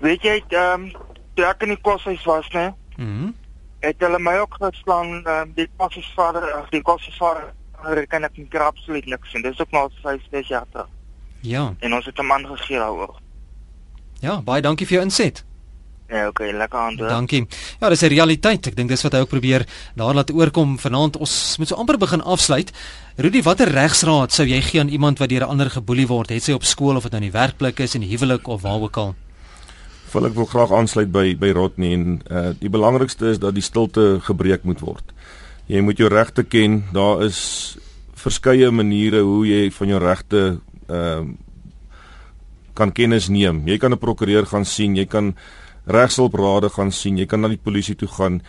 Weet 0.00 0.22
jy 0.22 0.42
ehm 0.48 0.82
um, 0.82 0.92
toe 1.34 1.44
ek 1.44 1.62
in 1.62 1.68
die 1.68 1.80
koshuis 1.80 2.24
was, 2.24 2.48
né? 2.54 2.72
Mhm. 2.96 3.06
Mm 3.06 3.34
het 3.84 4.00
hulle 4.00 4.18
my 4.18 4.38
ook 4.40 4.54
geslaan 4.60 5.22
um, 5.28 5.52
die 5.54 5.68
koshuisvader, 5.76 6.44
die 6.70 6.82
koshuisvader 6.82 7.50
hulle 7.84 8.06
kan 8.08 8.24
ek 8.24 8.38
nie 8.40 8.60
absoluut 8.60 9.06
niks 9.06 9.32
sien. 9.32 9.42
Dis 9.44 9.60
ook 9.60 9.72
nou 9.76 9.88
5 10.02 10.22
6 10.30 10.48
jaar 10.48 10.68
terug. 10.72 10.88
Ja. 11.44 11.74
En 11.84 11.94
ons 11.94 12.06
het 12.06 12.18
'n 12.18 12.26
man 12.26 12.46
gegee 12.46 12.78
daaroor. 12.78 13.20
Ja, 14.20 14.40
baie 14.42 14.62
dankie 14.62 14.86
vir 14.86 14.94
jou 14.96 15.04
inset. 15.04 15.44
Ja, 16.08 16.28
okay, 16.28 16.52
lekker 16.52 16.78
aan 16.78 16.96
toe. 16.96 17.08
Dankie. 17.08 17.46
Ja, 17.80 17.88
dis 17.88 18.02
'n 18.02 18.06
realiteit. 18.06 18.66
Ek 18.66 18.76
dink 18.76 18.88
dis 18.88 19.02
wat 19.02 19.12
hy 19.12 19.18
ook 19.18 19.28
probeer 19.28 19.66
daar 19.94 20.14
laat 20.14 20.30
oorkom 20.30 20.78
vanaand. 20.78 21.16
Ons 21.16 21.56
moet 21.58 21.68
so 21.68 21.74
amper 21.74 21.98
begin 21.98 22.22
afsluit. 22.22 22.72
Rudy, 23.16 23.42
watter 23.42 23.68
regsraad 23.68 24.32
sou 24.32 24.46
jy 24.46 24.60
gee 24.60 24.80
aan 24.80 24.88
iemand 24.88 25.18
wat 25.18 25.28
deur 25.28 25.40
'n 25.40 25.48
ander 25.48 25.70
geboelie 25.70 26.06
word, 26.06 26.28
het 26.28 26.42
sy 26.42 26.52
op 26.52 26.64
skool 26.64 26.96
of 26.96 27.02
dit 27.02 27.12
nou 27.12 27.22
in 27.22 27.30
die 27.30 27.38
werkplek 27.38 27.78
is, 27.80 27.94
in 27.94 28.00
die 28.00 28.10
huwelik 28.10 28.46
of 28.46 28.62
waar 28.62 28.80
ook 28.80 28.96
al? 28.96 29.14
Wil 30.14 30.28
ek 30.28 30.36
wil 30.36 30.46
graag 30.46 30.70
aansluit 30.70 31.10
by 31.10 31.32
by 31.34 31.50
Rodney 31.56 31.94
en 31.96 32.20
uh 32.30 32.52
die 32.60 32.70
belangrikste 32.70 33.32
is 33.32 33.40
dat 33.42 33.56
die 33.56 33.64
stilte 33.66 34.20
gebreek 34.22 34.62
moet 34.62 34.82
word. 34.84 35.10
Jy 35.66 35.80
moet 35.82 35.98
jou 35.98 36.06
regte 36.12 36.44
ken. 36.46 36.84
Daar 36.94 37.24
is 37.26 37.40
verskeie 38.14 38.70
maniere 38.70 39.24
hoe 39.26 39.42
jy 39.48 39.72
van 39.74 39.90
jou 39.90 39.98
regte 40.02 40.44
ehm 40.86 41.32
uh, 41.32 41.32
kan 42.74 42.90
kennis 42.90 43.28
neem. 43.30 43.62
Jy 43.66 43.78
kan 43.78 43.92
'n 43.92 43.98
prokureur 43.98 44.46
gaan 44.46 44.64
sien, 44.64 44.96
jy 44.96 45.06
kan 45.06 45.34
regshulprade 45.86 46.68
gaan 46.68 46.90
sien, 46.92 47.18
jy 47.18 47.26
kan 47.26 47.40
na 47.40 47.48
die 47.48 47.64
polisie 47.64 47.94
toe 47.94 48.08
gaan. 48.08 48.42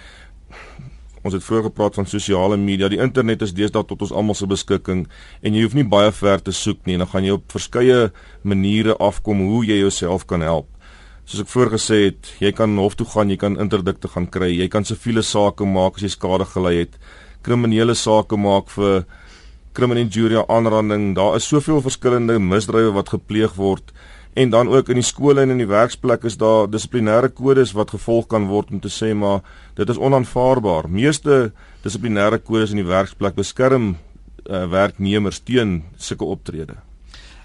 Ons 1.23 1.33
het 1.33 1.43
vroeër 1.43 1.63
gepraat 1.63 1.95
van 1.95 2.05
sosiale 2.05 2.57
media. 2.57 2.89
Die 2.89 3.01
internet 3.01 3.41
is 3.41 3.53
deesdae 3.53 3.83
tot 3.83 4.01
ons 4.01 4.11
almal 4.11 4.35
se 4.35 4.45
beskikking 4.45 5.07
en 5.41 5.53
jy 5.53 5.63
hoef 5.63 5.73
nie 5.73 5.83
baie 5.83 6.11
ver 6.11 6.41
te 6.41 6.51
soek 6.51 6.85
nie. 6.85 6.97
Dan 6.97 7.07
gaan 7.07 7.23
jy 7.23 7.31
op 7.31 7.51
verskeie 7.51 8.11
maniere 8.41 8.97
afkom 8.97 9.39
hoe 9.39 9.65
jy 9.65 9.79
jouself 9.79 10.25
kan 10.25 10.41
help. 10.41 10.74
Soos 11.25 11.41
ek 11.41 11.49
voorgesê 11.49 11.99
het, 12.05 12.31
jy 12.39 12.51
kan 12.53 12.77
hof 12.77 12.95
toe 12.95 13.07
gaan, 13.09 13.31
jy 13.33 13.37
kan 13.41 13.57
interdikte 13.61 14.11
gaan 14.13 14.27
kry, 14.29 14.51
jy 14.53 14.67
kan 14.69 14.85
siviele 14.85 15.23
sake 15.25 15.65
maak 15.65 15.97
as 15.97 16.05
jy 16.05 16.11
skade 16.13 16.45
gely 16.53 16.75
het, 16.83 16.99
kriminele 17.45 17.95
sake 17.97 18.37
maak 18.37 18.69
vir 18.73 19.07
criminal 19.75 20.05
injury 20.05 20.37
aanranding. 20.47 21.15
Daar 21.17 21.35
is 21.39 21.49
soveel 21.49 21.81
verskillende 21.83 22.37
misdrywe 22.39 22.93
wat 22.95 23.09
gepleeg 23.11 23.57
word 23.57 23.91
En 24.35 24.49
dan 24.49 24.67
ook 24.67 24.89
in 24.89 24.99
die 24.99 25.03
skole 25.03 25.41
en 25.41 25.49
in 25.49 25.61
die 25.63 25.67
werksplek 25.67 26.25
is 26.27 26.35
daar 26.37 26.67
dissiplinêre 26.67 27.29
kodes 27.31 27.71
wat 27.71 27.93
gevolg 27.95 28.27
kan 28.27 28.49
word 28.49 28.73
om 28.75 28.81
te 28.83 28.91
sê 28.91 29.13
maar 29.15 29.39
dit 29.79 29.89
is 29.89 30.01
onaanvaarbaar. 30.07 30.89
Meeste 30.91 31.53
dissiplinêre 31.85 32.41
kodes 32.43 32.75
in 32.75 32.83
die 32.83 32.89
werksplek 32.89 33.39
beskerm 33.39 33.93
uh, 33.95 34.65
werknemers 34.67 35.39
teen 35.39 35.85
sulke 35.95 36.27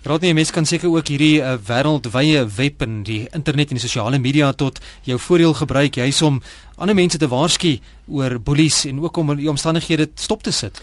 optrede. 0.00 0.08
Rodney, 0.10 0.32
mens 0.32 0.50
kan 0.50 0.66
seker 0.66 0.88
ook 0.88 1.08
hierdie 1.08 1.40
uh, 1.40 1.58
wêreldwye 1.60 2.46
web 2.56 2.82
en 2.82 3.02
die 3.04 3.28
internet 3.34 3.70
en 3.70 3.76
die 3.76 3.84
sosiale 3.84 4.18
media 4.18 4.52
tot 4.52 4.80
jou 5.04 5.18
voordeel 5.18 5.54
gebruik, 5.54 5.94
juis 5.96 6.22
om 6.22 6.40
ander 6.76 6.94
mense 6.94 7.18
te 7.18 7.28
waarsku 7.28 7.78
oor 8.08 8.38
boelies 8.40 8.86
en 8.86 9.00
ook 9.00 9.16
om 9.16 9.36
die 9.36 9.50
omstandighede 9.50 10.08
stop 10.14 10.42
te 10.42 10.52
sit. 10.52 10.80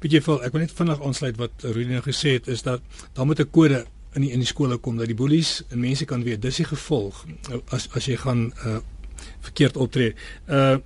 Weet 0.00 0.12
jy, 0.12 0.18
ek 0.18 0.52
wil 0.52 0.60
net 0.60 0.72
vinnig 0.72 1.00
aansluit 1.02 1.36
wat 1.36 1.52
Rudy 1.62 1.92
nou 1.92 2.02
gesê 2.02 2.38
het, 2.38 2.48
is 2.48 2.62
dat 2.62 2.80
daar 3.14 3.26
moet 3.26 3.40
'n 3.40 3.50
kode 3.50 3.86
in 4.14 4.22
die 4.22 4.32
in 4.32 4.40
die 4.40 4.46
skole 4.46 4.78
kom 4.78 4.96
dat 4.96 5.06
die 5.06 5.14
boelies 5.14 5.62
en 5.70 5.80
mense 5.80 6.04
kan 6.04 6.22
weet 6.24 6.42
dis 6.42 6.56
die 6.56 6.64
gevolg 6.64 7.26
as 7.70 7.88
as 7.94 8.06
jy 8.06 8.16
gaan 8.16 8.52
uh, 8.64 8.78
verkeerd 9.40 9.76
optree. 9.76 10.14
Uh 10.48 10.78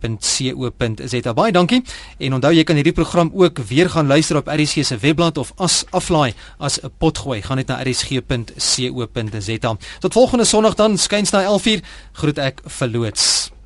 KMG 0.00 0.54
Attorneys 0.54 1.08
.co.za 1.18 1.32
baie 1.34 1.52
dankie. 1.52 1.82
En 2.18 2.34
onthou 2.38 2.52
jy 2.54 2.64
kan 2.66 2.76
hierdie 2.78 2.94
program 2.96 3.30
ook 3.34 3.58
weer 3.68 3.90
gaan 3.90 4.06
luister 4.06 4.36
op 4.36 4.48
RSG 4.48 4.84
se 4.84 4.96
webblad 4.96 5.38
of 5.38 5.52
as 5.56 5.84
aflaai 5.90 6.34
as 6.58 6.80
'n 6.82 6.90
potgooi. 6.98 7.42
Gaan 7.42 7.56
net 7.56 7.66
na 7.66 7.82
rsg.co.za 7.82 9.76
tot 10.00 10.12
volgende 10.12 10.44
sonderdag 10.44 10.78
dan 10.78 10.98
skuins 10.98 11.30
na 11.30 11.42
11uur 11.42 11.80
groet 12.12 12.38
ek 12.38 12.60
verloots 12.64 13.57